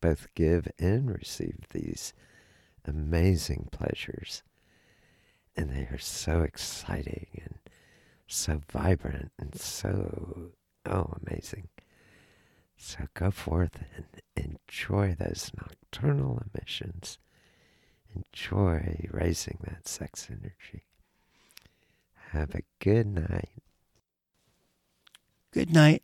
both 0.01 0.27
give 0.35 0.67
and 0.79 1.11
receive 1.11 1.59
these 1.71 2.13
amazing 2.85 3.69
pleasures. 3.71 4.43
And 5.55 5.71
they 5.71 5.87
are 5.91 5.99
so 5.99 6.41
exciting 6.41 7.27
and 7.43 7.55
so 8.27 8.61
vibrant 8.71 9.31
and 9.39 9.55
so, 9.55 10.51
oh, 10.85 11.13
amazing. 11.25 11.67
So 12.77 13.07
go 13.13 13.29
forth 13.29 13.83
and 13.95 14.05
enjoy 14.69 15.15
those 15.19 15.51
nocturnal 15.57 16.41
emissions. 16.53 17.17
Enjoy 18.15 19.07
raising 19.11 19.59
that 19.63 19.87
sex 19.87 20.29
energy. 20.29 20.85
Have 22.31 22.55
a 22.55 22.61
good 22.79 23.07
night. 23.07 23.49
Good 25.51 25.73
night. 25.73 26.03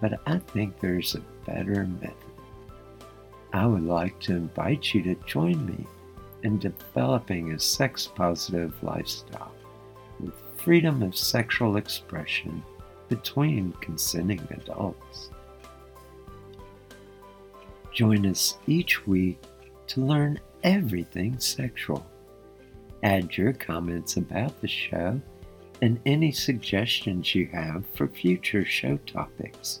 but 0.00 0.20
I 0.26 0.38
think 0.38 0.78
there's 0.78 1.14
a 1.14 1.22
better 1.46 1.86
method. 1.86 2.14
I 3.52 3.66
would 3.66 3.84
like 3.84 4.18
to 4.20 4.36
invite 4.36 4.94
you 4.94 5.02
to 5.02 5.14
join 5.26 5.64
me 5.66 5.86
in 6.42 6.58
developing 6.58 7.52
a 7.52 7.58
sex 7.58 8.06
positive 8.06 8.74
lifestyle 8.82 9.52
with 10.20 10.34
freedom 10.56 11.02
of 11.02 11.16
sexual 11.16 11.76
expression 11.76 12.62
between 13.08 13.72
consenting 13.80 14.46
adults. 14.50 15.30
Join 17.92 18.26
us 18.26 18.58
each 18.66 19.06
week 19.06 19.40
to 19.88 20.00
learn 20.00 20.38
everything 20.62 21.38
sexual. 21.38 22.06
Add 23.02 23.36
your 23.36 23.52
comments 23.52 24.16
about 24.16 24.60
the 24.60 24.68
show 24.68 25.20
and 25.80 26.00
any 26.04 26.32
suggestions 26.32 27.34
you 27.34 27.46
have 27.46 27.84
for 27.94 28.08
future 28.08 28.64
show 28.64 28.98
topics. 28.98 29.80